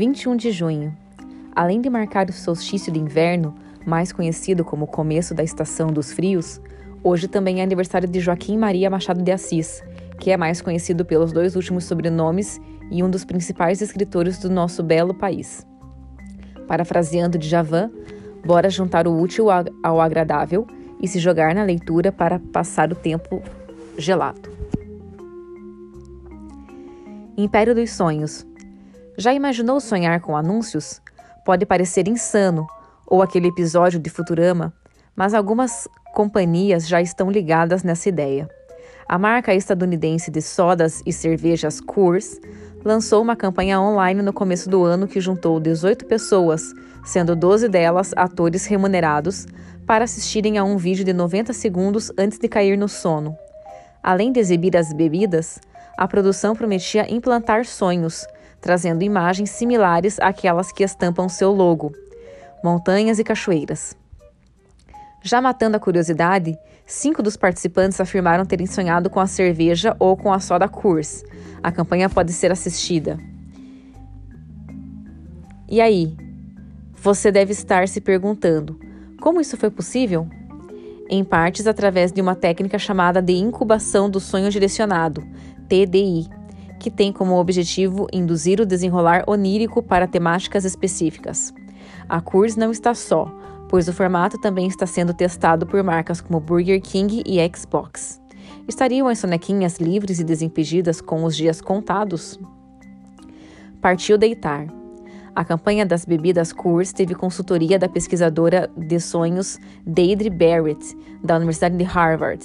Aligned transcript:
21 0.00 0.34
de 0.34 0.50
junho. 0.50 0.96
Além 1.54 1.78
de 1.78 1.90
marcar 1.90 2.26
o 2.30 2.32
solstício 2.32 2.90
de 2.90 2.98
inverno, 2.98 3.54
mais 3.84 4.10
conhecido 4.10 4.64
como 4.64 4.86
o 4.86 4.88
começo 4.88 5.34
da 5.34 5.42
estação 5.44 5.88
dos 5.88 6.10
frios, 6.10 6.58
hoje 7.04 7.28
também 7.28 7.60
é 7.60 7.62
aniversário 7.62 8.08
de 8.08 8.18
Joaquim 8.18 8.56
Maria 8.56 8.88
Machado 8.88 9.22
de 9.22 9.30
Assis, 9.30 9.84
que 10.18 10.30
é 10.30 10.38
mais 10.38 10.62
conhecido 10.62 11.04
pelos 11.04 11.32
dois 11.32 11.54
últimos 11.54 11.84
sobrenomes 11.84 12.58
e 12.90 13.02
um 13.02 13.10
dos 13.10 13.26
principais 13.26 13.82
escritores 13.82 14.38
do 14.38 14.48
nosso 14.48 14.82
belo 14.82 15.12
país. 15.12 15.66
Parafraseando 16.66 17.36
de 17.36 17.46
Javan, 17.46 17.90
bora 18.42 18.70
juntar 18.70 19.06
o 19.06 19.20
útil 19.20 19.48
ao 19.82 20.00
agradável 20.00 20.66
e 20.98 21.06
se 21.06 21.18
jogar 21.18 21.54
na 21.54 21.62
leitura 21.62 22.10
para 22.10 22.38
passar 22.38 22.90
o 22.90 22.96
tempo 22.96 23.42
gelado. 23.98 24.50
Império 27.36 27.74
dos 27.74 27.90
Sonhos. 27.90 28.48
Já 29.20 29.34
imaginou 29.34 29.80
sonhar 29.80 30.18
com 30.22 30.34
anúncios? 30.34 30.98
Pode 31.44 31.66
parecer 31.66 32.08
insano, 32.08 32.66
ou 33.06 33.20
aquele 33.20 33.48
episódio 33.48 34.00
de 34.00 34.08
Futurama, 34.08 34.72
mas 35.14 35.34
algumas 35.34 35.86
companhias 36.14 36.88
já 36.88 37.02
estão 37.02 37.30
ligadas 37.30 37.82
nessa 37.82 38.08
ideia. 38.08 38.48
A 39.06 39.18
marca 39.18 39.54
estadunidense 39.54 40.30
de 40.30 40.40
sodas 40.40 41.02
e 41.04 41.12
cervejas 41.12 41.82
Coors 41.82 42.40
lançou 42.82 43.20
uma 43.20 43.36
campanha 43.36 43.78
online 43.78 44.22
no 44.22 44.32
começo 44.32 44.70
do 44.70 44.84
ano 44.84 45.06
que 45.06 45.20
juntou 45.20 45.60
18 45.60 46.06
pessoas, 46.06 46.72
sendo 47.04 47.36
12 47.36 47.68
delas 47.68 48.14
atores 48.16 48.64
remunerados, 48.64 49.46
para 49.86 50.04
assistirem 50.04 50.56
a 50.56 50.64
um 50.64 50.78
vídeo 50.78 51.04
de 51.04 51.12
90 51.12 51.52
segundos 51.52 52.10
antes 52.16 52.38
de 52.38 52.48
cair 52.48 52.78
no 52.78 52.88
sono. 52.88 53.36
Além 54.02 54.32
de 54.32 54.40
exibir 54.40 54.74
as 54.78 54.94
bebidas, 54.94 55.60
a 55.98 56.08
produção 56.08 56.56
prometia 56.56 57.06
implantar 57.14 57.66
sonhos, 57.66 58.24
trazendo 58.60 59.02
imagens 59.02 59.50
similares 59.50 60.18
àquelas 60.20 60.72
que 60.72 60.84
estampam 60.84 61.28
seu 61.28 61.50
logo: 61.50 61.92
montanhas 62.62 63.18
e 63.18 63.24
cachoeiras. 63.24 63.96
Já 65.22 65.40
matando 65.40 65.76
a 65.76 65.80
curiosidade, 65.80 66.58
cinco 66.86 67.22
dos 67.22 67.36
participantes 67.36 68.00
afirmaram 68.00 68.46
terem 68.46 68.66
sonhado 68.66 69.10
com 69.10 69.20
a 69.20 69.26
cerveja 69.26 69.94
ou 69.98 70.16
com 70.16 70.32
a 70.32 70.40
soda 70.40 70.68
Coors. 70.68 71.22
A 71.62 71.70
campanha 71.70 72.08
pode 72.08 72.32
ser 72.32 72.50
assistida. 72.50 73.18
E 75.68 75.80
aí? 75.80 76.16
Você 76.96 77.30
deve 77.30 77.52
estar 77.52 77.86
se 77.86 78.00
perguntando: 78.00 78.78
como 79.20 79.40
isso 79.40 79.56
foi 79.56 79.70
possível? 79.70 80.26
Em 81.08 81.24
partes 81.24 81.66
através 81.66 82.12
de 82.12 82.20
uma 82.20 82.34
técnica 82.34 82.78
chamada 82.78 83.20
de 83.20 83.32
incubação 83.32 84.08
do 84.08 84.20
sonho 84.20 84.50
direcionado, 84.50 85.22
TDI, 85.68 86.28
que 86.80 86.90
tem 86.90 87.12
como 87.12 87.38
objetivo 87.38 88.08
induzir 88.12 88.60
o 88.60 88.66
desenrolar 88.66 89.22
onírico 89.26 89.82
para 89.82 90.08
temáticas 90.08 90.64
específicas. 90.64 91.54
A 92.08 92.20
Coors 92.20 92.56
não 92.56 92.72
está 92.72 92.94
só, 92.94 93.32
pois 93.68 93.86
o 93.86 93.92
formato 93.92 94.40
também 94.40 94.66
está 94.66 94.86
sendo 94.86 95.14
testado 95.14 95.66
por 95.66 95.82
marcas 95.84 96.20
como 96.20 96.40
Burger 96.40 96.80
King 96.80 97.22
e 97.24 97.38
Xbox. 97.54 98.20
Estariam 98.66 99.06
as 99.06 99.18
sonequinhas 99.18 99.78
livres 99.78 100.18
e 100.18 100.24
desimpedidas 100.24 101.00
com 101.00 101.22
os 101.24 101.36
dias 101.36 101.60
contados? 101.60 102.40
Partiu 103.80 104.16
deitar. 104.16 104.66
A 105.34 105.44
campanha 105.44 105.86
das 105.86 106.04
bebidas 106.04 106.52
Coors 106.52 106.92
teve 106.92 107.14
consultoria 107.14 107.78
da 107.78 107.88
pesquisadora 107.88 108.70
de 108.76 108.98
sonhos 108.98 109.58
Deidre 109.86 110.30
Barrett, 110.30 110.96
da 111.22 111.36
Universidade 111.36 111.76
de 111.76 111.84
Harvard, 111.84 112.44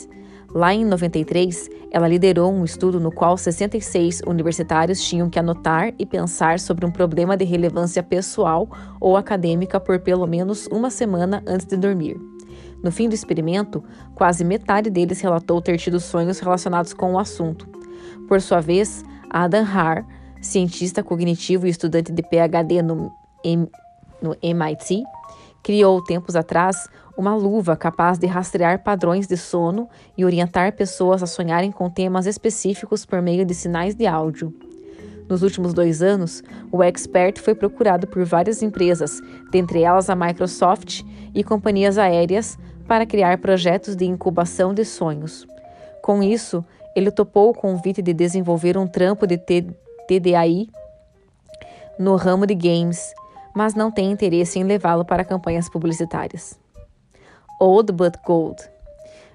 Lá 0.55 0.73
em 0.73 0.85
93, 0.85 1.69
ela 1.91 2.07
liderou 2.07 2.49
um 2.49 2.63
estudo 2.63 2.97
no 2.97 3.11
qual 3.11 3.37
66 3.37 4.21
universitários 4.25 5.03
tinham 5.03 5.29
que 5.29 5.37
anotar 5.37 5.93
e 5.99 6.05
pensar 6.05 6.61
sobre 6.61 6.85
um 6.85 6.91
problema 6.91 7.35
de 7.35 7.43
relevância 7.43 8.01
pessoal 8.01 8.69
ou 8.97 9.17
acadêmica 9.17 9.81
por 9.81 9.99
pelo 9.99 10.25
menos 10.25 10.65
uma 10.67 10.89
semana 10.89 11.43
antes 11.45 11.65
de 11.65 11.75
dormir. 11.75 12.17
No 12.81 12.89
fim 12.89 13.09
do 13.09 13.13
experimento, 13.13 13.83
quase 14.13 14.45
metade 14.45 14.89
deles 14.89 15.19
relatou 15.19 15.61
ter 15.61 15.77
tido 15.77 15.99
sonhos 15.99 16.39
relacionados 16.39 16.93
com 16.93 17.15
o 17.15 17.19
assunto. 17.19 17.67
Por 18.25 18.39
sua 18.39 18.61
vez, 18.61 19.03
Adam 19.29 19.65
Haar, 19.65 20.05
cientista 20.39 21.03
cognitivo 21.03 21.67
e 21.67 21.69
estudante 21.69 22.13
de 22.13 22.23
PhD 22.23 22.81
no, 22.81 23.11
no 24.21 24.37
MIT, 24.41 25.03
criou 25.65 25.99
tempos 25.99 26.35
atrás 26.35 26.87
uma 27.17 27.35
luva 27.35 27.75
capaz 27.75 28.19
de 28.19 28.27
rastrear 28.27 28.83
padrões 28.83 29.25
de 29.25 29.35
sono 29.35 29.89
e 30.15 30.23
orientar 30.23 30.73
pessoas 30.73 31.23
a 31.23 31.25
sonharem 31.25 31.71
com 31.71 31.89
temas 31.89 32.27
específicos 32.27 33.03
por 33.03 33.19
meio 33.19 33.43
de 33.43 33.55
sinais 33.55 33.95
de 33.95 34.05
áudio. 34.05 34.53
Nos 35.27 35.41
últimos 35.41 35.73
dois 35.73 36.03
anos, 36.03 36.43
o 36.71 36.83
expert 36.83 37.41
foi 37.41 37.55
procurado 37.55 38.05
por 38.05 38.23
várias 38.23 38.61
empresas, 38.61 39.19
dentre 39.49 39.81
elas 39.81 40.07
a 40.07 40.15
Microsoft 40.15 41.01
e 41.33 41.43
companhias 41.43 41.97
aéreas, 41.97 42.59
para 42.87 43.03
criar 43.03 43.39
projetos 43.39 43.95
de 43.95 44.05
incubação 44.05 44.71
de 44.71 44.85
sonhos. 44.85 45.47
Com 46.03 46.21
isso, 46.21 46.63
ele 46.95 47.09
topou 47.09 47.49
o 47.49 47.55
convite 47.55 48.03
de 48.03 48.13
desenvolver 48.13 48.77
um 48.77 48.85
trampo 48.85 49.25
de 49.25 49.39
TDAI 49.39 50.67
no 51.97 52.15
ramo 52.17 52.45
de 52.45 52.53
games 52.53 53.15
mas 53.55 53.73
não 53.73 53.89
tem 53.89 54.11
interesse 54.11 54.59
em 54.59 54.63
levá-lo 54.63 55.05
para 55.05 55.23
campanhas 55.23 55.69
publicitárias. 55.69 56.59
Old 57.59 57.93
But 57.93 58.15
Gold. 58.25 58.61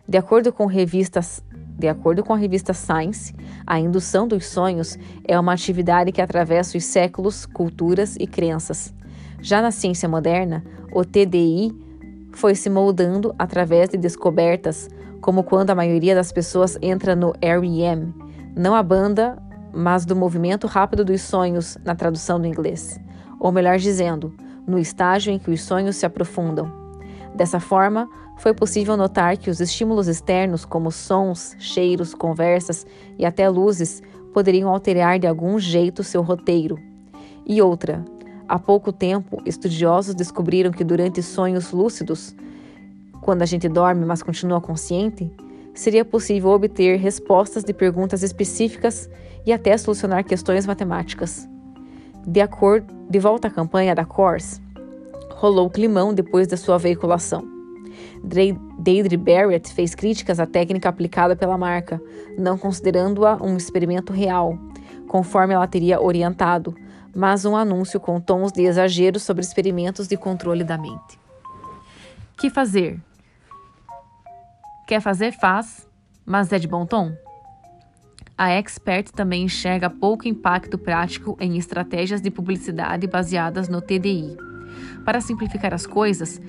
De 0.06 0.18
acordo 0.18 0.52
com 0.52 0.66
revistas 0.66 1.42
de 1.78 1.88
acordo 1.88 2.22
com 2.22 2.34
a 2.34 2.36
revista 2.36 2.74
Science, 2.74 3.34
a 3.66 3.80
indução 3.80 4.28
dos 4.28 4.44
sonhos 4.44 4.98
é 5.26 5.40
uma 5.40 5.54
atividade 5.54 6.12
que 6.12 6.20
atravessa 6.20 6.76
os 6.76 6.84
séculos, 6.84 7.46
culturas 7.46 8.16
e 8.16 8.26
crenças. 8.26 8.92
Já 9.40 9.62
na 9.62 9.70
ciência 9.70 10.06
moderna, 10.06 10.62
o 10.92 11.06
TDI 11.06 11.74
foi 12.32 12.54
se 12.54 12.68
moldando 12.68 13.34
através 13.38 13.88
de 13.88 13.96
descobertas, 13.96 14.90
como 15.22 15.42
quando 15.42 15.70
a 15.70 15.74
maioria 15.74 16.14
das 16.14 16.30
pessoas 16.30 16.76
entra 16.82 17.16
no 17.16 17.32
REM, 17.40 18.12
não 18.54 18.74
a 18.74 18.82
banda, 18.82 19.42
mas 19.72 20.04
do 20.04 20.14
movimento 20.14 20.66
rápido 20.66 21.02
dos 21.02 21.22
sonhos 21.22 21.78
na 21.82 21.94
tradução 21.94 22.38
do 22.38 22.46
inglês 22.46 23.00
ou 23.40 23.50
melhor 23.50 23.78
dizendo, 23.78 24.32
no 24.66 24.78
estágio 24.78 25.32
em 25.32 25.38
que 25.38 25.50
os 25.50 25.62
sonhos 25.62 25.96
se 25.96 26.06
aprofundam. 26.06 26.70
Dessa 27.34 27.58
forma, 27.58 28.08
foi 28.36 28.54
possível 28.54 28.96
notar 28.96 29.36
que 29.36 29.50
os 29.50 29.60
estímulos 29.60 30.08
externos, 30.08 30.64
como 30.64 30.90
sons, 30.90 31.56
cheiros, 31.58 32.14
conversas 32.14 32.86
e 33.18 33.24
até 33.24 33.48
luzes, 33.48 34.02
poderiam 34.32 34.70
alterar 34.70 35.18
de 35.18 35.26
algum 35.26 35.58
jeito 35.58 36.04
seu 36.04 36.22
roteiro. 36.22 36.78
E 37.46 37.60
outra, 37.60 38.04
há 38.48 38.58
pouco 38.58 38.92
tempo, 38.92 39.42
estudiosos 39.44 40.14
descobriram 40.14 40.70
que 40.70 40.84
durante 40.84 41.22
sonhos 41.22 41.72
lúcidos, 41.72 42.34
quando 43.20 43.42
a 43.42 43.46
gente 43.46 43.68
dorme 43.68 44.06
mas 44.06 44.22
continua 44.22 44.60
consciente, 44.60 45.30
seria 45.74 46.04
possível 46.04 46.50
obter 46.50 46.98
respostas 46.98 47.64
de 47.64 47.72
perguntas 47.72 48.22
específicas 48.22 49.08
e 49.44 49.52
até 49.52 49.76
solucionar 49.76 50.24
questões 50.24 50.66
matemáticas. 50.66 51.48
De 52.26 52.40
acordo 52.40 52.92
de 53.08 53.18
volta 53.18 53.48
à 53.48 53.50
campanha 53.50 53.94
da 53.94 54.04
Coors, 54.04 54.60
rolou 55.30 55.70
climão 55.70 56.12
depois 56.12 56.46
da 56.46 56.56
sua 56.56 56.78
veiculação. 56.78 57.42
Deidre 58.78 59.16
Barrett 59.16 59.72
fez 59.72 59.94
críticas 59.94 60.38
à 60.38 60.46
técnica 60.46 60.88
aplicada 60.88 61.34
pela 61.34 61.56
marca, 61.56 62.00
não 62.38 62.58
considerando-a 62.58 63.36
um 63.42 63.56
experimento 63.56 64.12
real, 64.12 64.58
conforme 65.08 65.54
ela 65.54 65.66
teria 65.66 66.00
orientado, 66.00 66.74
mas 67.14 67.44
um 67.44 67.56
anúncio 67.56 67.98
com 67.98 68.20
tons 68.20 68.52
de 68.52 68.62
exagero 68.62 69.18
sobre 69.18 69.42
experimentos 69.42 70.06
de 70.06 70.16
controle 70.16 70.62
da 70.62 70.76
mente. 70.76 71.18
Que 72.38 72.50
fazer? 72.50 73.00
Quer 74.86 75.00
fazer? 75.00 75.32
Faz, 75.32 75.88
mas 76.24 76.52
é 76.52 76.58
de 76.58 76.68
bom 76.68 76.84
tom? 76.84 77.12
A 78.40 78.52
Expert 78.52 79.12
também 79.12 79.42
enxerga 79.42 79.90
pouco 79.90 80.26
impacto 80.26 80.78
prático 80.78 81.36
em 81.38 81.58
estratégias 81.58 82.22
de 82.22 82.30
publicidade 82.30 83.06
baseadas 83.06 83.68
no 83.68 83.82
TDI. 83.82 84.34
Para 85.04 85.20
simplificar 85.20 85.74
as 85.74 85.84
coisas, 85.84 86.40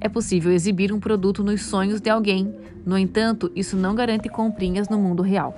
é 0.00 0.08
possível 0.08 0.52
exibir 0.52 0.92
um 0.92 1.00
produto 1.00 1.42
nos 1.42 1.64
sonhos 1.64 2.00
de 2.00 2.08
alguém, 2.08 2.54
no 2.86 2.96
entanto, 2.96 3.50
isso 3.56 3.76
não 3.76 3.92
garante 3.92 4.28
comprinhas 4.28 4.88
no 4.88 5.00
mundo 5.00 5.20
real. 5.20 5.52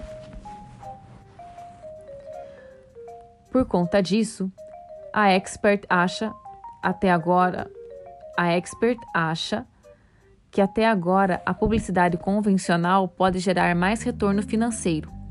Por 3.51 3.67
conta 3.67 4.01
disso, 4.01 4.51
a 5.13 5.33
Expert 5.33 5.85
acha 5.87 6.33
até 6.83 7.13
agora, 7.13 7.71
a 8.39 8.51
Expert 8.53 8.99
acha 9.15 9.67
que 10.51 10.63
até 10.63 10.89
agora 10.89 11.43
a 11.45 11.53
publicidade 11.53 12.17
convencional 12.17 13.07
pode 13.07 13.39
gerar 13.39 13.75
mais 13.75 14.03
retorno 14.03 14.43
financeiro 14.43 15.24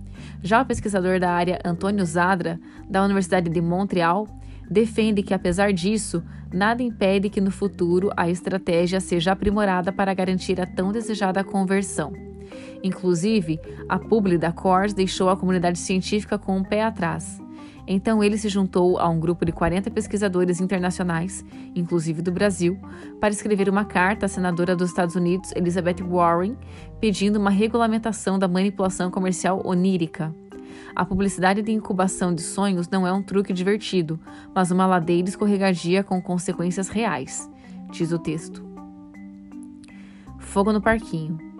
já 0.44 0.62
o 0.62 0.66
pesquisador 0.66 1.20
da 1.20 1.32
área 1.32 1.60
Antônio 1.64 2.06
Zadra, 2.06 2.60
da 2.90 3.04
Universidade 3.04 3.50
de 3.50 3.62
Montreal, 3.62 4.28
defende 4.70 5.24
que, 5.24 5.34
apesar 5.34 5.72
disso, 5.72 6.24
nada 6.54 6.84
impede 6.84 7.30
que 7.30 7.42
no 7.42 7.50
futuro 7.50 8.12
a 8.16 8.30
estratégia 8.30 9.00
seja 9.00 9.32
aprimorada 9.32 9.92
para 9.92 10.14
garantir 10.14 10.60
a 10.60 10.66
tão 10.66 10.92
desejada 10.92 11.44
conversão. 11.44 12.12
Inclusive, 12.84 13.60
a 13.88 13.98
publi 13.98 14.38
da 14.38 14.52
CORS 14.52 14.94
deixou 14.94 15.30
a 15.30 15.38
comunidade 15.38 15.80
científica 15.80 16.38
com 16.38 16.58
um 16.58 16.64
pé 16.64 16.84
atrás. 16.84 17.43
Então 17.86 18.24
ele 18.24 18.38
se 18.38 18.48
juntou 18.48 18.98
a 18.98 19.10
um 19.10 19.20
grupo 19.20 19.46
de 19.46 19.52
40 19.52 19.92
pesquisadores 19.92 20.62
internacionais, 20.62 21.44
inclusive 21.76 22.22
do 22.22 22.32
Brasil, 22.32 22.80
para 23.20 23.34
escrever 23.34 23.68
uma 23.68 23.84
carta 23.84 24.26
à 24.26 24.30
senadora 24.30 24.76
dos 24.76 24.90
Estados 24.90 25.16
Unidos, 25.16 25.52
Elizabeth 25.56 26.02
Warren, 26.02 26.56
pedindo 27.00 27.38
uma 27.38 27.50
regulamentação 27.50 28.40
da 28.40 28.48
manipulação 28.48 29.12
comercial 29.12 29.62
onírica. 29.66 30.34
A 30.96 31.04
publicidade 31.04 31.62
de 31.62 31.72
incubação 31.72 32.34
de 32.34 32.42
sonhos 32.42 32.88
não 32.88 33.06
é 33.06 33.12
um 33.12 33.22
truque 33.22 33.52
divertido, 33.52 34.20
mas 34.54 34.72
uma 34.72 34.86
ladeira 34.86 35.28
escorregadia 35.28 36.04
com 36.04 36.22
consequências 36.22 36.88
reais, 36.88 37.50
diz 37.92 38.12
o 38.12 38.20
texto. 38.20 38.64
Fogo 40.40 40.72
no 40.72 40.82
parquinho. 40.82 41.53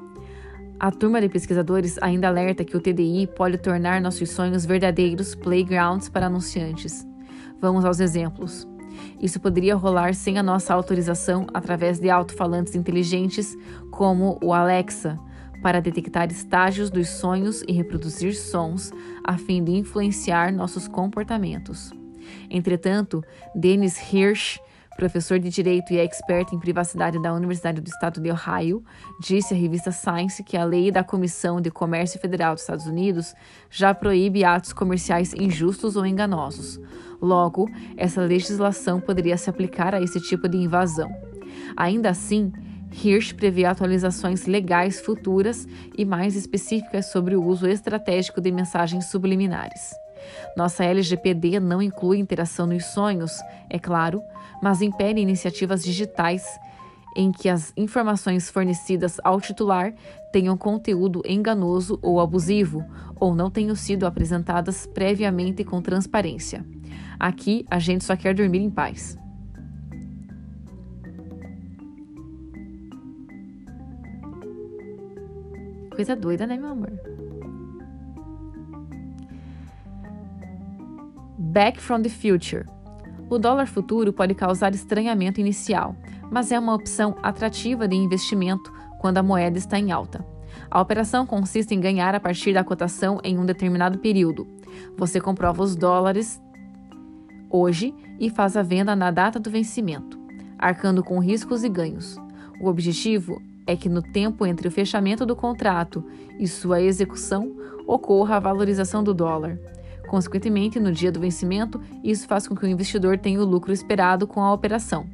A 0.84 0.92
turma 0.92 1.22
de 1.22 1.30
pesquisadores 1.30 1.98
ainda 2.02 2.28
alerta 2.28 2.66
que 2.66 2.76
o 2.76 2.82
TDI 2.82 3.26
pode 3.26 3.58
tornar 3.58 4.02
nossos 4.02 4.30
sonhos 4.32 4.66
verdadeiros 4.66 5.34
playgrounds 5.34 6.10
para 6.10 6.26
anunciantes. 6.26 7.08
Vamos 7.62 7.86
aos 7.86 8.02
exemplos. 8.02 8.68
Isso 9.18 9.40
poderia 9.40 9.78
rolar 9.78 10.14
sem 10.14 10.38
a 10.38 10.44
nossa 10.44 10.74
autorização 10.74 11.48
através 11.54 12.02
de 12.02 12.10
alto-falantes 12.10 12.76
inteligentes 12.76 13.56
como 13.92 14.38
o 14.44 14.54
Alexa, 14.54 15.18
para 15.62 15.80
detectar 15.80 16.30
estágios 16.30 16.90
dos 16.90 17.08
sonhos 17.08 17.64
e 17.66 17.72
reproduzir 17.72 18.36
sons 18.36 18.92
a 19.24 19.38
fim 19.38 19.64
de 19.64 19.72
influenciar 19.72 20.52
nossos 20.52 20.86
comportamentos. 20.86 21.94
Entretanto, 22.50 23.24
Dennis 23.56 23.98
Hirsch 24.12 24.60
professor 24.96 25.40
de 25.40 25.50
direito 25.50 25.94
e 25.94 26.00
expert 26.00 26.54
em 26.54 26.60
privacidade 26.60 27.22
da 27.22 27.34
Universidade 27.34 27.82
do 27.82 27.88
Estado 27.88 28.22
de 28.22 28.30
Ohio, 28.32 28.84
disse 29.20 29.54
à 29.54 29.58
revista 29.58 29.92
Science 29.92 30.44
que 30.44 30.56
a 30.56 30.64
lei 30.64 30.92
da 30.92 31.04
Comissão 31.04 31.60
de 31.60 31.72
Comércio 31.72 32.20
Federal 32.20 32.54
dos 32.54 32.64
Estados 32.64 32.86
Unidos 32.86 33.34
já 33.70 33.94
proíbe 33.94 34.44
atos 34.44 34.74
comerciais 34.74 35.34
injustos 35.34 35.96
ou 35.96 36.06
enganosos. 36.06 36.80
Logo, 37.22 37.70
essa 37.98 38.22
legislação 38.22 39.00
poderia 39.00 39.38
se 39.38 39.50
aplicar 39.50 39.96
a 39.96 40.02
esse 40.02 40.20
tipo 40.20 40.48
de 40.48 40.58
invasão. 40.58 41.10
Ainda 41.76 42.10
assim, 42.10 42.52
Hirsch 42.92 43.34
prevê 43.34 43.66
atualizações 43.66 44.46
legais 44.46 45.00
futuras 45.00 45.68
e 45.98 46.06
mais 46.06 46.36
específicas 46.36 47.08
sobre 47.12 47.36
o 47.36 47.44
uso 47.44 47.68
estratégico 47.68 48.40
de 48.40 48.52
mensagens 48.52 49.06
subliminares. 49.06 49.94
Nossa 50.56 50.84
LGPD 50.84 51.60
não 51.60 51.82
inclui 51.82 52.20
interação 52.20 52.68
nos 52.68 52.86
sonhos, 52.86 53.32
é 53.70 53.80
claro, 53.80 54.22
mas 54.64 54.82
impede 54.82 55.20
iniciativas 55.20 55.84
digitais 55.84 56.58
em 57.18 57.34
que 57.34 57.50
as 57.50 57.74
informações 57.76 58.50
fornecidas 58.50 59.20
ao 59.22 59.42
titular 59.42 59.94
tenham 60.32 60.56
conteúdo 60.56 61.22
enganoso 61.26 62.00
ou 62.02 62.22
abusivo, 62.22 62.82
ou 63.20 63.36
não 63.36 63.52
tenham 63.52 63.76
sido 63.76 64.06
apresentadas 64.06 64.88
previamente 64.88 65.66
com 65.66 65.82
transparência. 65.82 66.66
Aqui, 67.20 67.66
a 67.70 67.78
gente 67.78 68.06
só 68.06 68.16
quer 68.16 68.34
dormir 68.34 68.60
em 68.60 68.70
paz. 68.70 69.18
Coisa 75.94 76.16
doida, 76.16 76.48
né, 76.48 76.56
meu 76.56 76.70
amor? 76.70 76.94
Back 81.38 81.82
from 81.82 82.02
the 82.02 82.10
Future. 82.10 82.66
O 83.30 83.38
dólar 83.38 83.68
futuro 83.68 84.14
pode 84.14 84.36
causar 84.36 84.74
estranhamento 84.74 85.40
inicial, 85.40 85.96
mas 86.32 86.52
é 86.52 86.60
uma 86.60 86.74
opção 86.74 87.16
atrativa 87.24 87.88
de 87.88 87.96
investimento 87.96 88.72
quando 89.00 89.18
a 89.18 89.24
moeda 89.24 89.58
está 89.58 89.80
em 89.80 89.92
alta. 89.92 90.26
A 90.70 90.80
operação 90.80 91.26
consiste 91.26 91.74
em 91.74 91.80
ganhar 91.80 92.16
a 92.16 92.20
partir 92.20 92.54
da 92.54 92.64
cotação 92.64 93.20
em 93.24 93.38
um 93.38 93.46
determinado 93.46 93.98
período. 94.00 94.48
Você 94.98 95.20
comprova 95.20 95.64
os 95.64 95.76
dólares 95.76 96.42
hoje 97.50 97.94
e 98.20 98.30
faz 98.30 98.58
a 98.58 98.64
venda 98.64 98.96
na 98.96 99.12
data 99.12 99.40
do 99.40 99.50
vencimento, 99.50 100.20
arcando 100.58 101.04
com 101.04 101.20
riscos 101.20 101.64
e 101.64 101.70
ganhos. 101.70 102.18
O 102.60 102.68
objetivo 102.68 103.42
é 103.66 103.76
que 103.76 103.90
no 103.90 104.02
tempo 104.02 104.46
entre 104.46 104.68
o 104.68 104.72
fechamento 104.72 105.26
do 105.26 105.36
contrato 105.36 106.04
e 106.40 106.48
sua 106.48 106.82
execução 106.82 107.56
ocorra 107.88 108.38
a 108.38 108.40
valorização 108.40 109.04
do 109.04 109.14
dólar. 109.14 109.60
Consequentemente, 110.14 110.80
no 110.80 110.92
dia 110.92 111.12
do 111.12 111.20
vencimento, 111.20 111.82
isso 112.04 112.28
faz 112.28 112.48
com 112.48 112.56
que 112.56 112.64
o 112.64 112.70
investidor 112.70 113.18
tenha 113.18 113.42
o 113.42 113.44
lucro 113.44 113.74
esperado 113.74 114.28
com 114.28 114.42
a 114.42 114.54
operação. 114.54 115.08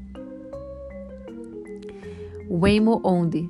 Waymo 2.50 3.00
Onde 3.02 3.50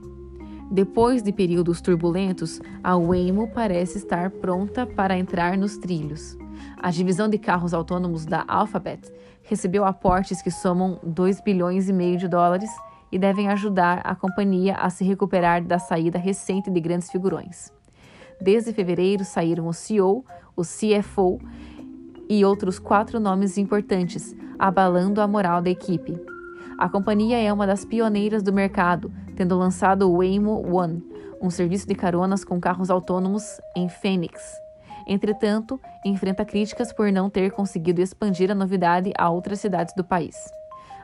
Depois 0.70 1.24
de 1.24 1.34
períodos 1.34 1.82
turbulentos, 1.82 2.62
a 2.84 2.96
Waymo 2.96 3.48
parece 3.48 3.98
estar 3.98 4.30
pronta 4.30 4.86
para 4.86 5.18
entrar 5.18 5.58
nos 5.58 5.76
trilhos. 5.76 6.38
A 6.78 6.92
divisão 6.92 7.28
de 7.28 7.40
carros 7.40 7.74
autônomos 7.74 8.28
da 8.28 8.46
Alphabet 8.48 9.12
recebeu 9.42 9.86
aportes 9.86 10.44
que 10.44 10.52
somam 10.52 11.00
2 11.02 11.42
bilhões 11.42 11.90
e 11.90 11.94
meio 11.94 12.20
de 12.20 12.28
dólares 12.28 12.70
e 13.12 13.18
devem 13.18 13.50
ajudar 13.50 14.02
a 14.04 14.14
companhia 14.14 14.76
a 14.76 14.88
se 14.92 15.04
recuperar 15.04 15.64
da 15.64 15.80
saída 15.80 16.20
recente 16.20 16.70
de 16.70 16.80
grandes 16.80 17.10
figurões. 17.10 17.74
Desde 18.42 18.72
fevereiro 18.72 19.26
saíram 19.26 19.68
o 19.68 19.74
CEO, 19.74 20.24
o 20.60 20.64
CFO 20.64 21.40
e 22.30 22.44
outros 22.44 22.78
quatro 22.78 23.20
nomes 23.20 23.58
importantes, 23.58 24.36
abalando 24.58 25.22
a 25.22 25.28
moral 25.28 25.62
da 25.62 25.70
equipe. 25.70 26.20
A 26.78 26.90
companhia 26.90 27.38
é 27.38 27.52
uma 27.52 27.66
das 27.66 27.86
pioneiras 27.86 28.44
do 28.44 28.54
mercado, 28.54 29.12
tendo 29.36 29.58
lançado 29.58 30.10
o 30.10 30.18
Waymo 30.18 30.76
One, 30.76 31.04
um 31.42 31.50
serviço 31.50 31.88
de 31.88 31.96
caronas 31.96 32.44
com 32.44 32.60
carros 32.60 32.90
autônomos 32.90 33.44
em 33.76 33.88
Phoenix. 33.88 34.42
Entretanto, 35.08 35.80
enfrenta 36.06 36.46
críticas 36.46 36.94
por 36.94 37.12
não 37.12 37.30
ter 37.30 37.52
conseguido 37.52 38.02
expandir 38.02 38.52
a 38.52 38.56
novidade 38.56 39.12
a 39.18 39.30
outras 39.30 39.60
cidades 39.60 39.94
do 39.96 40.04
país. 40.04 40.36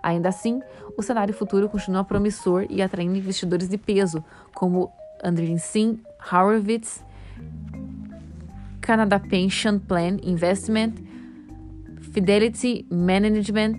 Ainda 0.03 0.29
assim, 0.29 0.61
o 0.95 1.01
cenário 1.01 1.33
futuro 1.33 1.67
continua 1.67 2.03
promissor 2.03 2.67
e 2.69 2.81
atraindo 2.81 3.17
investidores 3.17 3.67
de 3.67 3.77
peso, 3.77 4.23
como 4.53 4.91
Andreessen 5.23 5.99
Horowitz 6.31 7.03
Canada 8.85 9.19
Pension 9.19 9.79
Plan 9.79 10.19
Investment, 10.21 10.93
Fidelity 12.13 12.85
Management 12.91 13.77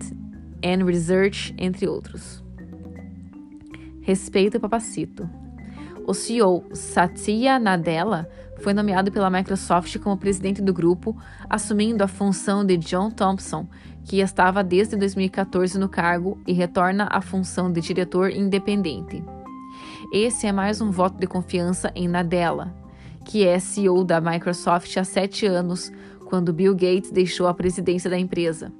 and 0.61 0.83
Research, 0.83 1.55
entre 1.57 1.87
outros. 1.87 2.43
Respeito 4.01 4.59
Papacito. 4.59 5.29
O 6.05 6.13
CEO 6.13 6.65
Satya 6.73 7.57
Nadella 7.57 8.27
foi 8.57 8.73
nomeado 8.73 9.09
pela 9.09 9.29
Microsoft 9.29 9.97
como 9.99 10.17
presidente 10.17 10.61
do 10.61 10.73
grupo, 10.73 11.15
assumindo 11.49 12.03
a 12.03 12.07
função 12.09 12.65
de 12.65 12.75
John 12.75 13.09
Thompson, 13.09 13.65
que 14.03 14.19
estava 14.19 14.61
desde 14.61 14.97
2014 14.97 15.79
no 15.79 15.87
cargo 15.87 16.37
e 16.45 16.51
retorna 16.51 17.07
à 17.09 17.21
função 17.21 17.71
de 17.71 17.79
diretor 17.79 18.29
independente. 18.29 19.23
Esse 20.11 20.47
é 20.47 20.51
mais 20.51 20.81
um 20.81 20.91
voto 20.91 21.17
de 21.17 21.27
confiança 21.27 21.93
em 21.95 22.09
Nadella, 22.09 22.75
que 23.27 23.45
é 23.45 23.59
CEO 23.59 24.05
da 24.05 24.21
Microsoft 24.21 24.95
há 24.95 25.03
sete 25.03 25.45
anos, 25.45 25.91
quando 26.27 26.53
Bill 26.53 26.73
Gates 26.73 27.11
deixou 27.11 27.45
a 27.45 27.53
presidência 27.53 28.09
da 28.09 28.17
empresa. 28.17 28.71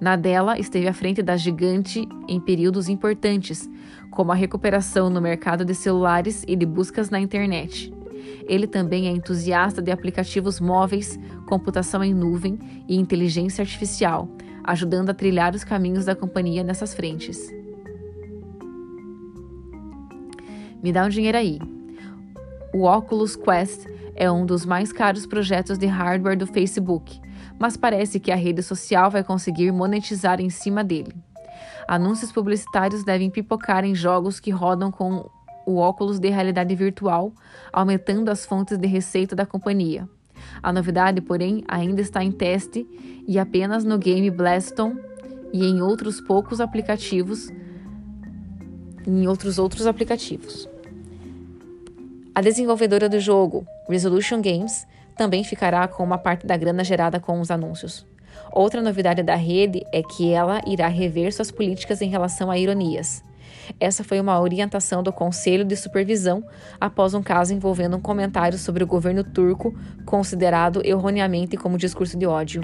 Nadella 0.00 0.58
esteve 0.58 0.88
à 0.88 0.92
frente 0.92 1.22
da 1.22 1.36
gigante 1.36 2.06
em 2.26 2.40
períodos 2.40 2.88
importantes, 2.88 3.70
como 4.10 4.32
a 4.32 4.34
recuperação 4.34 5.08
no 5.08 5.20
mercado 5.20 5.64
de 5.64 5.72
celulares 5.72 6.44
e 6.48 6.56
de 6.56 6.66
buscas 6.66 7.10
na 7.10 7.20
internet. 7.20 7.94
Ele 8.48 8.66
também 8.66 9.06
é 9.06 9.12
entusiasta 9.12 9.80
de 9.80 9.92
aplicativos 9.92 10.58
móveis, 10.58 11.16
computação 11.46 12.02
em 12.02 12.12
nuvem 12.12 12.58
e 12.88 12.96
inteligência 12.96 13.62
artificial, 13.62 14.28
ajudando 14.64 15.10
a 15.10 15.14
trilhar 15.14 15.54
os 15.54 15.62
caminhos 15.62 16.06
da 16.06 16.16
companhia 16.16 16.64
nessas 16.64 16.92
frentes. 16.92 17.38
Me 20.82 20.92
dá 20.92 21.04
um 21.04 21.08
dinheiro 21.08 21.38
aí. 21.38 21.60
O 22.72 22.84
Oculus 22.84 23.36
Quest 23.36 23.86
é 24.16 24.30
um 24.30 24.46
dos 24.46 24.64
mais 24.64 24.92
caros 24.92 25.26
projetos 25.26 25.76
de 25.76 25.86
hardware 25.86 26.38
do 26.38 26.46
Facebook, 26.46 27.20
mas 27.58 27.76
parece 27.76 28.18
que 28.18 28.32
a 28.32 28.36
rede 28.36 28.62
social 28.62 29.10
vai 29.10 29.22
conseguir 29.22 29.70
monetizar 29.70 30.40
em 30.40 30.48
cima 30.48 30.82
dele. 30.82 31.14
Anúncios 31.86 32.32
publicitários 32.32 33.04
devem 33.04 33.28
pipocar 33.28 33.84
em 33.84 33.94
jogos 33.94 34.40
que 34.40 34.50
rodam 34.50 34.90
com 34.90 35.28
o 35.66 35.76
óculos 35.76 36.18
de 36.18 36.30
realidade 36.30 36.74
virtual, 36.74 37.32
aumentando 37.70 38.30
as 38.30 38.46
fontes 38.46 38.78
de 38.78 38.86
receita 38.86 39.36
da 39.36 39.44
companhia. 39.44 40.08
A 40.62 40.72
novidade, 40.72 41.20
porém, 41.20 41.62
ainda 41.68 42.00
está 42.00 42.24
em 42.24 42.32
teste 42.32 42.86
e 43.28 43.38
apenas 43.38 43.84
no 43.84 43.98
game 43.98 44.30
Blaston 44.30 44.96
e 45.52 45.66
em 45.66 45.82
outros 45.82 46.20
poucos 46.20 46.60
aplicativos, 46.60 47.50
em 49.06 49.28
outros 49.28 49.58
outros 49.58 49.86
aplicativos. 49.86 50.68
A 52.34 52.40
desenvolvedora 52.40 53.10
do 53.10 53.20
jogo, 53.20 53.66
Resolution 53.86 54.40
Games, 54.40 54.86
também 55.18 55.44
ficará 55.44 55.86
com 55.86 56.02
uma 56.02 56.16
parte 56.16 56.46
da 56.46 56.56
grana 56.56 56.82
gerada 56.82 57.20
com 57.20 57.38
os 57.38 57.50
anúncios. 57.50 58.06
Outra 58.50 58.80
novidade 58.80 59.22
da 59.22 59.34
rede 59.34 59.84
é 59.92 60.02
que 60.02 60.32
ela 60.32 60.62
irá 60.66 60.88
rever 60.88 61.30
suas 61.34 61.50
políticas 61.50 62.00
em 62.00 62.08
relação 62.08 62.50
a 62.50 62.56
ironias. 62.56 63.22
Essa 63.78 64.02
foi 64.02 64.18
uma 64.18 64.40
orientação 64.40 65.02
do 65.02 65.12
Conselho 65.12 65.62
de 65.62 65.76
Supervisão 65.76 66.42
após 66.80 67.12
um 67.12 67.22
caso 67.22 67.52
envolvendo 67.52 67.98
um 67.98 68.00
comentário 68.00 68.56
sobre 68.56 68.82
o 68.82 68.86
governo 68.86 69.22
turco, 69.22 69.78
considerado 70.06 70.80
erroneamente 70.86 71.58
como 71.58 71.76
discurso 71.76 72.16
de 72.16 72.24
ódio. 72.24 72.62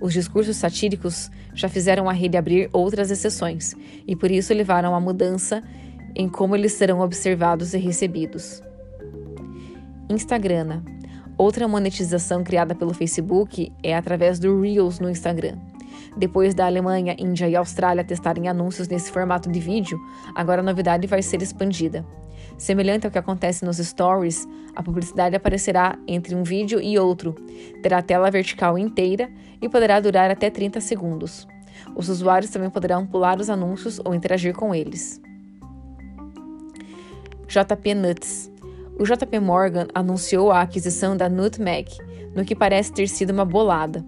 Os 0.00 0.12
discursos 0.12 0.56
satíricos 0.56 1.30
já 1.54 1.68
fizeram 1.68 2.08
a 2.08 2.12
rede 2.12 2.36
abrir 2.36 2.68
outras 2.72 3.10
exceções 3.12 3.74
e 4.04 4.16
por 4.16 4.32
isso 4.32 4.52
levaram 4.52 4.96
a 4.96 5.00
mudança 5.00 5.62
em 6.14 6.28
como 6.28 6.56
eles 6.56 6.72
serão 6.72 7.00
observados 7.00 7.74
e 7.74 7.78
recebidos. 7.78 8.62
Instagram. 10.08 10.82
Outra 11.36 11.68
monetização 11.68 12.42
criada 12.42 12.74
pelo 12.74 12.92
Facebook 12.92 13.72
é 13.82 13.96
através 13.96 14.38
do 14.38 14.60
Reels 14.60 14.98
no 14.98 15.08
Instagram. 15.08 15.56
Depois 16.16 16.54
da 16.54 16.66
Alemanha, 16.66 17.14
Índia 17.18 17.48
e 17.48 17.54
Austrália 17.54 18.02
testarem 18.02 18.48
anúncios 18.48 18.88
nesse 18.88 19.12
formato 19.12 19.50
de 19.50 19.60
vídeo, 19.60 20.00
agora 20.34 20.60
a 20.60 20.64
novidade 20.64 21.06
vai 21.06 21.22
ser 21.22 21.42
expandida. 21.42 22.04
Semelhante 22.56 23.06
ao 23.06 23.12
que 23.12 23.18
acontece 23.18 23.64
nos 23.64 23.76
stories, 23.76 24.46
a 24.74 24.82
publicidade 24.82 25.36
aparecerá 25.36 25.96
entre 26.08 26.34
um 26.34 26.42
vídeo 26.42 26.80
e 26.80 26.98
outro, 26.98 27.34
terá 27.82 28.02
tela 28.02 28.30
vertical 28.30 28.76
inteira 28.76 29.30
e 29.62 29.68
poderá 29.68 30.00
durar 30.00 30.30
até 30.30 30.50
30 30.50 30.80
segundos. 30.80 31.46
Os 31.94 32.08
usuários 32.08 32.50
também 32.50 32.70
poderão 32.70 33.06
pular 33.06 33.38
os 33.38 33.48
anúncios 33.48 34.00
ou 34.04 34.14
interagir 34.14 34.54
com 34.54 34.74
eles. 34.74 35.20
JP 37.48 37.94
Nuts 37.94 38.50
o 38.98 39.04
JP 39.04 39.38
Morgan 39.38 39.86
anunciou 39.94 40.50
a 40.50 40.60
aquisição 40.60 41.16
da 41.16 41.28
Nutmeg, 41.28 41.88
no 42.34 42.44
que 42.44 42.54
parece 42.54 42.92
ter 42.92 43.08
sido 43.08 43.30
uma 43.30 43.44
bolada. 43.44 44.04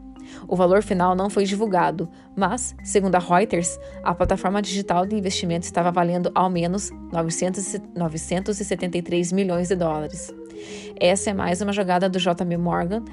O 0.48 0.56
valor 0.56 0.82
final 0.82 1.14
não 1.14 1.30
foi 1.30 1.44
divulgado, 1.44 2.08
mas, 2.36 2.74
segundo 2.82 3.14
a 3.14 3.20
Reuters, 3.20 3.78
a 4.02 4.12
plataforma 4.12 4.60
digital 4.60 5.06
de 5.06 5.14
investimento 5.14 5.64
estava 5.64 5.92
valendo 5.92 6.32
ao 6.34 6.50
menos 6.50 6.90
900, 7.12 7.76
973 7.96 9.30
milhões 9.30 9.68
de 9.68 9.76
dólares. 9.76 10.34
Essa 10.98 11.30
é 11.30 11.32
mais 11.32 11.60
uma 11.60 11.72
jogada 11.72 12.08
do 12.08 12.18
JP 12.18 12.56
Morgan 12.56 13.04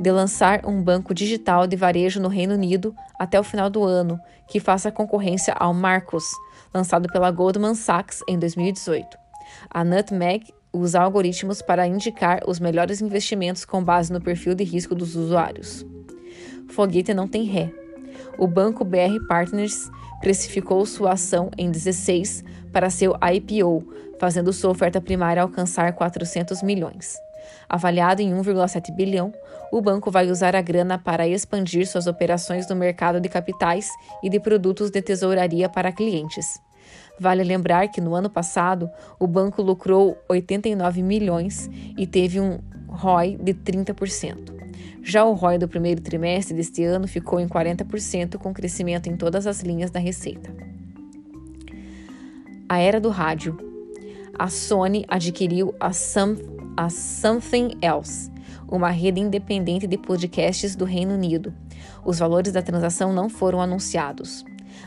de 0.00 0.10
lançar 0.10 0.64
um 0.64 0.82
banco 0.82 1.12
digital 1.12 1.66
de 1.66 1.76
varejo 1.76 2.18
no 2.18 2.28
Reino 2.28 2.54
Unido 2.54 2.94
até 3.18 3.38
o 3.38 3.44
final 3.44 3.68
do 3.68 3.84
ano, 3.84 4.18
que 4.48 4.58
faça 4.58 4.90
concorrência 4.90 5.52
ao 5.52 5.74
Marcos, 5.74 6.24
lançado 6.72 7.08
pela 7.12 7.30
Goldman 7.30 7.74
Sachs 7.74 8.22
em 8.26 8.38
2018. 8.38 9.29
A 9.68 9.84
Nutmeg 9.84 10.52
usa 10.72 11.00
algoritmos 11.00 11.62
para 11.62 11.86
indicar 11.86 12.42
os 12.46 12.60
melhores 12.60 13.00
investimentos 13.00 13.64
com 13.64 13.82
base 13.82 14.12
no 14.12 14.20
perfil 14.20 14.54
de 14.54 14.64
risco 14.64 14.94
dos 14.94 15.16
usuários. 15.16 15.84
Foguete 16.68 17.12
não 17.12 17.26
tem 17.26 17.44
ré. 17.44 17.72
O 18.38 18.46
banco 18.46 18.84
BR 18.84 19.18
Partners 19.28 19.90
precificou 20.20 20.84
sua 20.86 21.12
ação 21.12 21.50
em 21.58 21.70
16 21.70 22.44
para 22.72 22.90
seu 22.90 23.14
IPO, 23.34 23.84
fazendo 24.18 24.52
sua 24.52 24.70
oferta 24.70 25.00
primária 25.00 25.42
alcançar 25.42 25.92
400 25.92 26.62
milhões. 26.62 27.16
Avaliado 27.68 28.22
em 28.22 28.32
1,7 28.32 28.94
bilhão, 28.94 29.32
o 29.72 29.80
banco 29.80 30.10
vai 30.10 30.30
usar 30.30 30.54
a 30.54 30.60
grana 30.60 30.98
para 30.98 31.26
expandir 31.26 31.86
suas 31.86 32.06
operações 32.06 32.68
no 32.68 32.76
mercado 32.76 33.20
de 33.20 33.28
capitais 33.28 33.88
e 34.22 34.28
de 34.28 34.38
produtos 34.38 34.90
de 34.90 35.00
tesouraria 35.00 35.68
para 35.68 35.92
clientes. 35.92 36.60
Vale 37.20 37.44
lembrar 37.44 37.86
que 37.88 38.00
no 38.00 38.14
ano 38.14 38.30
passado 38.30 38.88
o 39.18 39.26
banco 39.26 39.60
lucrou 39.60 40.16
89 40.26 41.02
milhões 41.02 41.68
e 41.98 42.06
teve 42.06 42.40
um 42.40 42.58
ROI 42.88 43.36
de 43.36 43.52
30%. 43.52 44.58
Já 45.02 45.22
o 45.24 45.34
ROI 45.34 45.58
do 45.58 45.68
primeiro 45.68 46.00
trimestre 46.00 46.56
deste 46.56 46.82
ano 46.82 47.06
ficou 47.06 47.38
em 47.38 47.46
40%, 47.46 48.38
com 48.38 48.54
crescimento 48.54 49.10
em 49.10 49.16
todas 49.18 49.46
as 49.46 49.60
linhas 49.60 49.90
da 49.90 50.00
receita. 50.00 50.50
A 52.66 52.78
era 52.78 52.98
do 52.98 53.10
rádio. 53.10 53.58
A 54.38 54.48
Sony 54.48 55.04
adquiriu 55.06 55.74
a, 55.78 55.92
Some, 55.92 56.38
a 56.74 56.88
Something 56.88 57.76
Else, 57.82 58.30
uma 58.66 58.88
rede 58.88 59.20
independente 59.20 59.86
de 59.86 59.98
podcasts 59.98 60.74
do 60.74 60.86
Reino 60.86 61.12
Unido. 61.12 61.52
Os 62.02 62.18
valores 62.18 62.52
da 62.52 62.62
transação 62.62 63.12
não 63.12 63.28
foram 63.28 63.60
anunciados. 63.60 64.42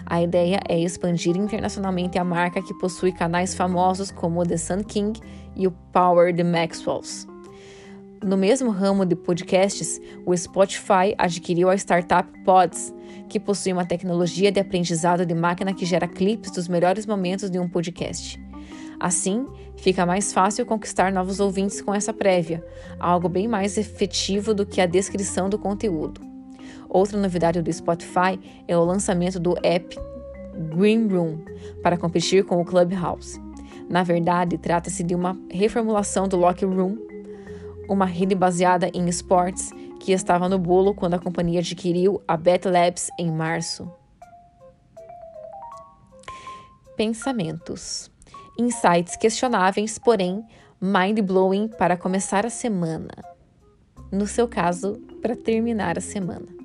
A 0.05 0.21
ideia 0.21 0.59
é 0.67 0.79
expandir 0.79 1.37
internacionalmente 1.37 2.17
a 2.17 2.23
marca 2.23 2.61
que 2.61 2.73
possui 2.73 3.11
canais 3.11 3.55
famosos 3.55 4.11
como 4.11 4.41
o 4.41 4.45
The 4.45 4.57
Sun 4.57 4.83
King 4.83 5.19
e 5.55 5.67
o 5.67 5.71
Power 5.91 6.35
the 6.35 6.43
Maxwells. 6.43 7.27
No 8.23 8.37
mesmo 8.37 8.71
ramo 8.71 9.05
de 9.05 9.15
podcasts, 9.15 9.99
o 10.25 10.35
Spotify 10.35 11.13
adquiriu 11.17 11.69
a 11.69 11.75
startup 11.75 12.29
Pods, 12.45 12.93
que 13.27 13.39
possui 13.39 13.73
uma 13.73 13.85
tecnologia 13.85 14.49
de 14.49 14.61
aprendizado 14.61 15.25
de 15.25 15.33
máquina 15.33 15.73
que 15.73 15.85
gera 15.85 16.07
clipes 16.07 16.51
dos 16.51 16.67
melhores 16.69 17.05
momentos 17.05 17.49
de 17.49 17.59
um 17.59 17.67
podcast. 17.67 18.41
Assim, 18.97 19.45
fica 19.75 20.05
mais 20.05 20.31
fácil 20.31 20.65
conquistar 20.65 21.11
novos 21.11 21.41
ouvintes 21.41 21.81
com 21.81 21.93
essa 21.93 22.13
prévia, 22.13 22.65
algo 22.97 23.27
bem 23.27 23.45
mais 23.45 23.77
efetivo 23.77 24.53
do 24.53 24.65
que 24.65 24.79
a 24.79 24.85
descrição 24.85 25.49
do 25.49 25.59
conteúdo. 25.59 26.32
Outra 26.93 27.19
novidade 27.19 27.59
do 27.59 27.73
Spotify 27.73 28.39
é 28.67 28.77
o 28.77 28.85
lançamento 28.85 29.39
do 29.39 29.55
app 29.63 29.97
Green 30.77 31.07
Room 31.07 31.39
para 31.81 31.97
competir 31.97 32.45
com 32.45 32.61
o 32.61 32.65
Clubhouse. 32.65 33.41
Na 33.89 34.03
verdade, 34.03 34.59
trata-se 34.59 35.03
de 35.03 35.15
uma 35.15 35.35
reformulação 35.49 36.27
do 36.27 36.37
Locker 36.37 36.69
Room, 36.69 36.95
uma 37.89 38.05
rede 38.05 38.35
baseada 38.35 38.91
em 38.93 39.09
esportes 39.09 39.71
que 39.99 40.11
estava 40.11 40.47
no 40.47 40.59
bolo 40.59 40.93
quando 40.93 41.15
a 41.15 41.19
companhia 41.19 41.61
adquiriu 41.61 42.21
a 42.27 42.37
Bet 42.37 42.67
Labs 42.67 43.09
em 43.19 43.31
março. 43.31 43.91
Pensamentos. 46.95 48.11
Insights 48.59 49.15
questionáveis, 49.15 49.97
porém 49.97 50.45
mind-blowing 50.79 51.69
para 51.69 51.97
começar 51.97 52.45
a 52.45 52.51
semana. 52.51 53.09
No 54.11 54.27
seu 54.27 54.47
caso, 54.47 55.01
para 55.21 55.35
terminar 55.35 55.97
a 55.97 56.01
semana. 56.01 56.62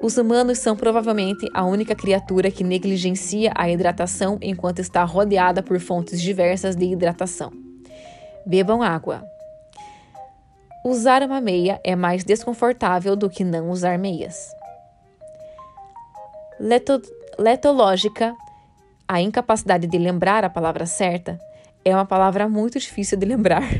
Os 0.00 0.18
humanos 0.18 0.58
são 0.58 0.76
provavelmente 0.76 1.48
a 1.54 1.64
única 1.64 1.94
criatura 1.94 2.50
que 2.50 2.62
negligencia 2.62 3.52
a 3.54 3.68
hidratação 3.70 4.38
enquanto 4.42 4.78
está 4.80 5.02
rodeada 5.04 5.62
por 5.62 5.80
fontes 5.80 6.20
diversas 6.20 6.76
de 6.76 6.84
hidratação. 6.84 7.50
Bebam 8.44 8.82
água. 8.82 9.24
Usar 10.84 11.22
uma 11.22 11.40
meia 11.40 11.80
é 11.82 11.96
mais 11.96 12.22
desconfortável 12.22 13.16
do 13.16 13.28
que 13.28 13.42
não 13.42 13.70
usar 13.70 13.98
meias. 13.98 14.54
Leto 16.60 17.02
letológica, 17.38 18.34
a 19.08 19.20
incapacidade 19.20 19.86
de 19.86 19.98
lembrar 19.98 20.44
a 20.44 20.50
palavra 20.50 20.86
certa, 20.86 21.38
é 21.84 21.94
uma 21.94 22.06
palavra 22.06 22.48
muito 22.48 22.78
difícil 22.78 23.18
de 23.18 23.26
lembrar. 23.26 23.62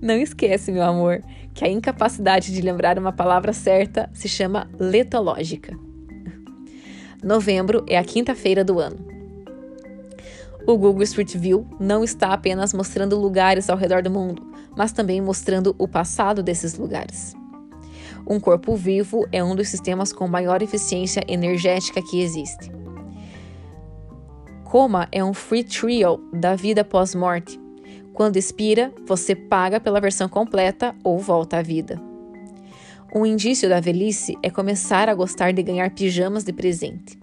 Não 0.00 0.16
esquece, 0.16 0.70
meu 0.70 0.82
amor, 0.82 1.22
que 1.58 1.64
a 1.64 1.68
incapacidade 1.68 2.52
de 2.52 2.62
lembrar 2.62 3.00
uma 3.00 3.10
palavra 3.10 3.52
certa 3.52 4.08
se 4.14 4.28
chama 4.28 4.70
letológica. 4.78 5.76
Novembro 7.20 7.84
é 7.88 7.98
a 7.98 8.04
quinta-feira 8.04 8.62
do 8.62 8.78
ano. 8.78 9.04
O 10.64 10.78
Google 10.78 11.02
Street 11.02 11.36
View 11.36 11.66
não 11.80 12.04
está 12.04 12.32
apenas 12.32 12.72
mostrando 12.72 13.18
lugares 13.18 13.68
ao 13.68 13.76
redor 13.76 14.04
do 14.04 14.10
mundo, 14.10 14.40
mas 14.76 14.92
também 14.92 15.20
mostrando 15.20 15.74
o 15.78 15.88
passado 15.88 16.44
desses 16.44 16.78
lugares. 16.78 17.34
Um 18.24 18.38
corpo 18.38 18.76
vivo 18.76 19.26
é 19.32 19.42
um 19.42 19.56
dos 19.56 19.66
sistemas 19.66 20.12
com 20.12 20.28
maior 20.28 20.62
eficiência 20.62 21.24
energética 21.26 22.00
que 22.00 22.20
existe. 22.20 22.70
Coma 24.62 25.08
é 25.10 25.24
um 25.24 25.34
free 25.34 25.64
trial 25.64 26.20
da 26.32 26.54
vida 26.54 26.84
pós-morte 26.84 27.58
quando 28.18 28.36
expira, 28.36 28.92
você 29.06 29.32
paga 29.36 29.78
pela 29.78 30.00
versão 30.00 30.28
completa 30.28 30.92
ou 31.04 31.20
volta 31.20 31.58
à 31.58 31.62
vida. 31.62 32.02
Um 33.14 33.24
indício 33.24 33.68
da 33.68 33.78
velhice 33.78 34.36
é 34.42 34.50
começar 34.50 35.08
a 35.08 35.14
gostar 35.14 35.52
de 35.52 35.62
ganhar 35.62 35.88
pijamas 35.94 36.42
de 36.42 36.52
presente. 36.52 37.16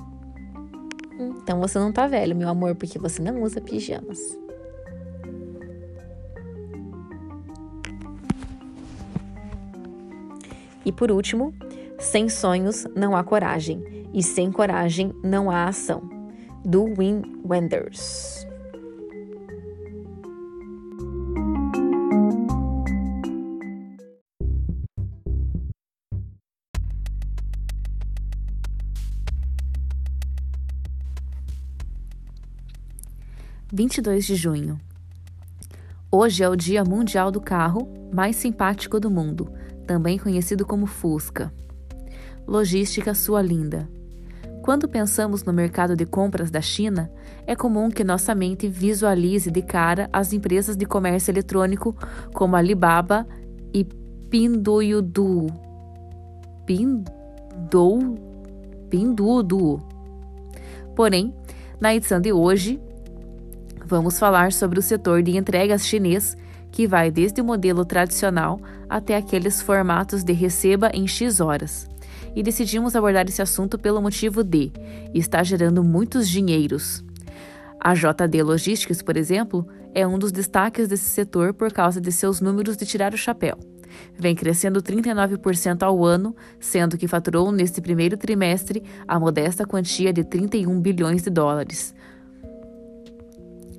Então 1.20 1.60
você 1.60 1.78
não 1.78 1.92
tá 1.92 2.08
velho, 2.08 2.34
meu 2.34 2.48
amor, 2.48 2.75
porque 2.75 2.98
você 2.98 3.22
não 3.22 3.44
usa 3.44 3.60
pijamas. 3.60 4.40
E 10.86 10.94
por 10.94 11.12
último, 11.12 11.54
sem 12.00 12.30
sonhos 12.30 12.88
não 12.96 13.18
há 13.18 13.22
coragem, 13.22 13.84
e 14.14 14.24
sem 14.24 14.50
coragem 14.50 15.12
não 15.22 15.52
há 15.52 15.66
ação. 15.66 16.10
Do 16.64 16.86
Wim 16.98 17.22
Wenders. 17.46 18.48
22 33.75 34.25
de 34.25 34.36
junho. 34.36 34.79
Hoje 36.10 36.41
é 36.41 36.48
o 36.48 36.55
Dia 36.55 36.86
Mundial 36.86 37.29
do 37.29 37.41
Carro 37.41 37.89
mais 38.10 38.38
simpático 38.38 39.01
do 39.01 39.12
mundo, 39.12 39.51
também 39.86 40.17
conhecido 40.17 40.65
como 40.65 40.86
Fusca. 40.86 41.51
Logística 42.48 43.13
sua 43.13 43.41
linda. 43.41 43.89
Quando 44.62 44.88
pensamos 44.88 45.44
no 45.44 45.51
mercado 45.51 45.94
de 45.94 46.05
compras 46.05 46.50
da 46.50 46.62
China, 46.62 47.12
é 47.46 47.53
comum 47.53 47.89
que 47.89 48.01
nossa 48.01 48.34
mente 48.34 48.70
visualize 48.70 49.51
de 49.51 49.62
cara 49.62 50.10
as 50.13 50.32
empresas 50.32 50.77
de 50.77 50.86
comércio 50.86 51.32
eletrônico 51.32 51.94
como 52.34 52.55
Alibaba 52.55 53.27
e 53.74 53.84
Pinduoduo. 53.84 55.48
Pindou, 56.65 58.00
Pinduoduo. 58.89 59.82
Porém, 60.96 61.36
na 61.77 61.94
edição 61.94 62.22
de 62.22 62.32
hoje, 62.32 62.79
vamos 63.86 64.18
falar 64.18 64.51
sobre 64.51 64.80
o 64.80 64.82
setor 64.82 65.22
de 65.22 65.38
entregas 65.38 65.86
chinês, 65.86 66.36
que 66.72 66.88
vai 66.88 67.10
desde 67.10 67.39
o 67.39 67.46
modelo 67.46 67.86
tradicional 67.86 68.60
até 68.89 69.15
aqueles 69.15 69.62
formatos 69.62 70.24
de 70.24 70.34
receba 70.34 70.89
em 70.94 71.08
X 71.08 71.39
horas 71.39 71.88
e 72.36 72.44
decidimos 72.44 72.96
abordar 72.96 73.25
esse 73.27 73.42
assunto 73.42 73.80
pelo 73.80 74.01
motivo 74.01 74.44
de 74.44 74.72
está 75.13 75.42
gerando 75.42 75.84
muitos 75.84 76.27
dinheiros. 76.27 77.04
A 77.80 77.94
JD 77.94 78.44
Logistics, 78.44 79.01
por 79.01 79.15
exemplo, 79.15 79.65
é 79.94 80.06
um 80.06 80.20
dos 80.20 80.32
destaques 80.32 80.88
desse 80.88 81.06
setor 81.06 81.54
por 81.54 81.72
causa 81.72 82.01
de 82.01 82.12
seus 82.12 82.42
números 82.42 82.75
de 82.75 82.86
tirar 82.86 83.13
o 83.13 83.18
chapéu. 83.18 83.58
Vem 84.18 84.36
crescendo 84.36 84.82
39% 84.82 85.84
ao 85.84 86.04
ano, 86.04 86.36
sendo 86.60 86.98
que 86.98 87.08
faturou 87.08 87.51
neste 87.51 87.80
primeiro 87.80 88.18
trimestre 88.18 88.84
a 89.08 89.18
modesta 89.18 89.65
quantia 89.65 90.12
de 90.12 90.24
31 90.24 90.82
bilhões 90.82 91.22
de 91.22 91.30
dólares. 91.30 91.96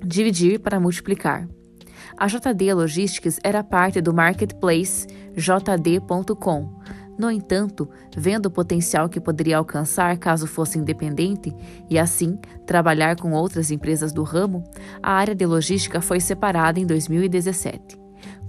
Dividir 0.03 0.59
para 0.59 0.79
multiplicar. 0.79 1.47
A 2.17 2.27
JD 2.27 2.73
Logistics 2.73 3.39
era 3.43 3.63
parte 3.63 4.01
do 4.01 4.13
marketplace 4.13 5.07
JD.com, 5.35 6.77
no 7.17 7.31
entanto, 7.31 7.89
vendo 8.15 8.45
o 8.45 8.51
potencial 8.51 9.09
que 9.09 9.19
poderia 9.19 9.57
alcançar 9.57 10.15
caso 10.17 10.45
fosse 10.45 10.77
independente 10.77 11.53
e, 11.89 11.97
assim, 11.97 12.37
trabalhar 12.65 13.15
com 13.15 13.31
outras 13.31 13.71
empresas 13.71 14.13
do 14.13 14.21
ramo, 14.21 14.63
a 15.01 15.13
área 15.13 15.33
de 15.33 15.45
logística 15.45 15.99
foi 15.99 16.19
separada 16.19 16.79
em 16.79 16.85
2017. 16.85 17.97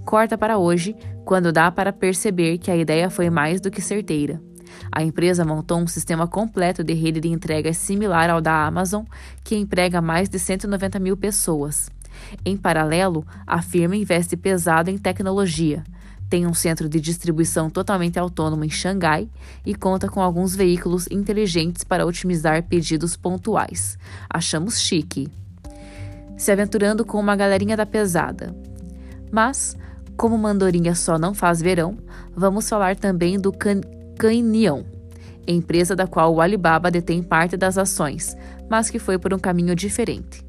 Corta 0.05 0.37
para 0.37 0.59
hoje, 0.59 0.95
quando 1.25 1.51
dá 1.51 1.71
para 1.71 1.91
perceber 1.91 2.59
que 2.59 2.69
a 2.69 2.77
ideia 2.77 3.09
foi 3.09 3.29
mais 3.29 3.59
do 3.59 3.71
que 3.71 3.81
certeira. 3.81 4.39
A 4.91 5.03
empresa 5.03 5.45
montou 5.45 5.79
um 5.79 5.87
sistema 5.87 6.27
completo 6.27 6.83
de 6.83 6.93
rede 6.93 7.19
de 7.19 7.29
entregas 7.29 7.77
similar 7.77 8.29
ao 8.29 8.41
da 8.41 8.65
Amazon, 8.65 9.03
que 9.43 9.55
emprega 9.55 10.01
mais 10.01 10.29
de 10.29 10.39
190 10.39 10.99
mil 10.99 11.15
pessoas. 11.17 11.89
Em 12.45 12.57
paralelo, 12.57 13.25
a 13.45 13.61
firma 13.61 13.95
investe 13.95 14.35
pesado 14.35 14.89
em 14.89 14.97
tecnologia 14.97 15.83
tem 16.29 16.45
um 16.45 16.53
centro 16.53 16.87
de 16.87 17.01
distribuição 17.01 17.69
totalmente 17.69 18.19
autônomo 18.19 18.63
em 18.63 18.69
Xangai 18.69 19.27
e 19.65 19.73
conta 19.73 20.07
com 20.07 20.21
alguns 20.21 20.55
veículos 20.55 21.07
inteligentes 21.09 21.83
para 21.83 22.05
otimizar 22.05 22.61
pedidos 22.63 23.17
pontuais. 23.17 23.97
Achamos 24.29 24.79
chique. 24.79 25.27
Se 26.37 26.51
aventurando 26.51 27.03
com 27.03 27.19
uma 27.19 27.35
galerinha 27.35 27.75
da 27.75 27.85
pesada. 27.85 28.55
Mas, 29.31 29.75
como 30.15 30.37
Mandorinha 30.37 30.93
só 30.93 31.17
não 31.17 31.33
faz 31.33 31.61
verão, 31.61 31.97
vamos 32.35 32.69
falar 32.69 32.95
também 32.95 33.39
do 33.39 33.51
Can 33.51 33.81
Canião, 34.19 34.85
empresa 35.47 35.95
da 35.95 36.05
qual 36.05 36.35
o 36.35 36.41
Alibaba 36.41 36.91
detém 36.91 37.23
parte 37.23 37.55
das 37.55 37.77
ações, 37.77 38.35
mas 38.69 38.89
que 38.89 38.99
foi 38.99 39.17
por 39.17 39.33
um 39.33 39.39
caminho 39.39 39.73
diferente. 39.73 40.45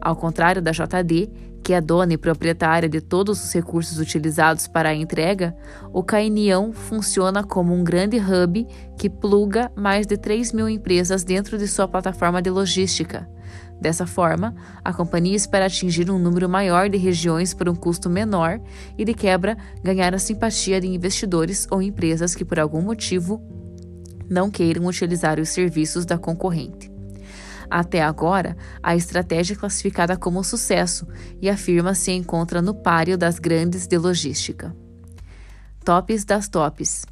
Ao 0.00 0.16
contrário 0.16 0.62
da 0.62 0.70
JD, 0.72 1.30
que 1.62 1.74
é 1.74 1.82
dona 1.82 2.14
e 2.14 2.16
proprietária 2.16 2.88
de 2.88 2.98
todos 2.98 3.44
os 3.44 3.52
recursos 3.52 3.98
utilizados 3.98 4.66
para 4.66 4.88
a 4.88 4.94
entrega, 4.94 5.54
o 5.92 6.02
Cainião 6.02 6.72
funciona 6.72 7.44
como 7.44 7.74
um 7.74 7.84
grande 7.84 8.16
hub 8.16 8.66
que 8.96 9.10
pluga 9.10 9.70
mais 9.76 10.06
de 10.06 10.16
3 10.16 10.54
mil 10.54 10.66
empresas 10.66 11.22
dentro 11.22 11.58
de 11.58 11.68
sua 11.68 11.86
plataforma 11.86 12.40
de 12.40 12.48
logística. 12.48 13.28
Dessa 13.80 14.06
forma, 14.06 14.54
a 14.84 14.92
companhia 14.92 15.34
espera 15.34 15.66
atingir 15.66 16.10
um 16.10 16.18
número 16.18 16.48
maior 16.48 16.90
de 16.90 16.98
regiões 16.98 17.54
por 17.54 17.68
um 17.68 17.74
custo 17.74 18.10
menor 18.10 18.60
e, 18.98 19.04
de 19.04 19.14
quebra, 19.14 19.56
ganhar 19.82 20.14
a 20.14 20.18
simpatia 20.18 20.80
de 20.80 20.86
investidores 20.86 21.66
ou 21.70 21.80
empresas 21.80 22.34
que, 22.34 22.44
por 22.44 22.60
algum 22.60 22.82
motivo, 22.82 23.40
não 24.28 24.50
queiram 24.50 24.84
utilizar 24.86 25.40
os 25.40 25.48
serviços 25.48 26.04
da 26.04 26.18
concorrente. 26.18 26.90
Até 27.70 28.02
agora, 28.02 28.56
a 28.82 28.94
estratégia 28.94 29.54
é 29.54 29.56
classificada 29.56 30.16
como 30.16 30.42
sucesso 30.44 31.06
e 31.40 31.48
a 31.48 31.56
firma 31.56 31.94
se 31.94 32.10
encontra 32.10 32.60
no 32.60 32.74
páreo 32.74 33.16
das 33.16 33.38
grandes 33.38 33.86
de 33.86 33.96
logística. 33.96 34.74
Tops 35.84 36.24
das 36.24 36.48
tops. 36.48 37.06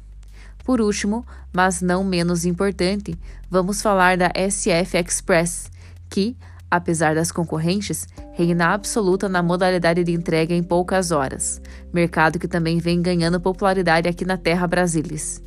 Por 0.63 0.81
último, 0.81 1.25
mas 1.51 1.81
não 1.81 2.03
menos 2.03 2.45
importante, 2.45 3.17
vamos 3.49 3.81
falar 3.81 4.17
da 4.17 4.29
SF 4.35 4.97
Express, 4.97 5.71
que, 6.09 6.37
apesar 6.69 7.15
das 7.15 7.31
concorrentes, 7.31 8.07
reina 8.33 8.73
absoluta 8.73 9.27
na 9.27 9.41
modalidade 9.41 10.03
de 10.03 10.11
entrega 10.11 10.53
em 10.53 10.63
poucas 10.63 11.11
horas, 11.11 11.61
mercado 11.93 12.39
que 12.39 12.47
também 12.47 12.79
vem 12.79 13.01
ganhando 13.01 13.39
popularidade 13.39 14.07
aqui 14.07 14.25
na 14.25 14.37
terra 14.37 14.67
brasilis. 14.67 15.41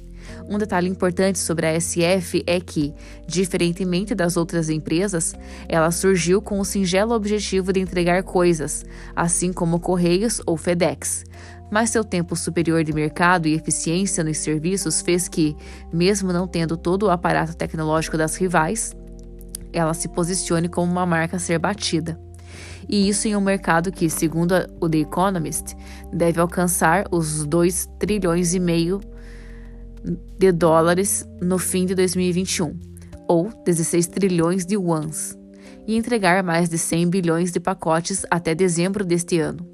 Um 0.48 0.58
detalhe 0.58 0.88
importante 0.88 1.38
sobre 1.38 1.66
a 1.66 1.80
SF 1.80 2.42
é 2.46 2.60
que, 2.60 2.94
diferentemente 3.26 4.14
das 4.14 4.36
outras 4.36 4.68
empresas, 4.68 5.34
ela 5.68 5.90
surgiu 5.90 6.40
com 6.40 6.60
o 6.60 6.64
singelo 6.64 7.14
objetivo 7.14 7.72
de 7.72 7.80
entregar 7.80 8.22
coisas, 8.22 8.84
assim 9.14 9.52
como 9.52 9.80
Correios 9.80 10.40
ou 10.46 10.56
FedEx. 10.56 11.24
Mas 11.70 11.90
seu 11.90 12.04
tempo 12.04 12.36
superior 12.36 12.84
de 12.84 12.92
mercado 12.92 13.48
e 13.48 13.54
eficiência 13.54 14.22
nos 14.22 14.38
serviços 14.38 15.00
fez 15.00 15.26
que, 15.26 15.56
mesmo 15.92 16.32
não 16.32 16.46
tendo 16.46 16.76
todo 16.76 17.04
o 17.04 17.10
aparato 17.10 17.56
tecnológico 17.56 18.18
das 18.18 18.36
rivais, 18.36 18.94
ela 19.72 19.94
se 19.94 20.08
posicione 20.08 20.68
como 20.68 20.90
uma 20.90 21.06
marca 21.06 21.36
a 21.36 21.40
ser 21.40 21.58
batida 21.58 22.18
e 22.88 23.08
isso 23.08 23.28
em 23.28 23.36
um 23.36 23.40
mercado 23.40 23.92
que, 23.92 24.08
segundo 24.08 24.54
o 24.80 24.88
The 24.88 24.98
Economist, 24.98 25.74
deve 26.12 26.40
alcançar 26.40 27.06
os 27.10 27.44
2 27.46 27.88
trilhões 27.98 28.54
e 28.54 28.60
meio 28.60 29.00
de 30.38 30.50
dólares 30.50 31.26
no 31.40 31.58
fim 31.58 31.86
de 31.86 31.94
2021, 31.94 32.78
ou 33.28 33.50
16 33.64 34.08
trilhões 34.08 34.66
de 34.66 34.74
yuans, 34.74 35.38
e 35.86 35.96
entregar 35.96 36.42
mais 36.42 36.68
de 36.68 36.78
100 36.78 37.08
bilhões 37.08 37.52
de 37.52 37.60
pacotes 37.60 38.26
até 38.30 38.54
dezembro 38.54 39.04
deste 39.04 39.38
ano. 39.38 39.66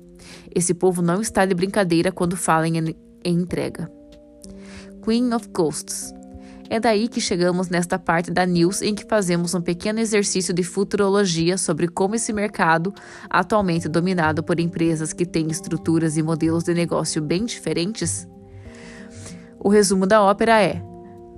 Esse 0.55 0.75
povo 0.75 1.01
não 1.01 1.21
está 1.21 1.47
de 1.47 1.55
brincadeira 1.55 2.13
quando 2.13 2.37
fala 2.37 2.69
em, 2.69 2.95
em 3.25 3.35
entrega. 3.35 3.91
Queen 5.03 5.33
of 5.33 5.49
Ghosts. 5.49 6.13
É 6.71 6.79
daí 6.79 7.09
que 7.09 7.21
chegamos 7.21 7.69
nesta 7.69 7.99
parte 7.99 8.31
da 8.31 8.45
news 8.45 8.83
em 8.83 8.95
que 8.95 9.07
fazemos 9.07 9.55
um 9.55 9.61
pequeno 9.61 10.01
exercício 10.01 10.53
de 10.53 10.63
futurologia 10.63 11.57
sobre 11.57 11.89
como 11.89 12.15
esse 12.15 12.33
mercado, 12.33 12.93
atualmente 13.31 13.89
dominado 13.89 14.43
por 14.43 14.61
empresas 14.61 15.13
que 15.13 15.25
têm 15.25 15.49
estruturas 15.49 16.19
e 16.19 16.23
modelos 16.23 16.65
de 16.65 16.75
negócio 16.75 17.23
bem 17.23 17.47
diferentes, 17.47 18.29
o 19.59 19.69
resumo 19.69 20.07
da 20.07 20.23
ópera 20.23 20.63
é: 20.63 20.83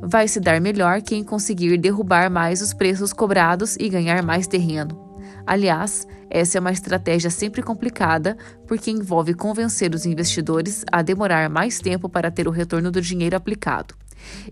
vai 0.03 0.29
se 0.29 0.41
dar 0.41 0.61
melhor 0.61 1.01
quem 1.01 1.25
conseguir 1.25 1.77
derrubar 1.79 2.31
mais 2.31 2.61
os 2.61 2.75
preços 2.75 3.13
cobrados 3.13 3.77
e 3.77 3.89
ganhar 3.89 4.23
mais 4.23 4.47
terreno. 4.47 5.09
Aliás, 5.47 6.07
essa 6.29 6.59
é 6.59 6.61
uma 6.61 6.71
estratégia 6.71 7.31
sempre 7.31 7.63
complicada 7.63 8.37
porque 8.67 8.91
envolve 8.91 9.35
convencer 9.35 9.95
os 9.95 10.05
investidores 10.05 10.85
a 10.93 11.03
demorar 11.03 11.49
mais 11.49 11.81
tempo 11.81 12.09
para 12.09 12.31
ter 12.31 12.47
o 12.47 12.53
retorno 12.53 12.91
do 12.91 13.01
dinheiro 13.01 13.37
aplicado. 13.37 13.95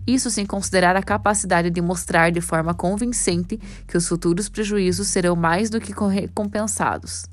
Isso 0.05 0.29
sem 0.29 0.45
considerar 0.45 0.95
a 0.95 1.03
capacidade 1.03 1.69
de 1.69 1.81
mostrar 1.81 2.31
de 2.31 2.41
forma 2.41 2.73
convincente 2.73 3.59
que 3.87 3.97
os 3.97 4.07
futuros 4.07 4.49
prejuízos 4.49 5.07
serão 5.07 5.35
mais 5.35 5.69
do 5.69 5.79
que 5.79 5.93
recompensados. 5.93 7.25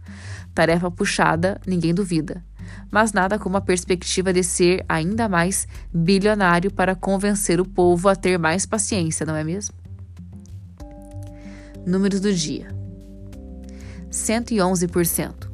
Tarefa 0.54 0.90
puxada, 0.90 1.60
ninguém 1.66 1.94
duvida 1.94 2.42
mas 2.90 3.12
nada 3.12 3.38
como 3.38 3.56
a 3.56 3.60
perspectiva 3.60 4.32
de 4.32 4.42
ser 4.42 4.84
ainda 4.88 5.28
mais 5.28 5.66
bilionário 5.92 6.70
para 6.70 6.94
convencer 6.94 7.60
o 7.60 7.64
povo 7.64 8.08
a 8.08 8.16
ter 8.16 8.38
mais 8.38 8.66
paciência, 8.66 9.26
não 9.26 9.36
é 9.36 9.44
mesmo? 9.44 9.74
Números 11.86 12.20
do 12.20 12.32
dia: 12.32 12.68
111%. 14.10 15.48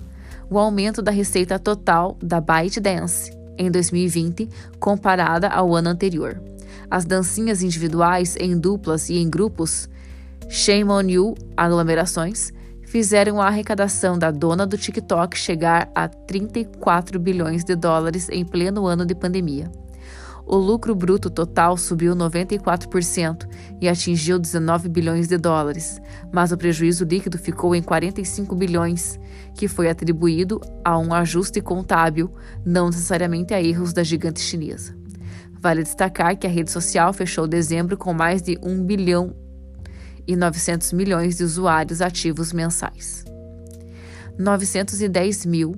O 0.48 0.58
aumento 0.58 1.00
da 1.00 1.10
receita 1.10 1.58
total 1.58 2.16
da 2.22 2.40
ByteDance 2.40 3.32
em 3.56 3.70
2020 3.70 4.48
comparada 4.78 5.48
ao 5.48 5.74
ano 5.74 5.88
anterior. 5.88 6.51
As 6.90 7.04
dancinhas 7.04 7.62
individuais, 7.62 8.36
em 8.38 8.58
duplas 8.58 9.08
e 9.08 9.16
em 9.16 9.28
grupos, 9.28 9.88
Shame 10.48 10.90
on 10.90 11.08
You, 11.08 11.34
aglomerações, 11.56 12.52
fizeram 12.84 13.40
a 13.40 13.46
arrecadação 13.46 14.18
da 14.18 14.30
dona 14.30 14.66
do 14.66 14.76
TikTok 14.76 15.38
chegar 15.38 15.90
a 15.94 16.08
34 16.08 17.18
bilhões 17.18 17.64
de 17.64 17.74
dólares 17.74 18.28
em 18.30 18.44
pleno 18.44 18.86
ano 18.86 19.06
de 19.06 19.14
pandemia. 19.14 19.70
O 20.44 20.56
lucro 20.56 20.94
bruto 20.94 21.30
total 21.30 21.76
subiu 21.76 22.14
94% 22.14 23.48
e 23.80 23.88
atingiu 23.88 24.38
19 24.38 24.88
bilhões 24.88 25.28
de 25.28 25.38
dólares, 25.38 26.00
mas 26.32 26.52
o 26.52 26.56
prejuízo 26.56 27.04
líquido 27.04 27.38
ficou 27.38 27.74
em 27.74 27.82
45 27.82 28.54
bilhões, 28.54 29.18
que 29.54 29.68
foi 29.68 29.88
atribuído 29.88 30.60
a 30.84 30.98
um 30.98 31.14
ajuste 31.14 31.60
contábil, 31.60 32.30
não 32.66 32.86
necessariamente 32.86 33.54
a 33.54 33.62
erros 33.62 33.92
da 33.92 34.02
gigante 34.02 34.40
chinesa. 34.40 35.01
Vale 35.62 35.84
destacar 35.84 36.36
que 36.36 36.44
a 36.44 36.50
rede 36.50 36.72
social 36.72 37.12
fechou 37.12 37.46
dezembro 37.46 37.96
com 37.96 38.12
mais 38.12 38.42
de 38.42 38.58
1 38.60 38.84
bilhão 38.84 39.32
e 40.26 40.34
900 40.34 40.92
milhões 40.92 41.36
de 41.36 41.44
usuários 41.44 42.02
ativos 42.02 42.52
mensais. 42.52 43.24
910 44.36 45.46
mil 45.46 45.76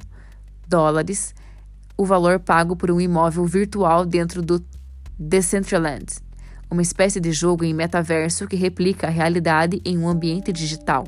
dólares 0.66 1.34
o 1.98 2.06
valor 2.06 2.40
pago 2.40 2.74
por 2.74 2.90
um 2.90 2.98
imóvel 2.98 3.44
virtual 3.44 4.06
dentro 4.06 4.40
do 4.40 4.64
Decentraland, 5.18 6.06
uma 6.70 6.80
espécie 6.80 7.20
de 7.20 7.30
jogo 7.30 7.62
em 7.62 7.74
metaverso 7.74 8.48
que 8.48 8.56
replica 8.56 9.06
a 9.06 9.10
realidade 9.10 9.82
em 9.84 9.98
um 9.98 10.08
ambiente 10.08 10.50
digital. 10.50 11.04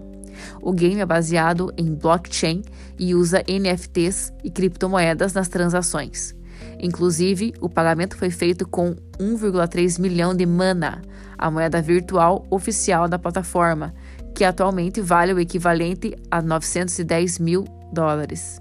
O 0.61 0.71
game 0.71 1.01
é 1.01 1.07
baseado 1.07 1.73
em 1.79 1.95
blockchain 1.95 2.61
e 2.99 3.15
usa 3.15 3.43
NFTs 3.49 4.35
e 4.45 4.51
criptomoedas 4.51 5.33
nas 5.33 5.49
transações. 5.49 6.36
Inclusive, 6.79 7.55
o 7.61 7.69
pagamento 7.69 8.17
foi 8.17 8.31
feito 8.31 8.69
com 8.69 8.95
1,3 9.19 10.01
milhão 10.01 10.35
de 10.35 10.45
mana, 10.45 11.03
a 11.39 11.51
moeda 11.51 11.81
virtual 11.81 12.47
oficial 12.51 13.09
da 13.09 13.19
plataforma, 13.19 13.95
que 14.35 14.45
atualmente 14.45 15.01
vale 15.01 15.33
o 15.33 15.41
equivalente 15.41 16.15
a 16.31 16.43
910 16.43 17.39
mil 17.39 17.65
dólares. 17.93 18.61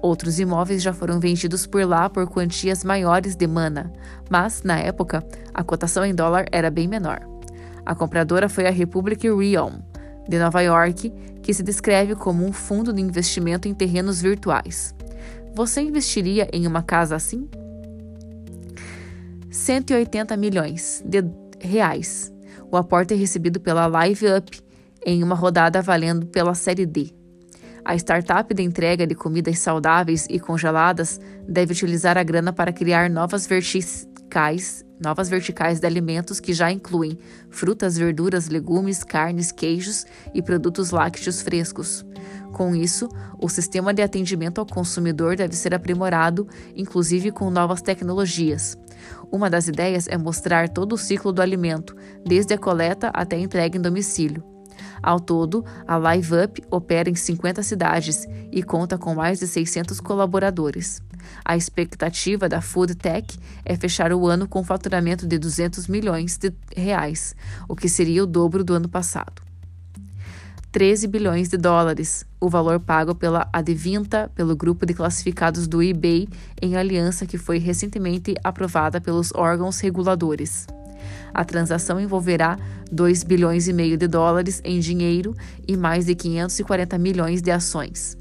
Outros 0.00 0.38
imóveis 0.38 0.82
já 0.82 0.92
foram 0.92 1.18
vendidos 1.18 1.66
por 1.66 1.84
lá 1.84 2.08
por 2.08 2.26
quantias 2.28 2.84
maiores 2.84 3.34
de 3.34 3.46
mana, 3.46 3.92
mas, 4.30 4.62
na 4.62 4.78
época, 4.78 5.22
a 5.52 5.62
cotação 5.62 6.04
em 6.04 6.14
dólar 6.14 6.46
era 6.52 6.70
bem 6.70 6.86
menor. 6.86 7.20
A 7.84 7.94
compradora 7.94 8.48
foi 8.48 8.66
a 8.66 8.70
Republic 8.70 9.28
Realm, 9.28 9.80
de 10.28 10.38
Nova 10.38 10.60
York, 10.60 11.12
que 11.42 11.54
se 11.54 11.62
descreve 11.62 12.14
como 12.14 12.44
um 12.44 12.52
fundo 12.52 12.92
de 12.92 13.00
investimento 13.00 13.68
em 13.68 13.74
terrenos 13.74 14.20
virtuais. 14.20 14.95
Você 15.56 15.80
investiria 15.80 16.46
em 16.52 16.66
uma 16.66 16.82
casa 16.82 17.16
assim? 17.16 17.48
180 19.50 20.36
milhões 20.36 21.02
de 21.02 21.24
reais. 21.58 22.30
O 22.70 22.76
aporte 22.76 23.14
é 23.14 23.16
recebido 23.16 23.58
pela 23.58 23.86
Live 23.86 24.26
Up 24.36 24.60
em 25.06 25.24
uma 25.24 25.34
rodada 25.34 25.80
valendo 25.80 26.26
pela 26.26 26.54
Série 26.54 26.84
D. 26.84 27.10
A 27.82 27.96
startup 27.96 28.52
de 28.52 28.62
entrega 28.62 29.06
de 29.06 29.14
comidas 29.14 29.58
saudáveis 29.58 30.26
e 30.28 30.38
congeladas 30.38 31.18
deve 31.48 31.72
utilizar 31.72 32.18
a 32.18 32.22
grana 32.22 32.52
para 32.52 32.70
criar 32.70 33.08
novas 33.08 33.46
verticais, 33.46 34.84
novas 35.02 35.30
verticais 35.30 35.80
de 35.80 35.86
alimentos 35.86 36.38
que 36.38 36.52
já 36.52 36.70
incluem 36.70 37.18
frutas, 37.48 37.96
verduras, 37.96 38.50
legumes, 38.50 39.02
carnes, 39.02 39.50
queijos 39.50 40.04
e 40.34 40.42
produtos 40.42 40.90
lácteos 40.90 41.40
frescos. 41.40 42.04
Com 42.52 42.74
isso, 42.74 43.08
o 43.38 43.48
sistema 43.48 43.92
de 43.92 44.02
atendimento 44.02 44.58
ao 44.58 44.66
consumidor 44.66 45.36
deve 45.36 45.54
ser 45.54 45.74
aprimorado, 45.74 46.48
inclusive 46.74 47.30
com 47.30 47.50
novas 47.50 47.82
tecnologias. 47.82 48.76
Uma 49.30 49.50
das 49.50 49.68
ideias 49.68 50.08
é 50.08 50.16
mostrar 50.16 50.68
todo 50.68 50.94
o 50.94 50.98
ciclo 50.98 51.32
do 51.32 51.42
alimento, 51.42 51.94
desde 52.24 52.54
a 52.54 52.58
coleta 52.58 53.10
até 53.12 53.36
a 53.36 53.40
entrega 53.40 53.76
em 53.76 53.80
domicílio. 53.80 54.42
Ao 55.02 55.20
todo, 55.20 55.64
a 55.86 55.96
Live 55.96 56.32
Up 56.44 56.62
opera 56.70 57.08
em 57.08 57.14
50 57.14 57.62
cidades 57.62 58.26
e 58.50 58.62
conta 58.62 58.98
com 58.98 59.14
mais 59.14 59.38
de 59.38 59.46
600 59.46 60.00
colaboradores. 60.00 61.00
A 61.44 61.56
expectativa 61.56 62.48
da 62.48 62.60
Food 62.60 62.94
Tech 62.94 63.38
é 63.64 63.76
fechar 63.76 64.12
o 64.12 64.26
ano 64.26 64.48
com 64.48 64.60
um 64.60 64.64
faturamento 64.64 65.26
de 65.26 65.38
200 65.38 65.86
milhões 65.88 66.36
de 66.36 66.52
reais, 66.74 67.34
o 67.68 67.76
que 67.76 67.88
seria 67.88 68.22
o 68.22 68.26
dobro 68.26 68.64
do 68.64 68.74
ano 68.74 68.88
passado. 68.88 69.45
13 70.76 71.06
bilhões 71.06 71.48
de 71.48 71.56
dólares, 71.56 72.26
o 72.38 72.50
valor 72.50 72.78
pago 72.78 73.14
pela 73.14 73.48
Advinta, 73.50 74.30
pelo 74.34 74.54
grupo 74.54 74.84
de 74.84 74.92
classificados 74.92 75.66
do 75.66 75.82
eBay, 75.82 76.28
em 76.60 76.76
aliança 76.76 77.24
que 77.24 77.38
foi 77.38 77.56
recentemente 77.56 78.34
aprovada 78.44 79.00
pelos 79.00 79.32
órgãos 79.34 79.80
reguladores. 79.80 80.66
A 81.32 81.46
transação 81.46 81.98
envolverá 81.98 82.58
2 82.92 83.24
bilhões 83.24 83.68
e 83.68 83.72
meio 83.72 83.96
de 83.96 84.06
dólares 84.06 84.60
em 84.62 84.78
dinheiro 84.78 85.34
e 85.66 85.78
mais 85.78 86.04
de 86.04 86.14
540 86.14 86.98
milhões 86.98 87.40
de 87.40 87.50
ações. 87.50 88.18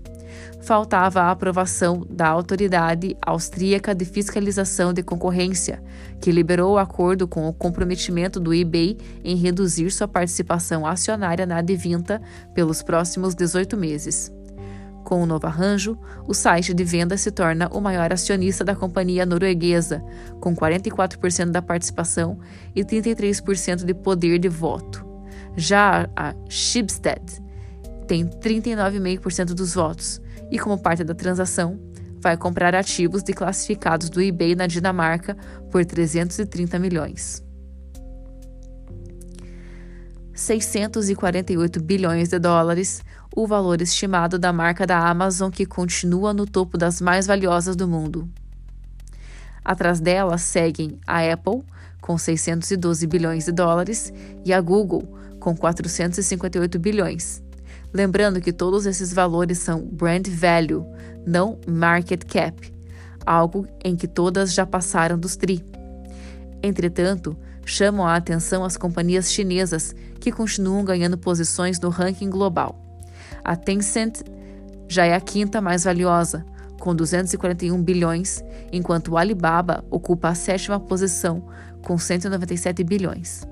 Faltava 0.66 1.22
a 1.22 1.30
aprovação 1.30 2.04
da 2.10 2.28
Autoridade 2.28 3.16
Austríaca 3.22 3.94
de 3.94 4.04
Fiscalização 4.04 4.92
de 4.92 5.04
Concorrência, 5.04 5.80
que 6.20 6.32
liberou 6.32 6.74
o 6.74 6.78
acordo 6.80 7.28
com 7.28 7.48
o 7.48 7.54
comprometimento 7.54 8.40
do 8.40 8.52
eBay 8.52 8.98
em 9.24 9.36
reduzir 9.36 9.92
sua 9.92 10.08
participação 10.08 10.84
acionária 10.84 11.46
na 11.46 11.58
Advinta 11.58 12.20
pelos 12.56 12.82
próximos 12.82 13.36
18 13.36 13.78
meses. 13.78 14.34
Com 15.04 15.22
o 15.22 15.26
novo 15.28 15.46
arranjo, 15.46 15.96
o 16.28 16.34
site 16.34 16.74
de 16.74 16.84
venda 16.84 17.16
se 17.16 17.30
torna 17.30 17.68
o 17.68 17.80
maior 17.80 18.12
acionista 18.12 18.66
da 18.66 18.76
companhia 18.76 19.24
norueguesa, 19.24 20.04
com 20.42 20.56
44% 20.56 21.52
da 21.52 21.62
participação 21.62 22.40
e 22.76 22.84
33% 22.84 23.86
de 23.86 23.94
poder 23.94 24.40
de 24.40 24.50
voto. 24.50 25.06
Já 25.56 26.10
a 26.16 26.34
Schibsted 26.50 27.45
tem 28.08 28.26
39,5% 28.26 29.54
dos 29.54 29.74
votos 29.74 30.22
e, 30.52 30.60
como 30.60 30.82
parte 30.82 31.04
da 31.04 31.14
transação, 31.14 31.80
vai 32.20 32.38
comprar 32.38 32.74
ativos 32.74 33.24
de 33.24 33.34
classificados 33.34 34.10
do 34.10 34.22
eBay 34.22 34.56
na 34.56 34.68
Dinamarca 34.68 35.36
por 35.72 35.86
330 35.86 36.80
milhões. 36.80 37.44
648 40.34 41.82
bilhões 41.82 42.30
de 42.30 42.40
dólares 42.40 43.02
o 43.36 43.46
valor 43.46 43.82
estimado 43.82 44.40
da 44.40 44.54
marca 44.54 44.88
da 44.88 44.98
Amazon, 44.98 45.52
que 45.52 45.66
continua 45.66 46.34
no 46.34 46.46
topo 46.46 46.78
das 46.78 47.02
mais 47.02 47.28
valiosas 47.28 47.76
do 47.76 47.86
mundo. 47.86 48.30
Atrás 49.64 50.00
dela 50.00 50.38
seguem 50.38 50.98
a 51.06 51.20
Apple, 51.20 51.62
com 52.00 52.18
612 52.18 53.06
bilhões 53.08 53.46
de 53.46 53.52
dólares, 53.52 54.14
e 54.46 54.54
a 54.54 54.62
Google, 54.62 55.04
com 55.40 55.56
458 55.56 56.80
bilhões. 56.80 57.44
Lembrando 57.96 58.42
que 58.42 58.52
todos 58.52 58.86
esses 58.86 59.14
valores 59.14 59.58
são 59.58 59.80
brand 59.80 60.28
value, 60.28 60.86
não 61.26 61.58
market 61.66 62.26
cap, 62.26 62.70
algo 63.26 63.66
em 63.86 63.96
que 63.96 64.06
todas 64.06 64.54
já 64.54 64.66
passaram 64.66 65.18
dos 65.18 65.38
tri. 65.38 65.64
Entretanto, 66.62 67.38
chamam 67.66 68.06
a 68.06 68.18
atenção 68.18 68.66
as 68.66 68.76
companhias 68.76 69.32
chinesas 69.32 69.96
que 70.20 70.30
continuam 70.30 70.84
ganhando 70.84 71.18
posições 71.18 71.80
no 71.80 71.88
ranking 71.88 72.30
global. 72.30 72.78
A 73.42 73.56
Tencent 73.56 74.24
já 74.90 75.06
é 75.06 75.16
a 75.16 75.22
quinta 75.22 75.62
mais 75.62 75.86
valiosa, 75.86 76.46
com 76.82 76.94
241 76.94 77.82
bilhões, 77.82 78.44
enquanto 78.74 79.14
o 79.14 79.18
Alibaba 79.18 79.86
ocupa 79.90 80.28
a 80.28 80.36
sétima 80.36 80.82
posição, 80.82 81.48
com 81.82 81.98
197 81.98 82.84
bilhões. 82.84 83.48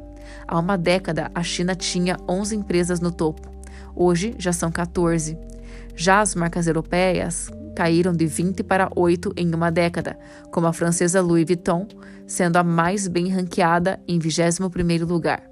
Há 0.45 0.59
uma 0.59 0.77
década, 0.77 1.31
a 1.33 1.41
China 1.41 1.73
tinha 1.75 2.17
11 2.27 2.57
empresas 2.57 2.99
no 2.99 3.09
topo. 3.09 3.52
Hoje 3.95 4.35
já 4.37 4.51
são 4.51 4.71
14. 4.71 5.37
Já 5.95 6.21
as 6.21 6.35
marcas 6.35 6.67
europeias 6.67 7.49
caíram 7.75 8.13
de 8.13 8.25
20 8.25 8.63
para 8.63 8.89
8 8.95 9.33
em 9.35 9.53
uma 9.53 9.71
década, 9.71 10.17
como 10.51 10.67
a 10.67 10.73
francesa 10.73 11.21
Louis 11.21 11.45
Vuitton, 11.45 11.87
sendo 12.25 12.57
a 12.57 12.63
mais 12.63 13.07
bem 13.07 13.29
ranqueada 13.29 13.99
em 14.07 14.19
21º 14.19 15.05
lugar. 15.07 15.43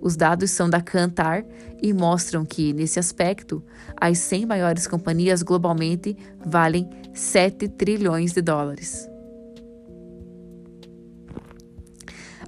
Os 0.00 0.16
dados 0.16 0.50
são 0.50 0.68
da 0.68 0.80
Kantar 0.80 1.44
e 1.82 1.92
mostram 1.92 2.44
que, 2.44 2.72
nesse 2.72 2.98
aspecto, 2.98 3.62
as 3.96 4.18
100 4.18 4.46
maiores 4.46 4.86
companhias 4.86 5.42
globalmente 5.42 6.16
valem 6.44 6.88
7 7.12 7.68
trilhões 7.68 8.32
de 8.32 8.42
dólares. 8.42 9.08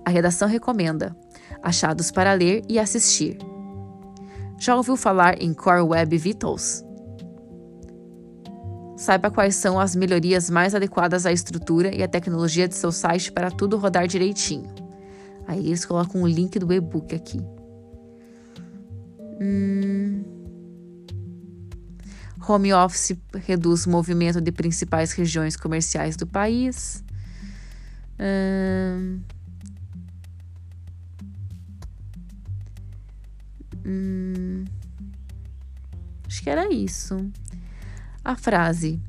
A 0.04 0.10
redação 0.10 0.48
recomenda 0.48 1.14
achados 1.62 2.10
para 2.10 2.32
ler 2.32 2.62
e 2.68 2.78
assistir. 2.78 3.51
Já 4.62 4.76
ouviu 4.76 4.96
falar 4.96 5.42
em 5.42 5.52
Core 5.52 5.80
Web 5.80 6.16
Vitals? 6.16 6.84
Saiba 8.96 9.28
quais 9.28 9.56
são 9.56 9.76
as 9.80 9.96
melhorias 9.96 10.48
mais 10.48 10.72
adequadas 10.72 11.26
à 11.26 11.32
estrutura 11.32 11.92
e 11.92 12.00
à 12.00 12.06
tecnologia 12.06 12.68
de 12.68 12.76
seu 12.76 12.92
site 12.92 13.32
para 13.32 13.50
tudo 13.50 13.76
rodar 13.76 14.06
direitinho. 14.06 14.72
Aí 15.48 15.66
eles 15.66 15.84
colocam 15.84 16.22
o 16.22 16.28
link 16.28 16.60
do 16.60 16.72
e-book 16.72 17.12
aqui. 17.12 17.40
Hum. 19.40 20.22
Home 22.48 22.72
office 22.72 23.18
reduz 23.44 23.84
o 23.84 23.90
movimento 23.90 24.40
de 24.40 24.52
principais 24.52 25.10
regiões 25.10 25.56
comerciais 25.56 26.16
do 26.16 26.24
país. 26.24 27.02
Hum. 28.16 29.18
Hum. 33.84 34.64
Acho 36.26 36.42
que 36.42 36.50
era 36.50 36.72
isso. 36.72 37.16
A 38.24 38.36
frase: 38.36 39.00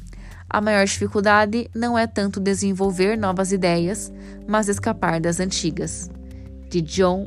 A 0.50 0.60
maior 0.60 0.86
dificuldade 0.86 1.70
não 1.74 1.98
é 1.98 2.08
tanto 2.08 2.40
desenvolver 2.40 3.18
novas 3.18 3.52
ideias, 3.52 4.12
mas 4.48 4.68
escapar 4.68 5.22
das 5.22 5.40
antigas 5.40 6.10
de 6.70 6.82
John 6.82 7.26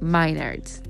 Maynard. 0.00 0.82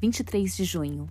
23 0.00 0.56
de 0.56 0.64
junho. 0.64 1.08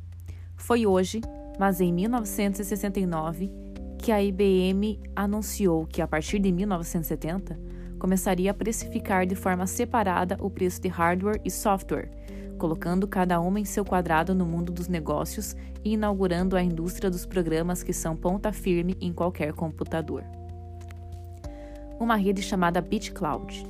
Foi 0.56 0.86
hoje, 0.86 1.22
mas 1.60 1.82
em 1.82 1.92
1969, 1.92 3.52
que 3.98 4.12
a 4.12 4.24
IBM 4.24 5.00
anunciou 5.16 5.86
que 5.86 6.02
a 6.02 6.08
partir 6.08 6.40
de 6.40 6.52
1970 6.52 7.60
começaria 8.00 8.52
a 8.52 8.54
precificar 8.54 9.26
de 9.26 9.36
forma 9.36 9.68
separada 9.68 10.38
o 10.40 10.50
preço 10.50 10.82
de 10.82 10.88
hardware 10.88 11.42
e 11.44 11.52
software, 11.52 12.10
colocando 12.58 13.08
cada 13.08 13.40
uma 13.42 13.60
em 13.60 13.66
seu 13.66 13.84
quadrado 13.84 14.34
no 14.34 14.46
mundo 14.46 14.72
dos 14.72 14.88
negócios 14.88 15.56
e 15.84 15.94
inaugurando 15.94 16.56
a 16.56 16.64
indústria 16.64 17.10
dos 17.10 17.26
programas 17.26 17.84
que 17.84 17.94
são 17.94 18.16
ponta 18.16 18.54
firme 18.54 18.96
em 19.02 19.12
qualquer 19.12 19.52
computador. 19.54 20.24
Uma 22.00 22.16
rede 22.16 22.42
chamada 22.42 22.80
BitCloud. 22.80 23.66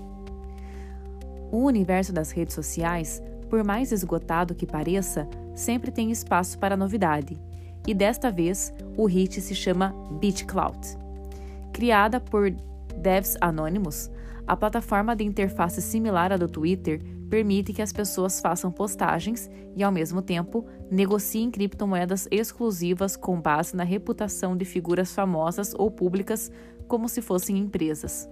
O 1.52 1.64
universo 1.64 2.12
das 2.12 2.32
redes 2.32 2.54
sociais, 2.54 3.24
por 3.50 3.64
mais 3.64 3.92
esgotado 3.92 4.56
que 4.56 4.66
pareça, 4.66 5.28
sempre 5.56 5.92
tem 5.92 6.12
espaço 6.12 6.58
para 6.60 6.78
novidade, 6.78 7.40
e 7.88 7.94
desta 7.94 8.30
vez 8.30 8.74
o 8.96 9.06
hit 9.06 9.40
se 9.42 9.56
chama 9.56 9.96
BitCloud. 10.20 10.78
Criada 11.72 12.20
por 12.20 12.52
devs 12.98 13.38
anônimos, 13.40 14.10
a 14.46 14.56
plataforma 14.56 15.16
de 15.16 15.24
interface 15.24 15.82
similar 15.82 16.32
à 16.32 16.38
do 16.38 16.48
Twitter 16.48 17.02
permite 17.30 17.74
que 17.74 17.82
as 17.82 17.92
pessoas 17.92 18.40
façam 18.40 18.72
postagens 18.72 19.50
e, 19.76 19.84
ao 19.84 19.92
mesmo 19.92 20.22
tempo, 20.22 20.66
negociem 20.90 21.52
criptomoedas 21.52 22.28
exclusivas 22.32 23.16
com 23.18 23.40
base 23.40 23.76
na 23.76 23.84
reputação 23.84 24.56
de 24.56 24.64
figuras 24.64 25.14
famosas 25.14 25.74
ou 25.78 25.92
públicas 25.92 26.50
como 26.88 27.10
se 27.10 27.22
fossem 27.22 27.58
empresas. 27.58 28.30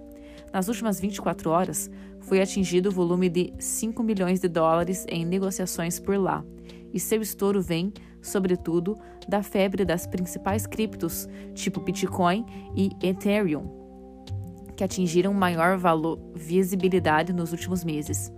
Nas 0.52 0.68
últimas 0.68 1.00
24 1.00 1.50
horas, 1.50 1.90
foi 2.20 2.40
atingido 2.40 2.88
o 2.88 2.92
volume 2.92 3.28
de 3.28 3.52
5 3.58 4.02
milhões 4.02 4.40
de 4.40 4.48
dólares 4.48 5.04
em 5.08 5.24
negociações 5.24 6.00
por 6.00 6.16
lá, 6.18 6.44
e 6.92 6.98
seu 6.98 7.20
estouro 7.20 7.60
vem, 7.60 7.92
sobretudo, 8.22 8.96
da 9.28 9.42
febre 9.42 9.84
das 9.84 10.06
principais 10.06 10.66
criptos, 10.66 11.28
tipo 11.54 11.80
Bitcoin 11.80 12.44
e 12.74 12.90
Ethereum, 13.02 13.68
que 14.76 14.84
atingiram 14.84 15.32
maior 15.32 15.76
valor, 15.76 16.18
visibilidade 16.34 17.32
nos 17.32 17.52
últimos 17.52 17.84
meses. 17.84 18.32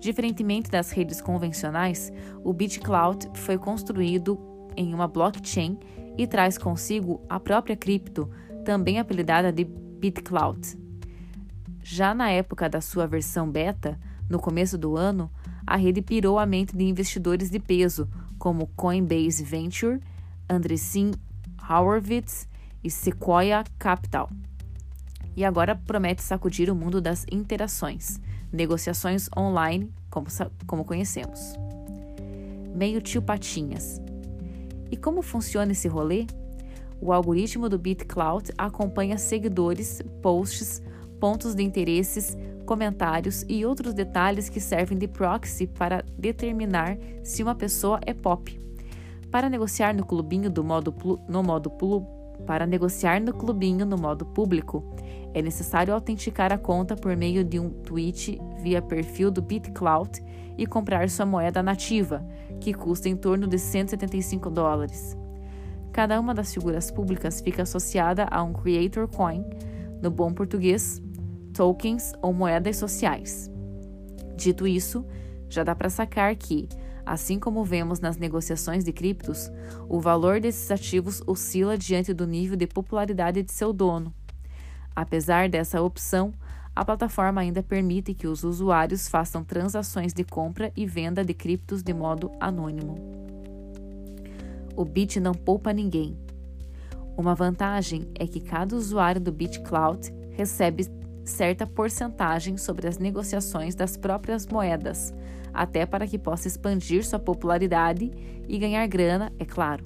Diferentemente 0.00 0.70
das 0.70 0.90
redes 0.90 1.20
convencionais, 1.20 2.12
o 2.42 2.52
BitCloud 2.52 3.30
foi 3.34 3.56
construído 3.56 4.38
em 4.76 4.92
uma 4.92 5.06
blockchain 5.06 5.78
e 6.18 6.26
traz 6.26 6.58
consigo 6.58 7.20
a 7.28 7.38
própria 7.38 7.76
cripto, 7.76 8.28
também 8.64 8.98
apelidada 8.98 9.52
de 9.52 9.64
BitCloud. 9.64 10.81
Já 11.82 12.14
na 12.14 12.30
época 12.30 12.68
da 12.68 12.80
sua 12.80 13.06
versão 13.06 13.50
beta, 13.50 13.98
no 14.28 14.38
começo 14.38 14.78
do 14.78 14.96
ano, 14.96 15.30
a 15.66 15.76
rede 15.76 16.00
pirou 16.00 16.38
a 16.38 16.46
mente 16.46 16.76
de 16.76 16.84
investidores 16.84 17.50
de 17.50 17.58
peso, 17.58 18.08
como 18.38 18.68
Coinbase 18.68 19.44
Venture, 19.44 20.00
Andreessen 20.48 21.12
Horowitz 21.68 22.48
e 22.82 22.90
Sequoia 22.90 23.64
Capital 23.78 24.30
e 25.36 25.44
agora 25.44 25.74
promete 25.74 26.22
sacudir 26.22 26.70
o 26.70 26.74
mundo 26.74 27.00
das 27.00 27.24
interações, 27.30 28.20
negociações 28.52 29.28
online, 29.36 29.90
como, 30.10 30.26
como 30.66 30.84
conhecemos. 30.84 31.54
Meio 32.74 33.00
tio 33.00 33.22
Patinhas. 33.22 34.00
E 34.90 34.96
como 34.96 35.22
funciona 35.22 35.72
esse 35.72 35.88
rolê? 35.88 36.26
O 37.00 37.12
algoritmo 37.12 37.68
do 37.68 37.78
BitCloud 37.78 38.50
acompanha 38.56 39.18
seguidores, 39.18 40.02
posts, 40.20 40.82
pontos 41.22 41.54
de 41.54 41.62
interesses, 41.62 42.36
comentários 42.66 43.44
e 43.48 43.64
outros 43.64 43.94
detalhes 43.94 44.48
que 44.48 44.58
servem 44.58 44.98
de 44.98 45.06
proxy 45.06 45.68
para 45.68 46.04
determinar 46.18 46.98
se 47.22 47.44
uma 47.44 47.54
pessoa 47.54 48.00
é 48.04 48.12
pop. 48.12 48.60
Para 49.30 49.48
negociar 49.48 49.94
no 49.94 50.04
clubinho 50.04 50.50
do 50.50 50.64
modo 50.64 50.92
no 51.28 51.40
modo 51.40 51.70
para 52.44 52.66
negociar 52.66 53.20
no 53.20 53.32
clubinho 53.32 53.86
no 53.86 53.96
modo 53.96 54.26
público, 54.26 54.82
é 55.32 55.40
necessário 55.40 55.94
autenticar 55.94 56.52
a 56.52 56.58
conta 56.58 56.96
por 56.96 57.16
meio 57.16 57.44
de 57.44 57.60
um 57.60 57.70
tweet 57.70 58.40
via 58.60 58.82
perfil 58.82 59.30
do 59.30 59.40
BitCloud 59.40 60.20
e 60.58 60.66
comprar 60.66 61.08
sua 61.08 61.24
moeda 61.24 61.62
nativa, 61.62 62.26
que 62.58 62.74
custa 62.74 63.08
em 63.08 63.14
torno 63.14 63.46
de 63.46 63.60
175 63.60 64.50
dólares. 64.50 65.16
Cada 65.92 66.18
uma 66.18 66.34
das 66.34 66.52
figuras 66.52 66.90
públicas 66.90 67.40
fica 67.40 67.62
associada 67.62 68.26
a 68.28 68.42
um 68.42 68.52
Creator 68.52 69.06
Coin, 69.06 69.44
no 70.02 70.10
bom 70.10 70.34
português, 70.34 71.00
tokens 71.52 72.12
ou 72.22 72.32
moedas 72.32 72.76
sociais. 72.76 73.50
Dito 74.36 74.66
isso, 74.66 75.04
já 75.48 75.62
dá 75.62 75.74
para 75.74 75.90
sacar 75.90 76.34
que, 76.34 76.68
assim 77.04 77.38
como 77.38 77.64
vemos 77.64 78.00
nas 78.00 78.16
negociações 78.16 78.84
de 78.84 78.92
criptos, 78.92 79.50
o 79.88 80.00
valor 80.00 80.40
desses 80.40 80.70
ativos 80.70 81.22
oscila 81.26 81.76
diante 81.76 82.14
do 82.14 82.26
nível 82.26 82.56
de 82.56 82.66
popularidade 82.66 83.42
de 83.42 83.52
seu 83.52 83.72
dono. 83.72 84.12
Apesar 84.96 85.48
dessa 85.48 85.80
opção, 85.80 86.32
a 86.74 86.84
plataforma 86.84 87.40
ainda 87.40 87.62
permite 87.62 88.14
que 88.14 88.26
os 88.26 88.44
usuários 88.44 89.06
façam 89.06 89.44
transações 89.44 90.14
de 90.14 90.24
compra 90.24 90.72
e 90.74 90.86
venda 90.86 91.22
de 91.22 91.34
criptos 91.34 91.82
de 91.82 91.92
modo 91.92 92.32
anônimo. 92.40 92.96
O 94.74 94.84
Bit 94.84 95.20
não 95.20 95.34
poupa 95.34 95.72
ninguém. 95.72 96.16
Uma 97.14 97.34
vantagem 97.34 98.08
é 98.18 98.26
que 98.26 98.40
cada 98.40 98.74
usuário 98.74 99.20
do 99.20 99.30
BitCloud 99.30 100.10
recebe 100.30 100.86
certa 101.24 101.66
porcentagem 101.66 102.56
sobre 102.56 102.88
as 102.88 102.98
negociações 102.98 103.74
das 103.74 103.96
próprias 103.96 104.46
moedas, 104.46 105.14
até 105.52 105.86
para 105.86 106.06
que 106.06 106.18
possa 106.18 106.48
expandir 106.48 107.04
sua 107.04 107.18
popularidade 107.18 108.10
e 108.48 108.58
ganhar 108.58 108.86
grana, 108.86 109.32
é 109.38 109.44
claro. 109.44 109.84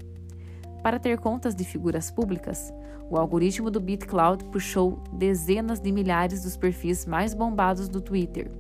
Para 0.83 0.99
ter 0.99 1.19
contas 1.19 1.55
de 1.55 1.65
figuras 1.65 2.11
públicas, 2.11 2.73
o 3.11 3.17
algoritmo 3.17 3.71
do 3.71 3.81
BitCloud 3.81 4.45
puxou 4.47 5.03
dezenas 5.13 5.81
de 5.81 5.93
milhares 5.93 6.43
dos 6.43 6.57
perfis 6.57 7.07
mais 7.07 7.35
bombados 7.35 7.89
do 7.89 8.01
Twitter. 8.01 8.51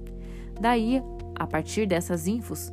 Daí, 0.61 1.03
a 1.35 1.47
partir 1.47 1.87
dessas 1.87 2.27
infos, 2.27 2.73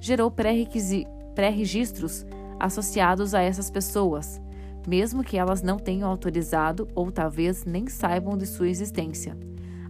gerou 0.00 0.30
pré-registros 0.30 2.26
associados 2.58 3.34
a 3.34 3.42
essas 3.42 3.70
pessoas, 3.70 4.40
mesmo 4.86 5.24
que 5.24 5.36
elas 5.36 5.62
não 5.62 5.78
tenham 5.78 6.08
autorizado 6.08 6.88
ou 6.94 7.10
talvez 7.10 7.64
nem 7.64 7.86
saibam 7.88 8.36
de 8.36 8.46
sua 8.46 8.68
existência. 8.68 9.36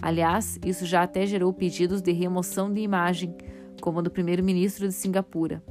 Aliás, 0.01 0.59
isso 0.65 0.87
já 0.87 1.03
até 1.03 1.27
gerou 1.27 1.53
pedidos 1.53 2.01
de 2.01 2.13
remoção 2.13 2.73
de 2.73 2.81
imagem, 2.81 3.35
como 3.81 4.03
do 4.03 4.11
primeiro-ministro 4.11 4.87
de 4.87 4.95
Singapura. 4.95 5.63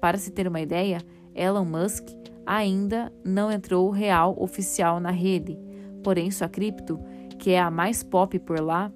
Para 0.00 0.18
se 0.18 0.30
ter 0.30 0.46
uma 0.46 0.60
ideia, 0.60 0.98
Elon 1.34 1.64
Musk 1.64 2.08
ainda 2.46 3.12
não 3.24 3.50
entrou 3.50 3.90
real 3.90 4.34
oficial 4.38 5.00
na 5.00 5.10
rede, 5.10 5.58
porém 6.02 6.30
sua 6.30 6.48
cripto, 6.48 6.98
que 7.38 7.50
é 7.50 7.60
a 7.60 7.70
mais 7.70 8.02
pop 8.02 8.38
por 8.38 8.60
lá, 8.60 8.92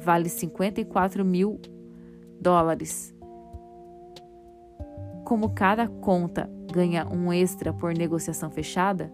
vale 0.00 0.28
54 0.28 1.24
mil 1.24 1.60
dólares. 2.40 3.14
Como 5.24 5.50
cada 5.50 5.88
conta 5.88 6.50
ganha 6.72 7.06
um 7.06 7.32
extra 7.32 7.72
por 7.72 7.94
negociação 7.94 8.50
fechada, 8.50 9.12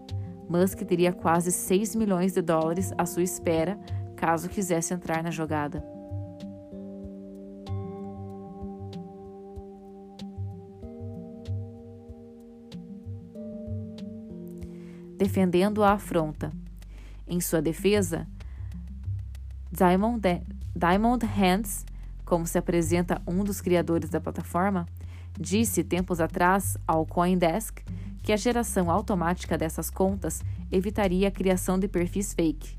Musk 0.49 0.79
teria 0.81 1.13
quase 1.13 1.51
6 1.51 1.95
milhões 1.95 2.33
de 2.33 2.41
dólares 2.41 2.91
à 2.97 3.05
sua 3.05 3.21
espera 3.21 3.77
caso 4.15 4.49
quisesse 4.49 4.93
entrar 4.93 5.21
na 5.21 5.29
jogada. 5.29 5.83
defendendo 15.19 15.83
a 15.83 15.91
afronta. 15.91 16.51
Em 17.27 17.41
sua 17.41 17.61
defesa, 17.61 18.25
Diamond, 19.69 20.21
Diamond 20.73 21.25
Hands, 21.25 21.85
como 22.23 22.47
se 22.47 22.57
apresenta 22.57 23.21
um 23.27 23.43
dos 23.43 23.59
criadores 23.59 24.09
da 24.09 24.21
plataforma, 24.21 24.85
disse 25.37 25.83
tempos 25.83 26.19
atrás 26.19 26.77
ao 26.87 27.05
CoinDesk 27.05 27.79
que 28.21 28.31
a 28.31 28.37
geração 28.37 28.89
automática 28.91 29.57
dessas 29.57 29.89
contas 29.89 30.41
evitaria 30.71 31.27
a 31.27 31.31
criação 31.31 31.79
de 31.79 31.87
perfis 31.87 32.33
fake. 32.33 32.77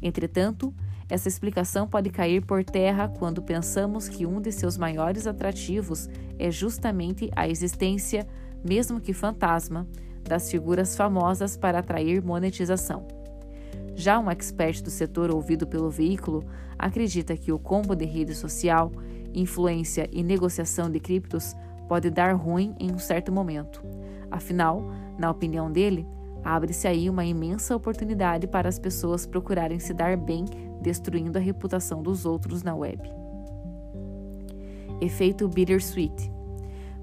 Entretanto, 0.00 0.72
essa 1.08 1.28
explicação 1.28 1.88
pode 1.88 2.10
cair 2.10 2.44
por 2.44 2.62
terra 2.64 3.08
quando 3.08 3.42
pensamos 3.42 4.08
que 4.08 4.26
um 4.26 4.40
de 4.40 4.52
seus 4.52 4.76
maiores 4.76 5.26
atrativos 5.26 6.08
é 6.38 6.50
justamente 6.50 7.30
a 7.34 7.48
existência, 7.48 8.26
mesmo 8.62 9.00
que 9.00 9.12
fantasma, 9.12 9.86
das 10.22 10.50
figuras 10.50 10.94
famosas 10.94 11.56
para 11.56 11.78
atrair 11.78 12.22
monetização. 12.22 13.06
Já 13.94 14.18
um 14.18 14.30
expert 14.30 14.82
do 14.82 14.90
setor 14.90 15.30
ouvido 15.30 15.66
pelo 15.66 15.90
veículo 15.90 16.44
acredita 16.78 17.36
que 17.36 17.50
o 17.50 17.58
combo 17.58 17.96
de 17.96 18.04
rede 18.04 18.34
social, 18.34 18.92
influência 19.34 20.08
e 20.12 20.22
negociação 20.22 20.90
de 20.90 21.00
criptos 21.00 21.54
pode 21.88 22.10
dar 22.10 22.34
ruim 22.34 22.74
em 22.78 22.92
um 22.92 22.98
certo 22.98 23.32
momento. 23.32 23.82
Afinal, 24.30 24.84
na 25.18 25.30
opinião 25.30 25.72
dele, 25.72 26.06
abre-se 26.44 26.86
aí 26.86 27.08
uma 27.08 27.24
imensa 27.24 27.74
oportunidade 27.74 28.46
para 28.46 28.68
as 28.68 28.78
pessoas 28.78 29.26
procurarem 29.26 29.78
se 29.78 29.92
dar 29.94 30.16
bem 30.16 30.44
destruindo 30.80 31.38
a 31.38 31.40
reputação 31.40 32.02
dos 32.02 32.24
outros 32.24 32.62
na 32.62 32.74
web. 32.74 33.02
Efeito 35.00 35.48
Bittersweet 35.48 36.30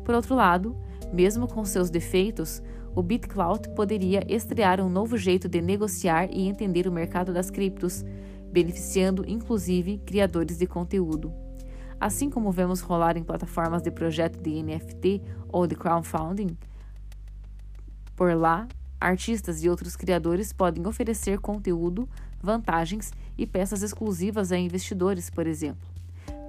Por 0.03 0.15
outro 0.15 0.35
lado, 0.35 0.75
mesmo 1.11 1.47
com 1.47 1.65
seus 1.65 1.89
defeitos, 1.89 2.61
o 2.95 3.01
BitCloud 3.01 3.69
poderia 3.69 4.23
estrear 4.27 4.79
um 4.79 4.89
novo 4.89 5.17
jeito 5.17 5.49
de 5.49 5.61
negociar 5.61 6.29
e 6.31 6.47
entender 6.47 6.87
o 6.87 6.91
mercado 6.91 7.33
das 7.33 7.49
criptos, 7.49 8.05
beneficiando 8.51 9.25
inclusive 9.27 9.97
criadores 10.05 10.57
de 10.57 10.65
conteúdo. 10.65 11.44
Assim 11.99 12.29
como 12.29 12.51
vemos 12.51 12.81
rolar 12.81 13.17
em 13.17 13.23
plataformas 13.23 13.81
de 13.81 13.91
projeto 13.91 14.41
de 14.41 14.61
NFT 14.61 15.21
ou 15.47 15.65
de 15.65 15.75
crowdfunding, 15.75 16.57
por 18.15 18.33
lá, 18.33 18.67
artistas 18.99 19.63
e 19.63 19.69
outros 19.69 19.95
criadores 19.95 20.53
podem 20.53 20.87
oferecer 20.87 21.39
conteúdo, 21.39 22.07
vantagens 22.41 23.11
e 23.37 23.45
peças 23.45 23.83
exclusivas 23.83 24.51
a 24.51 24.57
investidores, 24.57 25.29
por 25.29 25.45
exemplo. 25.45 25.87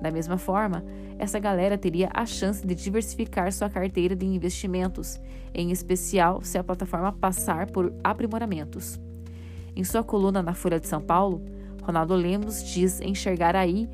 Da 0.00 0.10
mesma 0.10 0.36
forma, 0.36 0.84
essa 1.18 1.38
galera 1.38 1.78
teria 1.78 2.10
a 2.12 2.26
chance 2.26 2.64
de 2.66 2.74
diversificar 2.74 3.52
sua 3.52 3.70
carteira 3.70 4.14
de 4.14 4.26
investimentos, 4.26 5.18
em 5.54 5.70
especial 5.70 6.42
se 6.42 6.58
a 6.58 6.64
plataforma 6.64 7.12
passar 7.12 7.70
por 7.70 7.92
aprimoramentos. 8.04 9.00
Em 9.74 9.82
sua 9.82 10.04
coluna 10.04 10.42
na 10.42 10.54
Folha 10.54 10.78
de 10.78 10.86
São 10.86 11.00
Paulo, 11.00 11.42
Ronaldo 11.82 12.14
Lemos 12.14 12.62
diz 12.62 13.00
enxergar 13.00 13.56
aí 13.56 13.88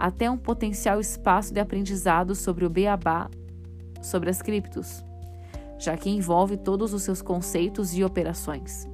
até 0.00 0.30
um 0.30 0.38
potencial 0.38 0.98
espaço 0.98 1.52
de 1.52 1.60
aprendizado 1.60 2.34
sobre 2.34 2.64
o 2.64 2.70
beabá 2.70 3.28
sobre 4.02 4.30
as 4.30 4.40
criptos, 4.40 5.04
já 5.78 5.96
que 5.96 6.08
envolve 6.08 6.56
todos 6.56 6.94
os 6.94 7.02
seus 7.02 7.20
conceitos 7.20 7.94
e 7.94 8.02
operações. 8.02 8.88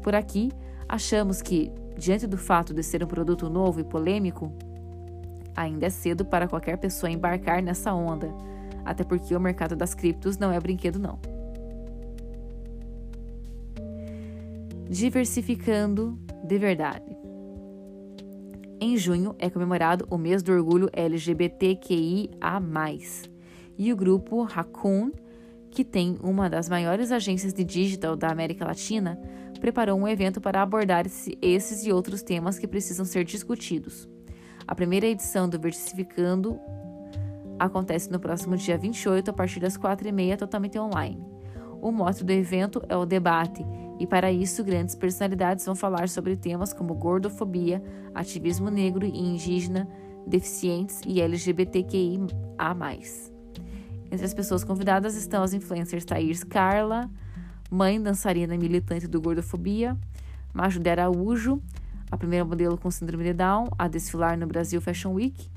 Por 0.00 0.14
aqui, 0.14 0.52
achamos 0.88 1.42
que, 1.42 1.72
diante 1.98 2.26
do 2.26 2.38
fato 2.38 2.72
de 2.72 2.82
ser 2.84 3.02
um 3.02 3.08
produto 3.08 3.50
novo 3.50 3.80
e 3.80 3.84
polêmico, 3.84 4.52
Ainda 5.56 5.86
é 5.86 5.90
cedo 5.90 6.24
para 6.24 6.48
qualquer 6.48 6.76
pessoa 6.78 7.10
embarcar 7.10 7.62
nessa 7.62 7.94
onda, 7.94 8.28
até 8.84 9.04
porque 9.04 9.34
o 9.36 9.40
mercado 9.40 9.76
das 9.76 9.94
criptos 9.94 10.36
não 10.36 10.50
é 10.50 10.58
brinquedo 10.58 10.98
não. 10.98 11.18
Diversificando 14.88 16.18
de 16.44 16.58
verdade. 16.58 17.23
Em 18.80 18.96
junho 18.96 19.34
é 19.38 19.48
comemorado 19.48 20.06
o 20.10 20.18
mês 20.18 20.42
do 20.42 20.52
orgulho 20.52 20.90
LGBTQIA+, 20.92 22.60
e 23.78 23.92
o 23.92 23.96
grupo 23.96 24.42
Raccoon, 24.42 25.10
que 25.70 25.84
tem 25.84 26.16
uma 26.22 26.48
das 26.48 26.68
maiores 26.68 27.10
agências 27.10 27.52
de 27.52 27.64
digital 27.64 28.16
da 28.16 28.28
América 28.28 28.64
Latina, 28.64 29.18
preparou 29.60 29.98
um 29.98 30.06
evento 30.06 30.40
para 30.40 30.62
abordar 30.62 31.06
esses 31.40 31.86
e 31.86 31.92
outros 31.92 32.22
temas 32.22 32.58
que 32.58 32.68
precisam 32.68 33.04
ser 33.04 33.24
discutidos. 33.24 34.08
A 34.66 34.74
primeira 34.74 35.06
edição 35.06 35.48
do 35.48 35.58
Versificando 35.58 36.58
acontece 37.58 38.10
no 38.10 38.20
próximo 38.20 38.56
dia 38.56 38.76
28, 38.76 39.30
a 39.30 39.32
partir 39.32 39.60
das 39.60 39.76
4h30, 39.76 40.36
totalmente 40.36 40.78
online. 40.78 41.22
O 41.80 41.90
mote 41.90 42.24
do 42.24 42.32
evento 42.32 42.82
é 42.88 42.96
o 42.96 43.04
debate, 43.04 43.64
e 43.98 44.06
para 44.06 44.32
isso, 44.32 44.64
grandes 44.64 44.94
personalidades 44.94 45.64
vão 45.64 45.74
falar 45.74 46.08
sobre 46.08 46.36
temas 46.36 46.72
como 46.72 46.94
gordofobia, 46.94 47.82
ativismo 48.14 48.70
negro 48.70 49.06
e 49.06 49.18
indígena, 49.18 49.88
deficientes 50.26 51.00
e 51.06 51.20
LGBTQIA. 51.20 52.26
Entre 54.10 54.26
as 54.26 54.34
pessoas 54.34 54.64
convidadas 54.64 55.14
estão 55.14 55.42
as 55.42 55.52
influencers 55.52 56.04
Thaís 56.04 56.42
Carla, 56.42 57.10
mãe 57.70 58.00
dançarina 58.00 58.56
militante 58.56 59.06
do 59.06 59.20
Gordofobia, 59.20 59.96
Maju 60.52 60.80
Araújo, 60.88 61.62
a 62.10 62.16
primeira 62.16 62.44
modelo 62.44 62.78
com 62.78 62.90
síndrome 62.90 63.24
de 63.24 63.32
Down 63.32 63.68
a 63.78 63.88
desfilar 63.88 64.38
no 64.38 64.46
Brasil 64.46 64.80
Fashion 64.80 65.12
Week, 65.12 65.50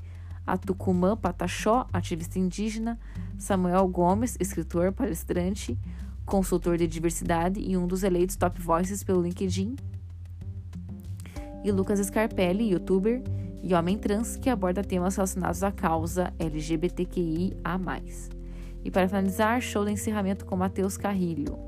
a 0.46 0.56
Tucumã 0.56 1.16
Pataxó, 1.16 1.86
ativista 1.92 2.38
indígena, 2.38 2.98
Samuel 3.36 3.86
Gomes, 3.86 4.36
escritor, 4.40 4.92
palestrante, 4.92 5.78
consultor 6.28 6.76
de 6.76 6.86
diversidade 6.86 7.58
e 7.60 7.76
um 7.76 7.86
dos 7.86 8.02
eleitos 8.02 8.36
top 8.36 8.60
voices 8.60 9.02
pelo 9.02 9.22
LinkedIn, 9.22 9.74
e 11.64 11.72
Lucas 11.72 11.98
Scarpelli, 12.06 12.70
youtuber 12.70 13.22
e 13.62 13.74
homem 13.74 13.98
trans 13.98 14.36
que 14.36 14.48
aborda 14.48 14.84
temas 14.84 15.16
relacionados 15.16 15.62
à 15.62 15.72
causa 15.72 16.32
LGBTQIA+. 16.38 17.80
E 18.84 18.90
para 18.90 19.08
finalizar, 19.08 19.60
show 19.60 19.84
de 19.84 19.90
encerramento 19.90 20.46
com 20.46 20.56
Matheus 20.56 20.96
Carrilho. 20.96 21.58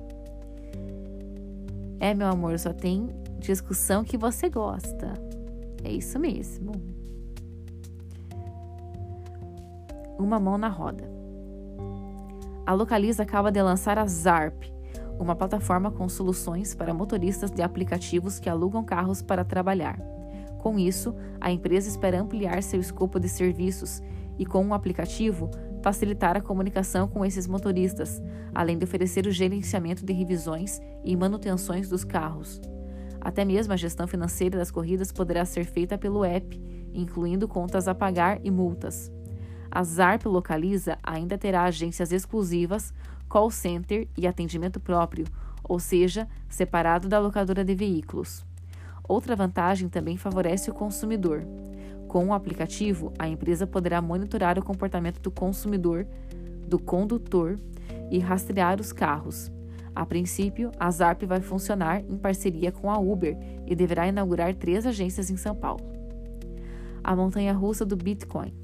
É, 1.99 2.15
meu 2.15 2.29
amor, 2.29 2.59
só 2.59 2.73
tem 2.73 3.11
discussão 3.39 4.05
que 4.05 4.17
você 4.17 4.49
gosta. 4.49 5.13
É 5.83 5.91
isso 5.91 6.19
mesmo. 6.19 6.73
Uma 10.19 10.39
mão 10.39 10.57
na 10.57 10.69
roda. 10.69 11.20
A 12.71 12.73
Localiza 12.73 13.25
acaba 13.25 13.51
de 13.51 13.61
lançar 13.61 13.99
a 13.99 14.07
ZARP, 14.07 14.73
uma 15.19 15.35
plataforma 15.35 15.91
com 15.91 16.09
soluções 16.09 16.73
para 16.73 16.95
motoristas 16.95 17.51
de 17.51 17.63
aplicativos 17.63 18.39
que 18.39 18.49
alugam 18.49 18.85
carros 18.85 19.21
para 19.21 19.45
trabalhar. 19.45 20.01
Com 20.61 20.79
isso, 20.79 21.13
a 21.41 21.51
empresa 21.51 21.89
espera 21.89 22.21
ampliar 22.21 22.63
seu 22.63 22.79
escopo 22.79 23.19
de 23.19 23.29
serviços 23.29 24.01
e, 24.39 24.47
com 24.47 24.63
o 24.63 24.69
um 24.69 24.73
aplicativo, 24.73 25.51
facilitar 25.83 26.37
a 26.37 26.41
comunicação 26.41 27.09
com 27.09 27.25
esses 27.25 27.49
motoristas, 27.49 28.23
além 28.55 28.79
de 28.79 28.85
oferecer 28.85 29.27
o 29.27 29.33
gerenciamento 29.33 30.07
de 30.07 30.13
revisões 30.13 30.81
e 31.05 31.17
manutenções 31.17 31.89
dos 31.89 32.05
carros. 32.05 32.61
Até 33.21 33.45
mesmo 33.45 33.73
a 33.73 33.77
gestão 33.77 34.07
financeira 34.07 34.57
das 34.57 34.71
corridas 34.71 35.11
poderá 35.11 35.45
ser 35.45 35.65
feita 35.65 35.99
pelo 35.99 36.25
app, 36.25 36.63
incluindo 36.95 37.49
contas 37.49 37.89
a 37.89 37.97
pagar 37.97 38.39
e 38.45 38.51
multas. 38.51 39.11
A 39.71 39.83
ZARP 39.85 40.27
Localiza 40.27 40.99
ainda 41.03 41.39
terá 41.39 41.65
agências 41.65 42.13
exclusivas, 42.13 42.93
call 43.29 43.51
center 43.51 44.09
e 44.17 44.27
atendimento 44.27 44.81
próprio, 44.81 45.27
ou 45.63 45.79
seja, 45.79 46.29
separado 46.49 47.09
da 47.09 47.19
locadora 47.19 47.65
de 47.65 47.75
veículos. 47.75 48.45
Outra 49.09 49.37
vantagem 49.37 49.89
também 49.89 50.17
favorece 50.17 50.71
o 50.71 50.75
consumidor. 50.75 51.45
Com 52.09 52.27
o 52.27 52.33
aplicativo, 52.33 53.13
a 53.19 53.29
empresa 53.29 53.67
poderá 53.67 54.03
monitorar 54.03 54.59
o 54.59 54.65
comportamento 54.65 55.21
do 55.21 55.31
consumidor, 55.31 56.07
do 56.67 56.79
condutor 56.79 57.59
e 58.11 58.19
rastrear 58.19 58.81
os 58.81 58.93
carros, 58.93 59.53
a 59.95 60.07
princípio, 60.07 60.71
a 60.79 60.91
ZARP 60.91 61.25
vai 61.25 61.41
funcionar 61.41 62.01
em 62.09 62.17
parceria 62.17 62.71
com 62.71 62.91
a 62.91 62.99
Uber 62.99 63.37
e 63.67 63.75
deverá 63.75 64.07
inaugurar 64.07 64.55
três 64.55 64.87
agências 64.87 65.31
em 65.31 65.37
São 65.37 65.55
Paulo. 65.55 65.85
A 67.03 67.17
montanha 67.17 67.53
russa 67.53 67.85
do 67.85 67.97
Bitcoin. 67.97 68.55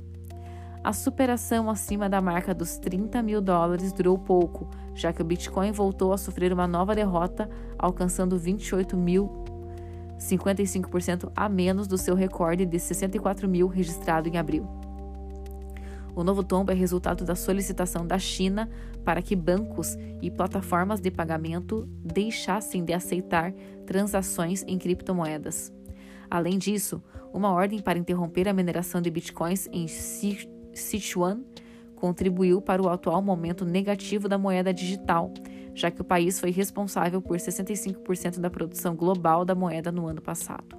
A 0.86 0.92
superação 0.92 1.68
acima 1.68 2.08
da 2.08 2.20
marca 2.20 2.54
dos 2.54 2.78
30 2.78 3.20
mil 3.20 3.40
dólares 3.40 3.92
durou 3.92 4.16
pouco, 4.16 4.70
já 4.94 5.12
que 5.12 5.20
o 5.20 5.24
Bitcoin 5.24 5.72
voltou 5.72 6.12
a 6.12 6.16
sofrer 6.16 6.52
uma 6.52 6.68
nova 6.68 6.94
derrota, 6.94 7.50
alcançando 7.76 8.38
28 8.38 8.96
mil, 8.96 9.28
55% 10.16 11.32
a 11.34 11.48
menos 11.48 11.88
do 11.88 11.98
seu 11.98 12.14
recorde 12.14 12.64
de 12.64 12.78
64 12.78 13.48
mil 13.48 13.66
registrado 13.66 14.28
em 14.28 14.38
abril. 14.38 14.64
O 16.14 16.22
novo 16.22 16.44
tombo 16.44 16.70
é 16.70 16.74
resultado 16.76 17.24
da 17.24 17.34
solicitação 17.34 18.06
da 18.06 18.16
China 18.16 18.70
para 19.04 19.20
que 19.20 19.34
bancos 19.34 19.98
e 20.22 20.30
plataformas 20.30 21.00
de 21.00 21.10
pagamento 21.10 21.88
deixassem 22.04 22.84
de 22.84 22.92
aceitar 22.92 23.52
transações 23.84 24.62
em 24.68 24.78
criptomoedas. 24.78 25.72
Além 26.30 26.56
disso, 26.56 27.02
uma 27.34 27.50
ordem 27.50 27.80
para 27.80 27.98
interromper 27.98 28.48
a 28.48 28.52
mineração 28.52 29.02
de 29.02 29.10
bitcoins 29.10 29.68
em 29.72 29.88
Sichuan 30.76 31.42
contribuiu 31.96 32.60
para 32.60 32.82
o 32.82 32.88
atual 32.88 33.22
momento 33.22 33.64
negativo 33.64 34.28
da 34.28 34.38
moeda 34.38 34.72
digital, 34.72 35.32
já 35.74 35.90
que 35.90 36.00
o 36.00 36.04
país 36.04 36.38
foi 36.38 36.50
responsável 36.50 37.20
por 37.20 37.38
65% 37.38 38.38
da 38.38 38.50
produção 38.50 38.94
global 38.94 39.44
da 39.44 39.54
moeda 39.54 39.90
no 39.90 40.06
ano 40.06 40.20
passado. 40.20 40.76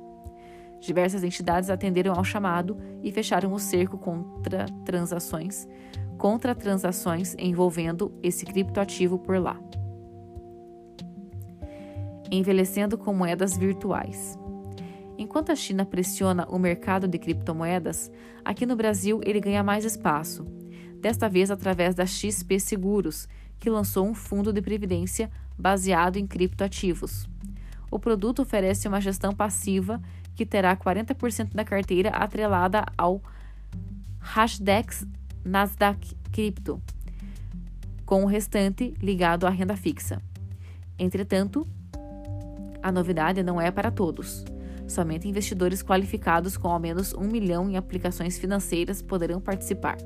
Diversas 0.79 1.23
entidades 1.23 1.69
atenderam 1.69 2.13
ao 2.13 2.23
chamado 2.23 2.77
e 3.03 3.11
fecharam 3.11 3.51
o 3.51 3.59
cerco 3.59 3.97
contra 3.97 4.65
transações, 4.85 5.67
contra 6.17 6.53
transações 6.53 7.35
envolvendo 7.37 8.13
esse 8.21 8.45
criptoativo 8.45 9.17
por 9.17 9.39
lá. 9.39 9.59
Envelhecendo 12.31 12.97
com 12.97 13.13
moedas 13.13 13.57
virtuais. 13.57 14.37
Enquanto 15.17 15.51
a 15.51 15.55
China 15.55 15.83
pressiona 15.83 16.45
o 16.47 16.59
mercado 16.59 17.07
de 17.07 17.17
criptomoedas, 17.17 18.11
aqui 18.45 18.65
no 18.67 18.75
Brasil 18.75 19.19
ele 19.25 19.39
ganha 19.39 19.63
mais 19.63 19.83
espaço, 19.83 20.45
desta 21.01 21.27
vez 21.27 21.49
através 21.49 21.95
da 21.95 22.05
XP 22.05 22.59
Seguros, 22.59 23.27
que 23.59 23.69
lançou 23.69 24.07
um 24.07 24.13
fundo 24.13 24.53
de 24.53 24.61
previdência 24.61 25.31
baseado 25.57 26.17
em 26.17 26.27
criptoativos. 26.27 27.27
O 27.89 27.97
produto 27.97 28.43
oferece 28.43 28.87
uma 28.87 29.01
gestão 29.01 29.33
passiva 29.33 29.99
que 30.35 30.45
terá 30.45 30.77
40% 30.77 31.53
da 31.55 31.65
carteira 31.65 32.09
atrelada 32.09 32.85
ao 32.95 33.19
Hashdex 34.19 35.07
Nasdaq 35.43 36.15
Crypto, 36.31 36.79
com 38.05 38.23
o 38.23 38.27
restante 38.27 38.93
ligado 39.01 39.47
à 39.47 39.49
renda 39.49 39.75
fixa. 39.75 40.21
Entretanto, 40.99 41.65
a 42.83 42.91
novidade 42.91 43.41
não 43.41 43.59
é 43.59 43.71
para 43.71 43.89
todos. 43.89 44.45
Somente 44.87 45.27
investidores 45.27 45.83
qualificados 45.83 46.55
com 46.57 46.69
ao 46.69 46.79
menos 46.79 47.13
um 47.13 47.27
milhão 47.27 47.69
em 47.69 47.75
aplicações 47.75 48.37
financeiras 48.37 49.01
poderão 49.01 49.41
participar. 49.41 49.97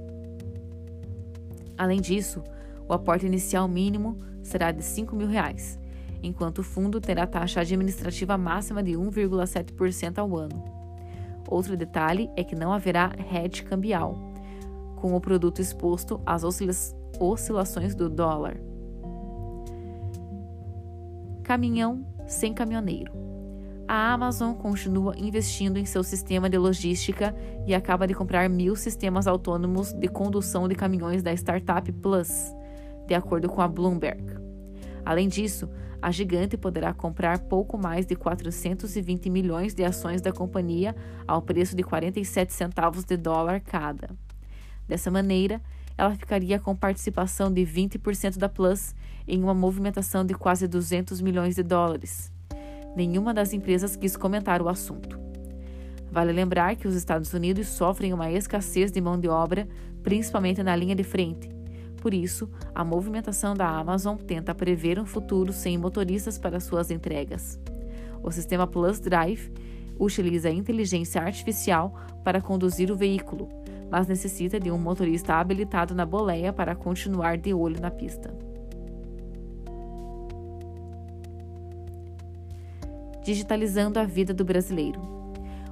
Além 1.78 2.02
disso, 2.02 2.44
o 2.88 2.94
aporte 2.94 3.26
inicial 3.26 3.68
mínimo 3.68 4.18
será 4.44 4.72
de 4.72 4.84
5 4.84 5.16
mil 5.16 5.28
reais, 5.28 5.80
enquanto 6.24 6.60
o 6.60 6.64
fundo 6.64 7.00
terá 7.00 7.28
taxa 7.28 7.62
administrativa 7.62 8.38
máxima 8.38 8.82
de 8.82 8.94
1,7% 8.94 10.18
ao 10.18 10.36
ano. 10.36 10.64
Outro 11.48 11.78
detalhe 11.78 12.30
é 12.36 12.44
que 12.44 12.56
não 12.56 12.74
haverá 12.74 13.12
hedge 13.32 13.64
cambial, 13.64 14.16
com 14.96 15.16
o 15.16 15.22
produto 15.22 15.62
exposto 15.62 16.22
às 16.26 16.44
oscilações 16.44 17.94
do 17.96 18.10
dólar. 18.10 18.58
Caminhão 21.44 22.06
sem 22.28 22.54
caminhoneiro. 22.54 23.31
A 23.94 24.14
Amazon 24.14 24.54
continua 24.54 25.14
investindo 25.18 25.76
em 25.76 25.84
seu 25.84 26.02
sistema 26.02 26.50
de 26.50 26.58
logística 26.58 27.36
e 27.68 27.76
acaba 27.76 28.08
de 28.08 28.14
comprar 28.14 28.50
mil 28.50 28.74
sistemas 28.74 29.28
autônomos 29.28 29.92
de 29.92 30.08
condução 30.08 30.66
de 30.66 30.76
caminhões 30.76 31.22
da 31.22 31.34
startup 31.34 31.92
Plus, 31.92 32.56
de 33.06 33.14
acordo 33.14 33.50
com 33.50 33.60
a 33.60 33.68
Bloomberg. 33.68 34.24
Além 35.04 35.28
disso, 35.28 35.70
a 36.02 36.10
gigante 36.10 36.56
poderá 36.56 36.94
comprar 36.94 37.40
pouco 37.40 37.78
mais 37.78 38.06
de 38.06 38.16
420 38.16 39.30
milhões 39.30 39.74
de 39.74 39.84
ações 39.84 40.22
da 40.22 40.32
companhia 40.32 40.96
ao 41.28 41.42
preço 41.42 41.76
de 41.76 41.84
47 41.84 42.54
centavos 42.54 43.04
de 43.04 43.18
dólar 43.18 43.60
cada. 43.60 44.10
Dessa 44.88 45.12
maneira, 45.12 45.62
ela 45.98 46.16
ficaria 46.16 46.58
com 46.62 46.74
participação 46.74 47.52
de 47.52 47.66
20% 47.66 48.38
da 48.38 48.48
Plus 48.48 48.96
em 49.28 49.44
uma 49.44 49.54
movimentação 49.54 50.24
de 50.24 50.34
quase 50.34 50.66
200 50.66 51.20
milhões 51.20 51.56
de 51.56 51.64
dólares. 51.64 52.32
Nenhuma 52.96 53.34
das 53.34 53.54
empresas 53.54 53.96
quis 53.96 54.18
comentar 54.18 54.62
o 54.62 54.68
assunto. 54.70 55.20
Vale 56.12 56.34
lembrar 56.34 56.76
que 56.76 56.88
os 56.88 56.96
Estados 56.96 57.34
Unidos 57.34 57.68
sofrem 57.68 58.14
uma 58.14 58.30
escassez 58.30 58.92
de 58.92 59.00
mão 59.00 59.18
de 59.18 59.30
obra, 59.30 59.68
principalmente 60.04 60.62
na 60.62 60.76
linha 60.76 60.96
de 60.96 61.04
frente. 61.04 61.50
Por 62.02 62.14
isso, 62.14 62.50
a 62.76 62.84
movimentação 62.84 63.54
da 63.54 63.68
Amazon 63.68 64.18
tenta 64.18 64.54
prever 64.54 65.00
um 65.00 65.06
futuro 65.06 65.54
sem 65.54 65.78
motoristas 65.78 66.38
para 66.38 66.60
suas 66.60 66.92
entregas. 66.92 67.60
O 68.22 68.32
sistema 68.32 68.68
Plus 68.68 69.00
Drive 69.00 69.52
utiliza 69.98 70.50
inteligência 70.50 71.22
artificial 71.22 71.96
para 72.24 72.42
conduzir 72.42 72.92
o 72.92 72.96
veículo, 72.96 73.48
mas 73.90 74.08
necessita 74.08 74.60
de 74.60 74.72
um 74.72 74.78
motorista 74.78 75.36
habilitado 75.36 75.94
na 75.94 76.06
boleia 76.06 76.52
para 76.52 76.76
continuar 76.76 77.38
de 77.38 77.54
olho 77.54 77.80
na 77.80 77.92
pista. 77.92 78.51
Digitalizando 83.24 84.00
a 84.00 84.04
vida 84.04 84.34
do 84.34 84.44
brasileiro. 84.44 85.02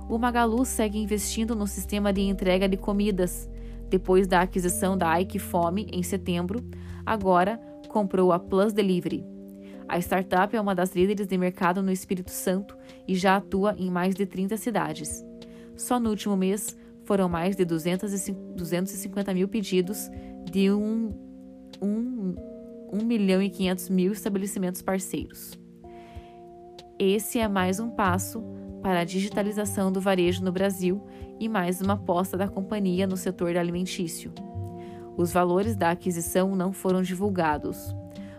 O 0.09 0.17
Magalu 0.17 0.65
segue 0.65 0.97
investindo 0.97 1.55
no 1.55 1.67
sistema 1.67 2.11
de 2.11 2.21
entrega 2.21 2.67
de 2.67 2.75
comidas. 2.75 3.47
Depois 3.89 4.27
da 4.27 4.41
aquisição 4.41 4.97
da 4.97 5.19
Ike 5.19 5.37
Fome 5.37 5.87
em 5.91 6.01
setembro, 6.01 6.63
agora 7.05 7.59
comprou 7.87 8.31
a 8.31 8.39
Plus 8.39 8.73
Delivery. 8.73 9.23
A 9.87 9.97
startup 9.99 10.55
é 10.55 10.61
uma 10.61 10.75
das 10.75 10.95
líderes 10.95 11.27
de 11.27 11.37
mercado 11.37 11.81
no 11.81 11.91
Espírito 11.91 12.31
Santo 12.31 12.77
e 13.07 13.15
já 13.15 13.37
atua 13.37 13.75
em 13.77 13.89
mais 13.89 14.13
de 14.15 14.25
30 14.25 14.55
cidades. 14.57 15.25
Só 15.75 15.99
no 15.99 16.09
último 16.11 16.37
mês 16.37 16.77
foram 17.05 17.27
mais 17.27 17.55
de 17.55 17.65
250 17.65 19.33
mil 19.33 19.47
pedidos 19.47 20.09
de 20.51 20.71
1, 20.71 21.11
1, 21.81 22.35
1 22.93 23.05
milhão 23.05 23.41
e 23.41 23.49
500 23.49 23.89
mil 23.89 24.11
estabelecimentos 24.11 24.83
parceiros. 24.83 25.58
Esse 27.01 27.39
é 27.39 27.47
mais 27.47 27.79
um 27.79 27.89
passo 27.89 28.43
para 28.81 28.99
a 28.99 29.03
digitalização 29.05 29.89
do 29.89 30.01
varejo 30.01 30.43
no 30.43 30.51
Brasil 30.51 31.01
e 31.39 31.47
mais 31.47 31.79
uma 31.79 31.93
aposta 31.93 32.35
da 32.35 32.45
companhia 32.45 33.07
no 33.07 33.15
setor 33.15 33.55
alimentício. 33.55 34.33
Os 35.15 35.31
valores 35.31 35.77
da 35.77 35.91
aquisição 35.91 36.57
não 36.57 36.73
foram 36.73 37.01
divulgados. 37.01 37.95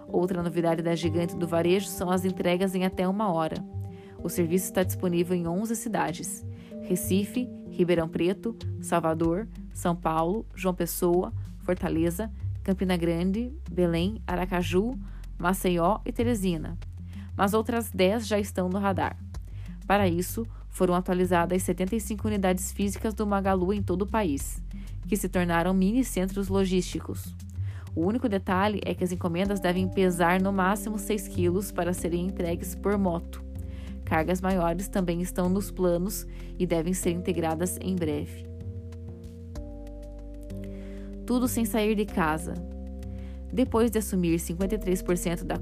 Outra 0.06 0.42
novidade 0.42 0.82
da 0.82 0.94
gigante 0.94 1.34
do 1.34 1.48
varejo 1.48 1.86
são 1.86 2.10
as 2.10 2.26
entregas 2.26 2.74
em 2.74 2.84
até 2.84 3.08
uma 3.08 3.32
hora. 3.32 3.64
O 4.22 4.28
serviço 4.28 4.66
está 4.66 4.82
disponível 4.82 5.34
em 5.34 5.48
11 5.48 5.74
cidades: 5.74 6.44
Recife, 6.82 7.48
Ribeirão 7.70 8.10
Preto, 8.10 8.54
Salvador, 8.82 9.48
São 9.72 9.96
Paulo, 9.96 10.44
João 10.54 10.74
Pessoa, 10.74 11.32
Fortaleza, 11.60 12.30
Campina 12.62 12.98
Grande, 12.98 13.54
Belém, 13.72 14.20
Aracaju, 14.26 14.98
Maceió 15.38 16.00
e 16.04 16.12
Teresina 16.12 16.76
mas 17.40 17.54
outras 17.54 17.90
10 17.90 18.26
já 18.26 18.38
estão 18.38 18.68
no 18.68 18.78
radar. 18.78 19.16
Para 19.86 20.06
isso, 20.06 20.46
foram 20.68 20.94
atualizadas 20.94 21.62
75 21.62 22.28
unidades 22.28 22.70
físicas 22.70 23.14
do 23.14 23.26
Magalu 23.26 23.72
em 23.72 23.82
todo 23.82 24.02
o 24.02 24.06
país, 24.06 24.62
que 25.08 25.16
se 25.16 25.26
tornaram 25.26 25.72
mini 25.72 26.04
centros 26.04 26.48
logísticos. 26.48 27.34
O 27.96 28.04
único 28.04 28.28
detalhe 28.28 28.82
é 28.84 28.92
que 28.92 29.02
as 29.02 29.10
encomendas 29.10 29.58
devem 29.58 29.88
pesar 29.88 30.38
no 30.38 30.52
máximo 30.52 30.98
6 30.98 31.28
quilos 31.28 31.72
para 31.72 31.94
serem 31.94 32.26
entregues 32.26 32.74
por 32.74 32.98
moto. 32.98 33.42
Cargas 34.04 34.42
maiores 34.42 34.86
também 34.86 35.22
estão 35.22 35.48
nos 35.48 35.70
planos 35.70 36.26
e 36.58 36.66
devem 36.66 36.92
ser 36.92 37.12
integradas 37.12 37.78
em 37.80 37.96
breve. 37.96 38.44
Tudo 41.24 41.48
sem 41.48 41.64
sair 41.64 41.94
de 41.94 42.04
casa. 42.04 42.52
Depois 43.50 43.90
de 43.90 43.98
assumir 43.98 44.38
53% 44.38 45.44
da 45.44 45.58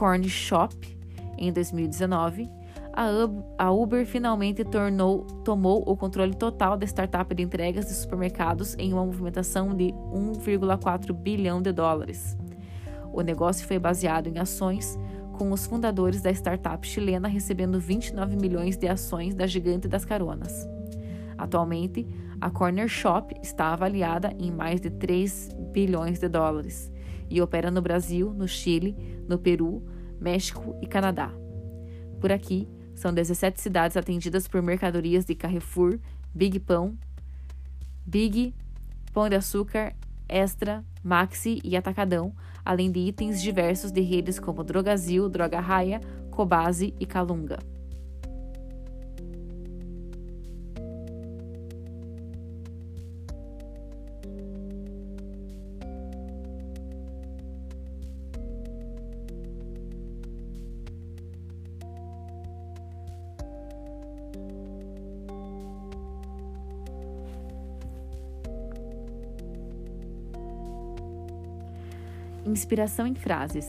Corn 0.00 0.26
Shop 0.30 0.74
em 1.36 1.52
2019, 1.52 2.50
a 3.58 3.70
Uber 3.70 4.06
finalmente 4.06 4.64
tornou, 4.64 5.26
tomou 5.44 5.82
o 5.86 5.94
controle 5.94 6.34
total 6.34 6.74
da 6.78 6.86
startup 6.86 7.34
de 7.34 7.42
entregas 7.42 7.84
de 7.84 7.92
supermercados 7.92 8.74
em 8.78 8.94
uma 8.94 9.04
movimentação 9.04 9.76
de 9.76 9.92
1,4 9.92 11.12
bilhão 11.12 11.60
de 11.60 11.70
dólares. 11.70 12.34
O 13.12 13.20
negócio 13.20 13.66
foi 13.66 13.78
baseado 13.78 14.26
em 14.26 14.38
ações, 14.38 14.98
com 15.34 15.52
os 15.52 15.66
fundadores 15.66 16.22
da 16.22 16.30
startup 16.30 16.86
chilena 16.86 17.28
recebendo 17.28 17.78
29 17.78 18.36
milhões 18.36 18.78
de 18.78 18.88
ações 18.88 19.34
da 19.34 19.46
gigante 19.46 19.86
das 19.86 20.06
caronas. 20.06 20.66
Atualmente, 21.36 22.08
a 22.40 22.48
Corner 22.48 22.88
Shop 22.88 23.34
está 23.42 23.74
avaliada 23.74 24.32
em 24.38 24.50
mais 24.50 24.80
de 24.80 24.88
3 24.88 25.50
bilhões 25.74 26.18
de 26.18 26.26
dólares 26.26 26.90
e 27.28 27.40
opera 27.40 27.70
no 27.70 27.80
Brasil, 27.80 28.34
no 28.34 28.48
Chile, 28.48 28.96
no 29.28 29.38
Peru, 29.38 29.82
México 30.20 30.76
e 30.82 30.86
Canadá. 30.86 31.32
Por 32.20 32.30
aqui, 32.30 32.68
são 32.94 33.12
17 33.14 33.60
cidades 33.60 33.96
atendidas 33.96 34.46
por 34.46 34.60
mercadorias 34.60 35.24
de 35.24 35.34
Carrefour, 35.34 35.98
Big 36.34 36.60
Pão, 36.60 36.98
Big, 38.06 38.54
Pão 39.12 39.28
de 39.28 39.36
Açúcar, 39.36 39.94
Extra, 40.28 40.84
Maxi 41.02 41.60
e 41.64 41.76
Atacadão, 41.76 42.34
além 42.64 42.90
de 42.90 43.00
itens 43.00 43.40
diversos 43.40 43.90
de 43.90 44.00
redes 44.00 44.38
como 44.38 44.62
Drogazil, 44.62 45.28
Droga 45.28 45.60
Raia, 45.60 46.00
Cobase 46.30 46.94
e 47.00 47.06
Calunga. 47.06 47.58
Inspiração 72.60 73.06
em 73.06 73.14
frases. 73.14 73.66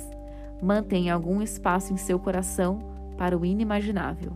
Mantenha 0.61 1.13
algum 1.13 1.41
espaço 1.41 1.93
em 1.93 1.97
seu 1.97 2.19
coração 2.19 2.79
para 3.17 3.37
o 3.37 3.45
inimaginável. 3.45 4.33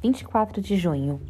Vinte 0.00 0.22
e 0.22 0.24
quatro 0.24 0.62
de 0.62 0.78
junho. 0.78 1.20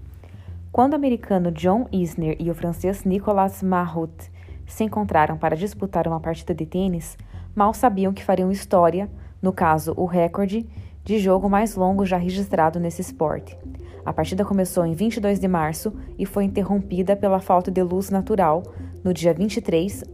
Quando 0.70 0.92
o 0.92 0.96
americano 0.96 1.50
John 1.50 1.88
Isner 1.90 2.36
e 2.38 2.52
o 2.52 2.54
francês 2.54 3.02
Nicolas 3.02 3.64
Mahut 3.64 4.30
se 4.66 4.84
encontraram 4.84 5.36
para 5.38 5.56
disputar 5.56 6.06
uma 6.06 6.20
partida 6.20 6.54
de 6.54 6.66
tênis, 6.66 7.16
mal 7.54 7.72
sabiam 7.72 8.12
que 8.12 8.24
fariam 8.24 8.50
história, 8.50 9.10
no 9.40 9.52
caso, 9.52 9.94
o 9.96 10.04
recorde 10.04 10.66
de 11.04 11.18
jogo 11.18 11.48
mais 11.48 11.76
longo 11.76 12.04
já 12.04 12.16
registrado 12.16 12.80
nesse 12.80 13.00
esporte. 13.00 13.56
A 14.04 14.12
partida 14.12 14.44
começou 14.44 14.84
em 14.84 14.92
22 14.92 15.38
de 15.38 15.48
março 15.48 15.92
e 16.18 16.26
foi 16.26 16.44
interrompida 16.44 17.16
pela 17.16 17.40
falta 17.40 17.70
de 17.70 17.82
luz 17.82 18.10
natural 18.10 18.62
no 19.04 19.14
dia 19.14 19.32
23. 19.32 20.04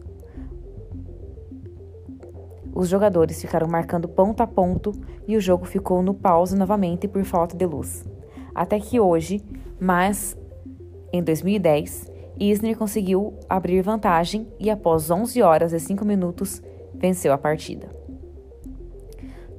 Os 2.75 2.89
jogadores 2.89 3.41
ficaram 3.41 3.67
marcando 3.67 4.09
ponto 4.09 4.43
a 4.43 4.47
ponto 4.47 4.93
e 5.27 5.37
o 5.37 5.41
jogo 5.41 5.65
ficou 5.65 6.03
no 6.03 6.15
pause 6.15 6.57
novamente 6.57 7.07
por 7.07 7.23
falta 7.25 7.57
de 7.57 7.67
luz. 7.67 8.05
Até 8.55 8.79
que 8.79 8.99
hoje, 8.99 9.43
mas 9.81 10.37
em 11.13 11.23
2010, 11.23 12.12
Isner 12.51 12.77
conseguiu 12.77 13.39
abrir 13.49 13.83
vantagem 13.83 14.49
e, 14.59 14.69
após 14.69 15.09
11 15.09 15.41
horas 15.43 15.73
e 15.73 15.79
5 15.79 16.05
minutos, 16.05 16.61
venceu 16.93 17.33
a 17.33 17.39
partida. 17.39 17.89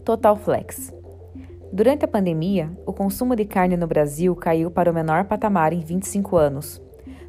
Total 0.04 0.36
Flex. 0.36 0.94
Durante 1.72 2.04
a 2.04 2.08
pandemia, 2.10 2.70
o 2.86 2.92
consumo 2.92 3.38
de 3.38 3.46
carne 3.46 3.78
no 3.78 3.88
Brasil 3.88 4.36
caiu 4.36 4.70
para 4.70 4.92
o 4.92 4.94
menor 4.94 5.24
patamar 5.24 5.72
em 5.72 5.80
25 5.80 6.36
anos. 6.36 6.82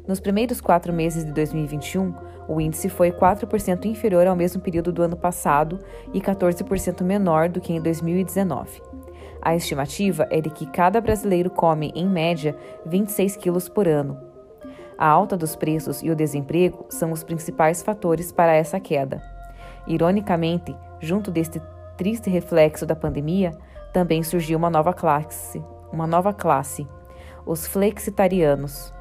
Nos 0.05 0.19
primeiros 0.19 0.59
quatro 0.59 0.91
meses 0.91 1.23
de 1.23 1.31
2021, 1.31 2.13
o 2.49 2.59
índice 2.59 2.89
foi 2.89 3.11
4% 3.11 3.85
inferior 3.85 4.27
ao 4.27 4.35
mesmo 4.35 4.61
período 4.61 4.91
do 4.91 5.01
ano 5.01 5.15
passado 5.15 5.79
e 6.13 6.19
14% 6.19 7.01
menor 7.01 7.47
do 7.47 7.61
que 7.61 7.71
em 7.71 7.81
2019. 7.81 8.81
A 9.41 9.55
estimativa 9.55 10.27
é 10.29 10.41
de 10.41 10.49
que 10.49 10.65
cada 10.65 10.99
brasileiro 10.99 11.49
come, 11.49 11.93
em 11.95 12.07
média, 12.07 12.57
26 12.85 13.37
quilos 13.37 13.69
por 13.69 13.87
ano. 13.87 14.34
A 14.97 15.07
alta 15.07 15.35
dos 15.35 15.55
preços 15.55 16.01
e 16.01 16.09
o 16.09 16.15
desemprego 16.15 16.85
são 16.89 17.11
os 17.11 17.23
principais 17.23 17.83
fatores 17.83 18.31
para 18.31 18.53
essa 18.53 18.79
queda. 18.79 19.21
Ironicamente, 19.85 20.75
junto 20.99 21.29
deste 21.29 21.61
triste 21.97 22.29
reflexo 22.29 22.85
da 22.85 22.95
pandemia, 22.95 23.51
também 23.93 24.23
surgiu 24.23 24.57
uma 24.57 24.69
nova 24.69 24.93
classe, 24.93 25.63
uma 25.91 26.07
nova 26.07 26.33
classe, 26.33 26.87
os 27.45 27.67
flexitarianos. 27.67 28.93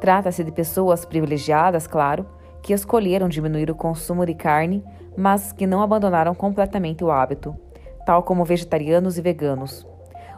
Trata-se 0.00 0.44
de 0.44 0.52
pessoas 0.52 1.04
privilegiadas, 1.04 1.86
claro, 1.86 2.26
que 2.62 2.72
escolheram 2.72 3.28
diminuir 3.28 3.70
o 3.70 3.74
consumo 3.74 4.26
de 4.26 4.34
carne, 4.34 4.84
mas 5.16 5.52
que 5.52 5.66
não 5.66 5.82
abandonaram 5.82 6.34
completamente 6.34 7.02
o 7.02 7.10
hábito, 7.10 7.56
tal 8.04 8.22
como 8.22 8.44
vegetarianos 8.44 9.16
e 9.16 9.22
veganos. 9.22 9.93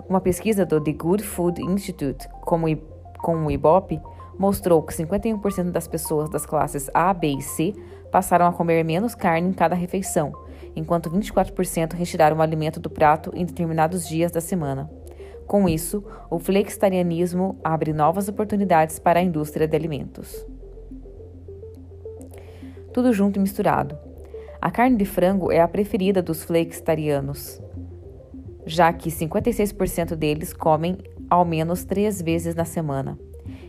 Uma 0.08 0.20
pesquisa 0.20 0.64
do 0.64 0.80
The 0.80 0.92
Good 0.92 1.24
Food 1.24 1.60
Institute 1.62 2.28
com 2.42 2.62
o 2.64 3.50
Ibope 3.50 4.00
mostrou 4.38 4.80
que 4.82 4.94
51% 4.94 5.72
das 5.72 5.88
pessoas 5.88 6.30
das 6.30 6.46
classes 6.46 6.88
A, 6.94 7.12
B 7.12 7.28
e 7.38 7.42
C 7.42 7.74
passaram 8.12 8.46
a 8.46 8.52
comer 8.52 8.84
menos 8.84 9.16
carne 9.16 9.48
em 9.48 9.52
cada 9.52 9.74
refeição, 9.74 10.32
enquanto 10.76 11.10
24% 11.10 11.94
retiraram 11.94 12.36
o 12.36 12.42
alimento 12.42 12.78
do 12.78 12.88
prato 12.88 13.32
em 13.34 13.44
determinados 13.44 14.06
dias 14.06 14.30
da 14.30 14.40
semana. 14.40 14.88
Com 15.44 15.68
isso, 15.68 16.04
o 16.30 16.38
flexitarianismo 16.38 17.58
abre 17.64 17.92
novas 17.92 18.28
oportunidades 18.28 18.98
para 19.00 19.18
a 19.18 19.22
indústria 19.22 19.66
de 19.66 19.76
alimentos. 19.76 20.46
Tudo 22.92 23.12
junto 23.12 23.38
e 23.38 23.40
misturado. 23.40 23.98
A 24.60 24.70
carne 24.70 24.96
de 24.96 25.04
frango 25.04 25.52
é 25.52 25.60
a 25.60 25.68
preferida 25.68 26.22
dos 26.22 26.42
flexitarianos, 26.44 27.60
já 28.66 28.92
que 28.92 29.10
56% 29.10 30.16
deles 30.16 30.52
comem 30.52 30.98
ao 31.30 31.44
menos 31.44 31.84
três 31.84 32.20
vezes 32.20 32.54
na 32.54 32.64
semana. 32.64 33.16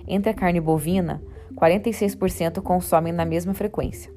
Entre 0.08 0.32
a 0.32 0.34
carne 0.34 0.60
bovina, 0.60 1.22
46% 1.56 2.62
consomem 2.62 3.14
na 3.14 3.24
mesma 3.24 3.54
frequência. 3.54 4.12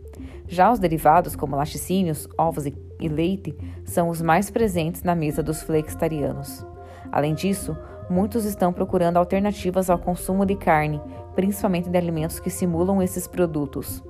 Já 0.49 0.72
os 0.72 0.78
derivados, 0.78 1.37
como 1.37 1.55
laticínios, 1.55 2.26
ovos 2.37 2.66
e 2.66 3.09
leite, 3.09 3.57
são 3.85 4.09
os 4.09 4.20
mais 4.20 4.51
presentes 4.51 5.03
na 5.03 5.14
mesa 5.14 5.43
dos 5.43 5.62
flexitarianos. 5.62 6.66
Além 7.12 7.35
disso, 7.35 7.76
muitos 8.09 8.45
estão 8.45 8.72
procurando 8.72 9.16
alternativas 9.16 9.89
ao 9.89 9.99
consumo 9.99 10.45
de 10.45 10.57
carne, 10.57 11.01
principalmente 11.35 11.89
de 11.89 11.97
alimentos 11.97 12.41
que 12.41 12.51
simulam 12.51 13.03
esses 13.03 13.26
produtos. 13.26 14.03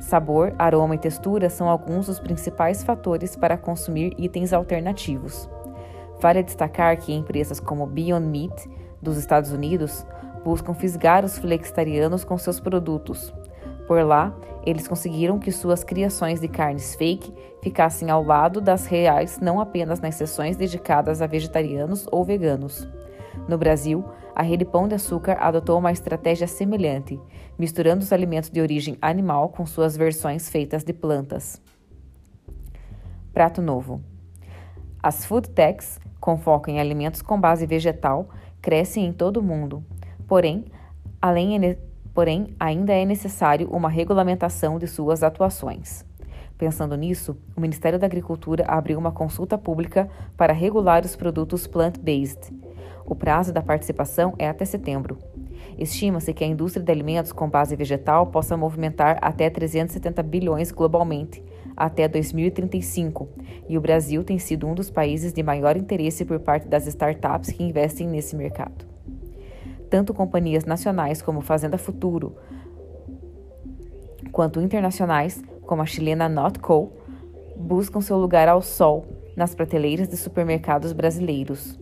Sabor, 0.00 0.54
aroma 0.58 0.94
e 0.94 0.98
textura 0.98 1.48
são 1.48 1.68
alguns 1.68 2.06
dos 2.06 2.20
principais 2.20 2.84
fatores 2.84 3.34
para 3.34 3.56
consumir 3.56 4.12
itens 4.18 4.52
alternativos. 4.52 5.48
Vale 6.20 6.42
destacar 6.42 6.96
que 6.96 7.12
empresas 7.12 7.60
como 7.60 7.86
Beyond 7.86 8.26
Meat, 8.26 8.68
dos 9.00 9.16
Estados 9.16 9.52
Unidos, 9.52 10.06
buscam 10.44 10.74
fisgar 10.74 11.24
os 11.24 11.38
flexitarianos 11.38 12.24
com 12.24 12.38
seus 12.38 12.60
produtos. 12.60 13.34
Por 13.86 14.02
lá, 14.04 14.34
eles 14.64 14.88
conseguiram 14.88 15.38
que 15.38 15.52
suas 15.52 15.84
criações 15.84 16.40
de 16.40 16.48
carnes 16.48 16.94
fake 16.96 17.32
ficassem 17.62 18.10
ao 18.10 18.22
lado 18.22 18.60
das 18.60 18.86
reais 18.86 19.38
não 19.40 19.60
apenas 19.60 20.00
nas 20.00 20.16
sessões 20.16 20.56
dedicadas 20.56 21.22
a 21.22 21.26
vegetarianos 21.26 22.08
ou 22.10 22.24
veganos. 22.24 22.88
No 23.48 23.56
Brasil, 23.56 24.04
a 24.34 24.42
Rede 24.42 24.64
Pão 24.64 24.88
de 24.88 24.94
Açúcar 24.94 25.36
adotou 25.40 25.78
uma 25.78 25.92
estratégia 25.92 26.46
semelhante, 26.46 27.20
misturando 27.58 28.02
os 28.02 28.12
alimentos 28.12 28.50
de 28.50 28.60
origem 28.60 28.98
animal 29.00 29.50
com 29.50 29.64
suas 29.64 29.96
versões 29.96 30.48
feitas 30.48 30.82
de 30.82 30.92
plantas. 30.92 31.60
Prato 33.32 33.62
novo. 33.62 34.00
As 35.02 35.24
food 35.24 35.50
techs, 35.50 36.00
com 36.26 36.36
foco 36.36 36.68
em 36.68 36.80
alimentos 36.80 37.22
com 37.22 37.40
base 37.40 37.64
vegetal, 37.66 38.28
crescem 38.60 39.06
em 39.06 39.12
todo 39.12 39.36
o 39.36 39.42
mundo. 39.44 39.84
Porém, 40.26 40.64
além 41.22 41.78
porém 42.12 42.48
ainda 42.58 42.92
é 42.92 43.04
necessário 43.04 43.68
uma 43.70 43.88
regulamentação 43.88 44.76
de 44.76 44.88
suas 44.88 45.22
atuações. 45.22 46.04
Pensando 46.58 46.96
nisso, 46.96 47.36
o 47.56 47.60
Ministério 47.60 47.96
da 47.96 48.06
Agricultura 48.06 48.64
abriu 48.66 48.98
uma 48.98 49.12
consulta 49.12 49.56
pública 49.56 50.10
para 50.36 50.52
regular 50.52 51.04
os 51.04 51.14
produtos 51.14 51.68
plant-based. 51.68 52.52
O 53.04 53.14
prazo 53.14 53.52
da 53.52 53.62
participação 53.62 54.34
é 54.36 54.48
até 54.48 54.64
setembro. 54.64 55.18
Estima-se 55.78 56.34
que 56.34 56.42
a 56.42 56.46
indústria 56.48 56.84
de 56.84 56.90
alimentos 56.90 57.30
com 57.30 57.48
base 57.48 57.76
vegetal 57.76 58.26
possa 58.26 58.56
movimentar 58.56 59.16
até 59.22 59.48
370 59.48 60.24
bilhões 60.24 60.72
globalmente 60.72 61.40
até 61.76 62.08
2035, 62.08 63.28
e 63.68 63.76
o 63.76 63.80
Brasil 63.80 64.24
tem 64.24 64.38
sido 64.38 64.66
um 64.66 64.74
dos 64.74 64.90
países 64.90 65.32
de 65.32 65.42
maior 65.42 65.76
interesse 65.76 66.24
por 66.24 66.40
parte 66.40 66.66
das 66.66 66.86
startups 66.86 67.50
que 67.50 67.62
investem 67.62 68.08
nesse 68.08 68.34
mercado. 68.34 68.86
Tanto 69.90 70.14
companhias 70.14 70.64
nacionais 70.64 71.20
como 71.20 71.40
Fazenda 71.40 71.76
Futuro, 71.76 72.34
quanto 74.32 74.60
internacionais 74.60 75.42
como 75.62 75.82
a 75.82 75.86
chilena 75.86 76.28
Notco, 76.28 76.92
buscam 77.56 78.00
seu 78.00 78.16
lugar 78.16 78.48
ao 78.48 78.62
sol 78.62 79.06
nas 79.36 79.54
prateleiras 79.54 80.08
de 80.08 80.16
supermercados 80.16 80.92
brasileiros. 80.92 81.78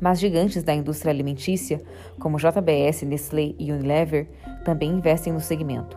Mas 0.00 0.20
gigantes 0.20 0.62
da 0.62 0.74
indústria 0.74 1.10
alimentícia, 1.10 1.80
como 2.20 2.38
JBS, 2.38 3.02
Nestlé 3.02 3.54
e 3.58 3.72
Unilever, 3.72 4.28
também 4.64 4.90
investem 4.90 5.32
no 5.32 5.40
segmento. 5.40 5.96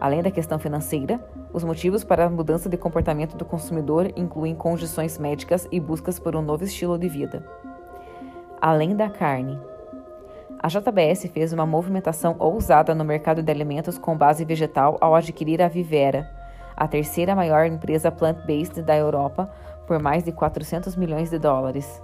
Além 0.00 0.22
da 0.22 0.30
questão 0.30 0.58
financeira, 0.58 1.20
os 1.52 1.62
motivos 1.64 2.02
para 2.02 2.24
a 2.24 2.30
mudança 2.30 2.68
de 2.68 2.76
comportamento 2.76 3.36
do 3.36 3.44
consumidor 3.44 4.10
incluem 4.16 4.54
condições 4.54 5.18
médicas 5.18 5.68
e 5.70 5.78
buscas 5.78 6.18
por 6.18 6.34
um 6.34 6.42
novo 6.42 6.64
estilo 6.64 6.98
de 6.98 7.08
vida. 7.08 7.44
Além 8.60 8.96
da 8.96 9.10
carne, 9.10 9.58
a 10.58 10.68
JBS 10.68 11.26
fez 11.32 11.52
uma 11.52 11.66
movimentação 11.66 12.36
ousada 12.38 12.94
no 12.94 13.04
mercado 13.04 13.42
de 13.42 13.50
alimentos 13.50 13.98
com 13.98 14.16
base 14.16 14.44
vegetal 14.44 14.96
ao 15.00 15.14
adquirir 15.14 15.60
a 15.60 15.68
Vivera, 15.68 16.30
a 16.76 16.86
terceira 16.86 17.34
maior 17.34 17.66
empresa 17.66 18.10
plant-based 18.10 18.80
da 18.82 18.96
Europa, 18.96 19.50
por 19.86 20.00
mais 20.00 20.22
de 20.22 20.32
400 20.32 20.96
milhões 20.96 21.30
de 21.30 21.38
dólares. 21.38 22.00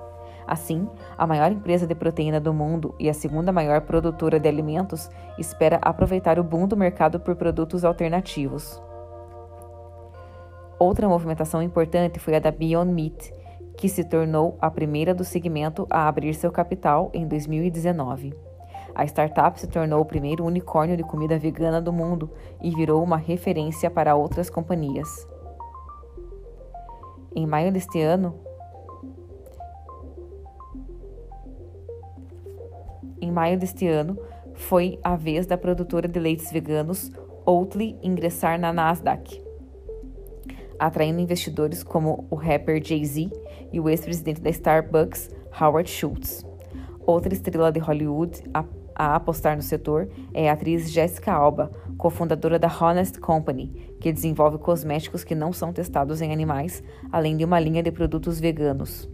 Assim, 0.47 0.89
a 1.17 1.27
maior 1.27 1.53
empresa 1.53 1.87
de 1.87 1.95
proteína 1.95 2.41
do 2.41 2.53
mundo 2.53 2.95
e 2.99 3.09
a 3.09 3.15
segunda 3.15 3.53
maior 3.53 3.83
produtora 3.83 4.41
de 4.41 4.49
alimentos 4.49 5.09
espera 5.39 5.79
aproveitar 5.81 6.39
o 6.39 6.45
boom 6.45 6.67
do 6.67 6.77
mercado 6.77 7.21
por 7.21 7.37
produtos 7.37 7.85
alternativos. 7.85 8.83
Outra 10.79 11.09
movimentação 11.09 11.61
importante 11.61 12.21
foi 12.21 12.37
a 12.37 12.39
da 12.39 12.53
Beyond 12.53 12.93
Meat, 12.93 13.35
que 13.77 13.89
se 13.89 14.05
tornou 14.05 14.57
a 14.61 14.71
primeira 14.71 15.13
do 15.13 15.25
segmento 15.25 15.87
a 15.91 16.07
abrir 16.07 16.35
seu 16.35 16.53
capital 16.53 17.11
em 17.13 17.27
2019. 17.27 18.33
A 18.95 19.05
startup 19.05 19.59
se 19.59 19.67
tornou 19.67 20.01
o 20.01 20.05
primeiro 20.05 20.45
unicórnio 20.45 20.97
de 20.97 21.03
comida 21.03 21.37
vegana 21.37 21.81
do 21.81 21.93
mundo 21.93 22.31
e 22.63 22.71
virou 22.71 23.03
uma 23.03 23.17
referência 23.17 23.91
para 23.91 24.15
outras 24.15 24.49
companhias. 24.49 25.09
Em 27.35 27.47
maio 27.47 27.73
deste 27.73 28.01
ano, 28.01 28.35
em 33.21 33.31
maio 33.33 33.59
deste 33.59 33.87
ano, 33.87 34.17
foi 34.55 34.99
a 35.03 35.17
vez 35.17 35.45
da 35.47 35.59
produtora 35.59 36.07
de 36.07 36.19
leites 36.19 36.51
veganos 36.53 37.11
Oatly 37.45 37.99
ingressar 38.03 38.59
na 38.59 38.73
Nasdaq, 38.73 39.48
atraindo 40.79 41.21
investidores 41.21 41.83
como 41.83 42.27
o 42.31 42.35
rapper 42.35 42.83
Jay-Z 42.85 43.31
e 43.73 43.81
o 43.81 43.89
ex-presidente 43.89 44.41
da 44.41 44.51
Starbucks, 44.51 45.31
Howard 45.61 45.91
Schultz. 45.91 46.47
Outra 47.07 47.33
estrela 47.33 47.73
de 47.73 47.81
Hollywood, 47.81 48.43
a 48.53 48.65
a 48.99 49.15
apostar 49.15 49.55
no 49.55 49.63
setor 49.63 50.09
é 50.35 50.51
a 50.51 50.53
atriz 50.53 50.91
Jessica 50.91 51.33
Alba, 51.33 51.71
cofundadora 51.97 52.59
da 52.59 52.69
Honest 52.69 53.21
Company, 53.21 53.95
que 54.01 54.13
desenvolve 54.13 54.59
cosméticos 54.59 55.23
que 55.23 55.37
não 55.37 55.53
são 55.53 55.73
testados 55.73 56.21
em 56.21 56.33
animais, 56.33 56.83
além 57.13 57.37
de 57.37 57.45
uma 57.45 57.61
linha 57.61 57.83
de 57.83 57.93
produtos 57.93 58.41
veganos. 58.41 59.09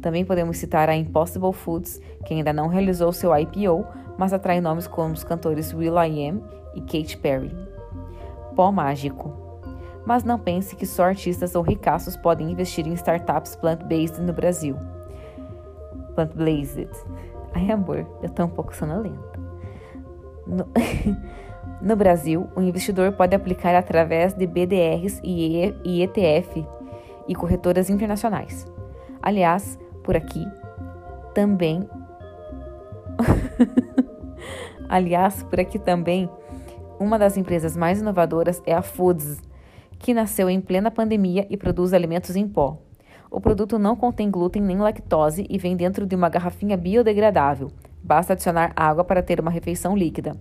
Também 0.00 0.24
podemos 0.24 0.56
citar 0.56 0.88
a 0.88 0.96
Impossible 0.96 1.52
Foods, 1.52 2.00
que 2.24 2.32
ainda 2.32 2.52
não 2.52 2.68
realizou 2.68 3.12
seu 3.12 3.36
IPO, 3.36 3.86
mas 4.16 4.32
atrai 4.32 4.60
nomes 4.60 4.86
como 4.86 5.12
os 5.12 5.22
cantores 5.22 5.74
will.i.am 5.74 6.42
e 6.74 6.80
Katy 6.80 7.18
Perry. 7.18 7.54
Pó 8.56 8.72
mágico. 8.72 9.43
Mas 10.06 10.22
não 10.22 10.38
pense 10.38 10.76
que 10.76 10.86
só 10.86 11.04
artistas 11.04 11.54
ou 11.54 11.62
ricaços 11.62 12.16
podem 12.16 12.50
investir 12.50 12.86
em 12.86 12.92
startups 12.92 13.56
plant-based 13.56 14.20
no 14.20 14.32
Brasil. 14.32 14.76
Plant 16.14 16.34
Blazed. 16.34 16.90
Ai, 17.54 17.70
amor, 17.70 18.06
eu 18.22 18.28
tô 18.28 18.44
um 18.44 18.48
pouco 18.48 18.74
sonolenta. 18.74 19.40
No, 20.46 20.68
no 21.80 21.96
Brasil, 21.96 22.48
o 22.54 22.60
investidor 22.60 23.12
pode 23.12 23.34
aplicar 23.34 23.74
através 23.74 24.34
de 24.34 24.46
BDRs 24.46 25.20
e 25.24 26.02
ETF 26.02 26.66
e 27.26 27.34
corretoras 27.34 27.88
internacionais. 27.88 28.66
Aliás, 29.22 29.78
por 30.02 30.16
aqui 30.16 30.46
também. 31.34 31.88
Aliás, 34.88 35.42
por 35.44 35.58
aqui 35.58 35.78
também, 35.78 36.28
uma 37.00 37.18
das 37.18 37.36
empresas 37.36 37.76
mais 37.76 38.00
inovadoras 38.00 38.62
é 38.66 38.74
a 38.74 38.82
Foods, 38.82 39.40
que 39.98 40.14
nasceu 40.14 40.48
em 40.48 40.60
plena 40.60 40.90
pandemia 40.90 41.46
e 41.50 41.56
produz 41.56 41.92
alimentos 41.92 42.36
em 42.36 42.48
pó. 42.48 42.78
O 43.30 43.40
produto 43.40 43.78
não 43.78 43.96
contém 43.96 44.30
glúten 44.30 44.62
nem 44.62 44.78
lactose 44.78 45.46
e 45.48 45.58
vem 45.58 45.76
dentro 45.76 46.06
de 46.06 46.14
uma 46.14 46.28
garrafinha 46.28 46.76
biodegradável. 46.76 47.70
Basta 48.02 48.32
adicionar 48.32 48.72
água 48.76 49.04
para 49.04 49.22
ter 49.22 49.40
uma 49.40 49.50
refeição 49.50 49.96
líquida. 49.96 50.36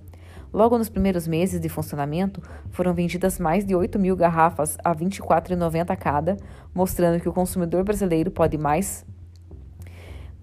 Logo 0.53 0.77
nos 0.77 0.89
primeiros 0.89 1.27
meses 1.27 1.59
de 1.59 1.67
funcionamento, 1.67 2.39
foram 2.69 2.93
vendidas 2.93 3.39
mais 3.39 3.65
de 3.65 3.75
8 3.75 3.97
mil 3.97 4.15
garrafas 4.15 4.77
a 4.83 4.91
R$ 4.91 5.05
24,90 5.05 5.97
cada, 5.97 6.37
mostrando 6.75 7.19
que 7.19 7.27
o 7.27 7.33
consumidor 7.33 7.83
brasileiro 7.83 8.29
pode 8.29 8.57
mais 8.57 9.03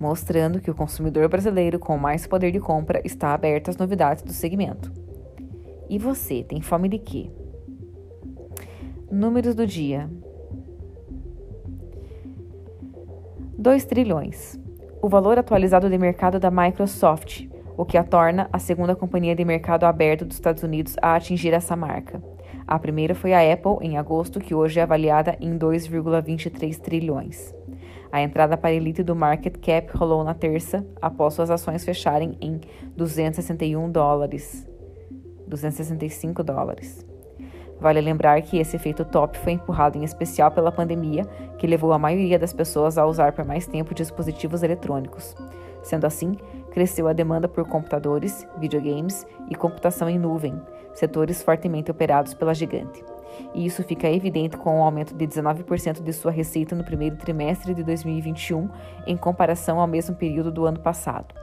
mostrando 0.00 0.60
que 0.60 0.70
o 0.70 0.74
consumidor 0.74 1.28
brasileiro 1.28 1.78
com 1.78 1.98
mais 1.98 2.26
poder 2.26 2.50
de 2.50 2.58
compra 2.58 3.02
está 3.04 3.34
aberto 3.34 3.68
às 3.68 3.76
novidades 3.76 4.22
do 4.22 4.32
segmento. 4.32 4.90
E 5.90 5.98
você, 5.98 6.42
tem 6.42 6.62
fome 6.62 6.88
de 6.88 6.98
quê? 6.98 7.30
Números 9.10 9.56
do 9.56 9.66
dia: 9.66 10.08
2 13.58 13.84
trilhões. 13.84 14.56
O 15.02 15.08
valor 15.08 15.36
atualizado 15.36 15.90
de 15.90 15.98
mercado 15.98 16.38
da 16.38 16.48
Microsoft, 16.48 17.48
o 17.76 17.84
que 17.84 17.98
a 17.98 18.04
torna 18.04 18.48
a 18.52 18.60
segunda 18.60 18.94
companhia 18.94 19.34
de 19.34 19.44
mercado 19.44 19.84
aberto 19.84 20.24
dos 20.24 20.36
Estados 20.36 20.62
Unidos 20.62 20.94
a 21.02 21.16
atingir 21.16 21.52
essa 21.52 21.74
marca. 21.74 22.22
A 22.64 22.78
primeira 22.78 23.12
foi 23.12 23.32
a 23.32 23.52
Apple, 23.52 23.78
em 23.80 23.98
agosto, 23.98 24.38
que 24.38 24.54
hoje 24.54 24.78
é 24.78 24.82
avaliada 24.84 25.36
em 25.40 25.58
2,23 25.58 26.78
trilhões. 26.78 27.52
A 28.12 28.22
entrada 28.22 28.56
para 28.56 28.70
a 28.70 28.74
elite 28.74 29.02
do 29.02 29.16
market 29.16 29.56
cap 29.58 29.90
rolou 29.96 30.22
na 30.22 30.34
terça, 30.34 30.86
após 31.02 31.34
suas 31.34 31.50
ações 31.50 31.84
fecharem 31.84 32.36
em 32.40 32.60
261 32.96 33.90
dólares. 33.90 34.68
265 35.48 36.44
dólares. 36.44 37.09
Vale 37.80 38.00
lembrar 38.00 38.42
que 38.42 38.58
esse 38.58 38.76
efeito 38.76 39.04
top 39.04 39.38
foi 39.38 39.52
empurrado 39.52 39.96
em 39.96 40.04
especial 40.04 40.50
pela 40.50 40.70
pandemia, 40.70 41.24
que 41.56 41.66
levou 41.66 41.92
a 41.92 41.98
maioria 41.98 42.38
das 42.38 42.52
pessoas 42.52 42.98
a 42.98 43.06
usar 43.06 43.32
por 43.32 43.44
mais 43.44 43.66
tempo 43.66 43.94
dispositivos 43.94 44.62
eletrônicos. 44.62 45.34
Sendo 45.82 46.06
assim, 46.06 46.36
cresceu 46.70 47.08
a 47.08 47.14
demanda 47.14 47.48
por 47.48 47.66
computadores, 47.66 48.46
videogames 48.58 49.26
e 49.48 49.54
computação 49.54 50.10
em 50.10 50.18
nuvem, 50.18 50.60
setores 50.92 51.42
fortemente 51.42 51.90
operados 51.90 52.34
pela 52.34 52.54
gigante. 52.54 53.02
E 53.54 53.64
isso 53.64 53.82
fica 53.82 54.10
evidente 54.10 54.58
com 54.58 54.80
o 54.80 54.82
aumento 54.82 55.14
de 55.14 55.26
19% 55.26 56.02
de 56.02 56.12
sua 56.12 56.30
receita 56.30 56.76
no 56.76 56.84
primeiro 56.84 57.16
trimestre 57.16 57.72
de 57.72 57.82
2021 57.82 58.68
em 59.06 59.16
comparação 59.16 59.80
ao 59.80 59.86
mesmo 59.86 60.14
período 60.14 60.52
do 60.52 60.66
ano 60.66 60.80
passado. 60.80 61.34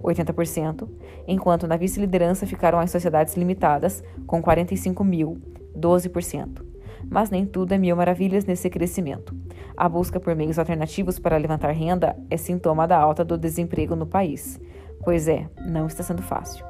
80%, 0.04 0.88
enquanto 1.28 1.68
na 1.68 1.78
vice-liderança 1.78 2.46
ficaram 2.46 2.80
as 2.80 2.92
sociedades 2.92 3.36
limitadas, 3.36 4.04
com 4.28 4.42
45 4.42 5.04
mil, 5.04 5.38
12%. 5.78 6.64
Mas 7.10 7.30
nem 7.30 7.46
tudo 7.46 7.74
é 7.74 7.78
mil 7.78 7.96
maravilhas 7.96 8.46
nesse 8.46 8.70
crescimento. 8.70 9.36
A 9.76 9.90
busca 9.90 10.20
por 10.20 10.36
meios 10.36 10.60
alternativos 10.60 11.18
para 11.18 11.38
levantar 11.38 11.72
renda 11.72 12.16
é 12.30 12.38
sintoma 12.38 12.88
da 12.88 12.98
alta 12.98 13.26
do 13.26 13.38
desemprego 13.38 13.96
no 13.96 14.06
país. 14.06 14.60
Pois 15.04 15.28
é, 15.28 15.48
não 15.66 15.88
está 15.88 16.04
sendo 16.04 16.22
fácil. 16.22 16.66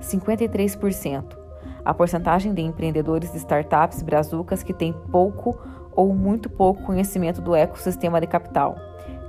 53%. 0.00 1.36
A 1.84 1.94
porcentagem 1.94 2.52
de 2.52 2.62
empreendedores 2.62 3.30
de 3.30 3.38
startups 3.38 4.02
brazucas 4.02 4.62
que 4.62 4.74
têm 4.74 4.92
pouco 5.10 5.58
ou 5.92 6.12
muito 6.14 6.50
pouco 6.50 6.82
conhecimento 6.82 7.40
do 7.40 7.54
ecossistema 7.54 8.20
de 8.20 8.26
capital, 8.26 8.76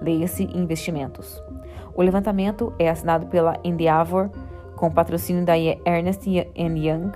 leia-se 0.01 0.43
investimentos. 0.43 1.41
O 1.95 2.01
levantamento 2.01 2.73
é 2.77 2.89
assinado 2.89 3.27
pela 3.27 3.57
Endeavor, 3.63 4.29
com 4.75 4.91
patrocínio 4.91 5.45
da 5.45 5.57
Ernest 5.57 6.27
Young, 6.27 7.11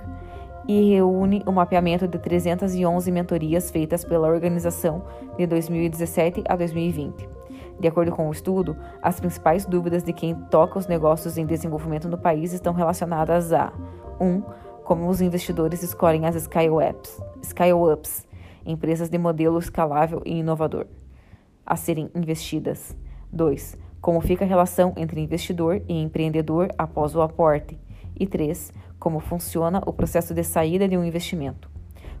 e 0.66 0.94
reúne 0.94 1.42
o 1.46 1.52
mapeamento 1.52 2.06
de 2.06 2.18
311 2.18 3.10
mentorias 3.10 3.70
feitas 3.70 4.04
pela 4.04 4.28
organização 4.28 5.04
de 5.36 5.46
2017 5.46 6.42
a 6.48 6.56
2020. 6.56 7.41
De 7.80 7.88
acordo 7.88 8.12
com 8.12 8.28
o 8.28 8.32
estudo, 8.32 8.76
as 9.00 9.18
principais 9.18 9.66
dúvidas 9.66 10.02
de 10.02 10.12
quem 10.12 10.34
toca 10.34 10.78
os 10.78 10.86
negócios 10.86 11.36
em 11.36 11.46
desenvolvimento 11.46 12.08
no 12.08 12.18
país 12.18 12.52
estão 12.52 12.72
relacionadas 12.72 13.52
a 13.52 13.72
1. 14.20 14.24
Um, 14.24 14.42
como 14.84 15.08
os 15.08 15.20
investidores 15.20 15.82
escolhem 15.82 16.26
as 16.26 16.34
scale-ups, 16.34 17.22
scale 17.42 17.72
empresas 18.64 19.08
de 19.08 19.18
modelo 19.18 19.58
escalável 19.58 20.22
e 20.24 20.38
inovador, 20.38 20.86
a 21.64 21.76
serem 21.76 22.10
investidas. 22.14 22.96
2. 23.32 23.78
Como 24.00 24.20
fica 24.20 24.44
a 24.44 24.48
relação 24.48 24.92
entre 24.96 25.20
investidor 25.20 25.82
e 25.88 26.02
empreendedor 26.02 26.68
após 26.76 27.14
o 27.14 27.22
aporte. 27.22 27.78
E 28.18 28.26
3. 28.26 28.72
Como 28.98 29.20
funciona 29.20 29.82
o 29.86 29.92
processo 29.92 30.34
de 30.34 30.44
saída 30.44 30.86
de 30.86 30.96
um 30.96 31.04
investimento. 31.04 31.70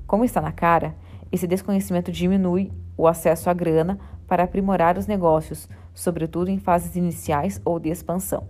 Como 0.06 0.24
está 0.24 0.40
na 0.40 0.52
cara, 0.52 0.94
esse 1.30 1.46
desconhecimento 1.46 2.10
diminui 2.10 2.72
o 2.96 3.06
acesso 3.06 3.50
à 3.50 3.52
grana 3.52 3.98
para 4.26 4.44
aprimorar 4.44 4.98
os 4.98 5.06
negócios, 5.06 5.68
sobretudo 5.94 6.50
em 6.50 6.58
fases 6.58 6.96
iniciais 6.96 7.60
ou 7.64 7.78
de 7.78 7.88
expansão. 7.90 8.46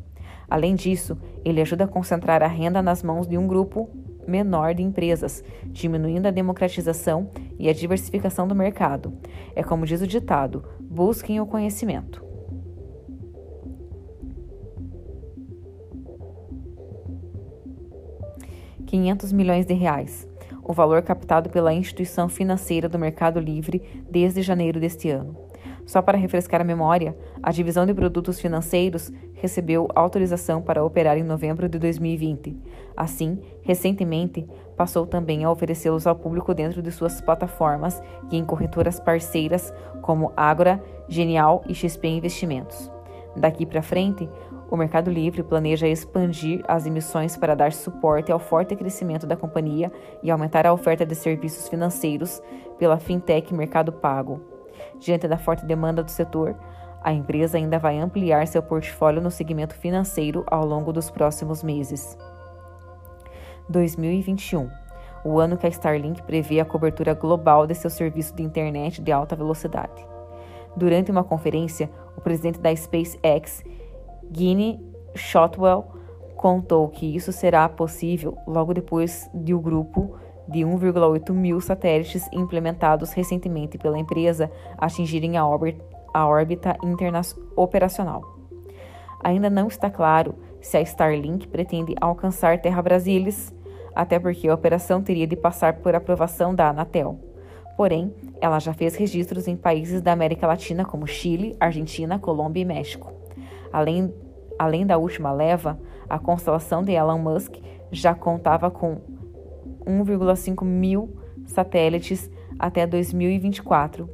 Além 0.49 0.75
disso, 0.75 1.17
ele 1.45 1.61
ajuda 1.61 1.85
a 1.85 1.89
concentrar 1.89 2.43
a 2.43 2.47
renda 2.47 2.83
nas 2.83 3.03
mãos 3.03 3.27
de 3.27 3.39
um 3.39 3.47
grupo 3.47 3.89
menor 4.27 4.75
de 4.75 4.83
empresas, 4.83 5.43
diminuindo 5.67 6.29
a 6.29 6.31
democratização 6.31 7.31
e 7.59 7.69
a 7.69 7.73
diversificação 7.73 8.47
do 8.47 8.55
mercado. 8.55 9.13
É 9.55 9.63
como 9.63 9.87
diz 9.87 10.01
o 10.03 10.07
ditado: 10.07 10.65
busquem 10.81 11.41
o 11.41 11.47
conhecimento. 11.47 12.23
R$ 18.93 19.33
milhões 19.33 19.65
de 19.65 19.73
reais, 19.73 20.29
o 20.63 20.75
valor 20.75 21.01
captado 21.01 21.49
pela 21.49 21.73
instituição 21.73 22.29
financeira 22.29 22.91
do 22.91 22.99
Mercado 22.99 23.41
Livre 23.41 23.83
desde 24.11 24.43
janeiro 24.43 24.79
deste 24.79 25.09
ano. 25.09 25.35
Só 25.85 26.01
para 26.01 26.19
refrescar 26.19 26.61
a 26.61 26.65
memória, 26.65 27.17
a 27.43 27.51
divisão 27.51 27.85
de 27.85 27.93
produtos 27.93 28.41
financeiros 28.41 29.13
recebeu 29.35 29.89
autorização 29.95 30.63
para 30.63 30.85
operar 30.85 31.19
em 31.19 31.25
novembro 31.25 31.69
de 31.69 31.79
2020. 31.79 32.57
Assim, 32.97 33.41
recentemente, 33.63 34.47
passou 34.77 35.07
também 35.07 35.45
a 35.45 35.51
oferecê-los 35.51 36.07
ao 36.07 36.15
público 36.15 36.55
dentro 36.55 36.81
de 36.81 36.91
suas 36.93 37.21
plataformas 37.21 38.01
e 38.31 38.37
em 38.37 38.45
corretoras 38.45 39.01
parceiras 39.01 39.73
como 40.01 40.33
Agora, 40.37 40.83
Genial 41.09 41.63
e 41.69 41.75
XP 41.75 42.09
Investimentos. 42.09 42.91
Daqui 43.37 43.67
para 43.67 43.83
frente, 43.83 44.29
o 44.71 44.77
Mercado 44.77 45.11
Livre 45.11 45.43
planeja 45.43 45.87
expandir 45.87 46.63
as 46.67 46.87
emissões 46.87 47.37
para 47.37 47.55
dar 47.55 47.73
suporte 47.73 48.31
ao 48.31 48.39
forte 48.39 48.77
crescimento 48.77 49.27
da 49.27 49.37
companhia 49.37 49.93
e 50.23 50.31
aumentar 50.31 50.67
a 50.67 50.73
oferta 50.73 51.05
de 51.05 51.15
serviços 51.15 51.69
financeiros 51.69 52.41
pela 52.79 52.99
fintech 52.99 53.53
Mercado 53.53 53.93
Pago. 53.93 54.52
Diante 55.03 55.27
da 55.27 55.37
forte 55.37 55.67
demanda 55.67 56.03
do 56.03 56.11
setor, 56.11 56.55
a 57.03 57.13
empresa 57.13 57.59
ainda 57.59 57.77
vai 57.77 57.99
ampliar 57.99 58.47
seu 58.47 58.63
portfólio 58.63 59.21
no 59.21 59.33
segmento 59.33 59.75
financeiro 59.75 60.45
ao 60.47 60.65
longo 60.65 60.93
dos 60.93 61.11
próximos 61.11 61.63
meses. 61.63 62.17
2021 63.69 64.71
o 65.25 65.39
ano 65.39 65.57
que 65.57 65.67
a 65.67 65.69
Starlink 65.69 66.23
prevê 66.23 66.61
a 66.61 66.65
cobertura 66.65 67.15
global 67.15 67.67
de 67.67 67.75
seu 67.75 67.89
serviço 67.89 68.35
de 68.35 68.43
internet 68.43 69.01
de 69.01 69.13
alta 69.13 69.37
velocidade. 69.37 70.05
Durante 70.77 71.11
uma 71.11 71.23
conferência, 71.23 71.91
o 72.17 72.21
presidente 72.21 72.59
da 72.59 72.75
SpaceX, 72.75 73.63
Guinea 74.31 74.81
Shotwell, 75.15 75.87
contou 76.35 76.89
que 76.89 77.15
isso 77.15 77.31
será 77.31 77.69
possível 77.69 78.37
logo 78.47 78.75
depois 78.75 79.31
de 79.33 79.55
o 79.55 79.61
grupo 79.61 80.17
de 80.53 80.61
1,8 80.61 81.33
mil 81.33 81.61
satélites 81.61 82.29
implementados 82.33 83.13
recentemente 83.13 83.79
pela 83.79 83.99
empresa 83.99 84.51
atingirem 84.79 85.37
a 85.37 85.47
órbita, 85.47 85.85
a 86.13 86.27
órbita 86.27 86.77
operacional. 87.57 88.23
Ainda 89.25 89.49
não 89.49 89.69
está 89.69 89.91
claro 89.91 90.35
se 90.61 90.77
a 90.77 90.81
Starlink 90.83 91.49
pretende 91.49 91.95
alcançar 92.01 92.61
Terra 92.61 92.83
Brasilis, 92.83 93.53
até 93.95 94.19
porque 94.19 94.49
a 94.49 94.55
operação 94.55 95.03
teria 95.03 95.27
de 95.27 95.37
passar 95.37 95.75
por 95.75 95.95
aprovação 95.95 96.55
da 96.55 96.69
Anatel. 96.69 97.19
Porém, 97.77 98.15
ela 98.41 98.59
já 98.59 98.73
fez 98.73 98.95
registros 98.95 99.49
em 99.49 99.57
países 99.57 100.01
da 100.01 100.13
América 100.13 100.47
Latina 100.47 100.85
como 100.85 101.07
Chile, 101.07 101.57
Argentina, 101.59 102.19
Colômbia 102.19 102.61
e 102.61 102.65
México. 102.65 103.13
Além, 103.73 104.13
além 104.59 104.87
da 104.87 104.99
última 104.99 105.33
leva, 105.33 105.79
a 106.09 106.19
constelação 106.19 106.83
de 106.83 106.93
Elon 106.93 107.19
Musk 107.19 107.57
já 107.91 108.15
contava 108.15 108.71
com 108.71 109.01
1,5 109.85 110.65
mil 110.65 111.17
satélites 111.47 112.31
até 112.59 112.87
2024. 112.87 114.09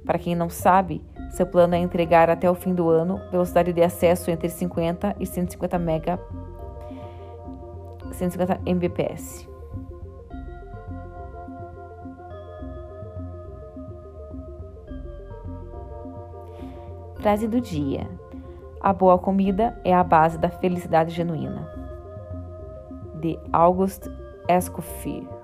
Para 0.06 0.20
quem 0.20 0.36
não 0.36 0.50
sabe, 0.50 1.02
seu 1.32 1.46
plano 1.46 1.76
é 1.76 1.80
entregar 1.80 2.30
até 2.30 2.50
o 2.50 2.56
fim 2.56 2.74
do 2.74 2.90
ano 2.90 3.20
velocidade 3.32 3.74
de 3.74 3.82
acesso 3.82 4.32
entre 4.32 4.48
50 4.50 5.16
e 5.20 5.26
150 5.26 5.78
mega 5.80 6.18
150 8.14 8.62
Mbps. 8.66 9.57
Frase 17.20 17.48
do 17.48 17.60
dia: 17.60 18.08
A 18.80 18.94
boa 18.94 19.18
comida 19.18 19.80
é 19.84 19.94
a 19.94 20.04
base 20.04 20.38
da 20.38 20.50
felicidade 20.50 21.14
genuína. 21.14 21.68
De 23.20 23.40
August 23.52 24.08
Escoffier. 24.48 25.37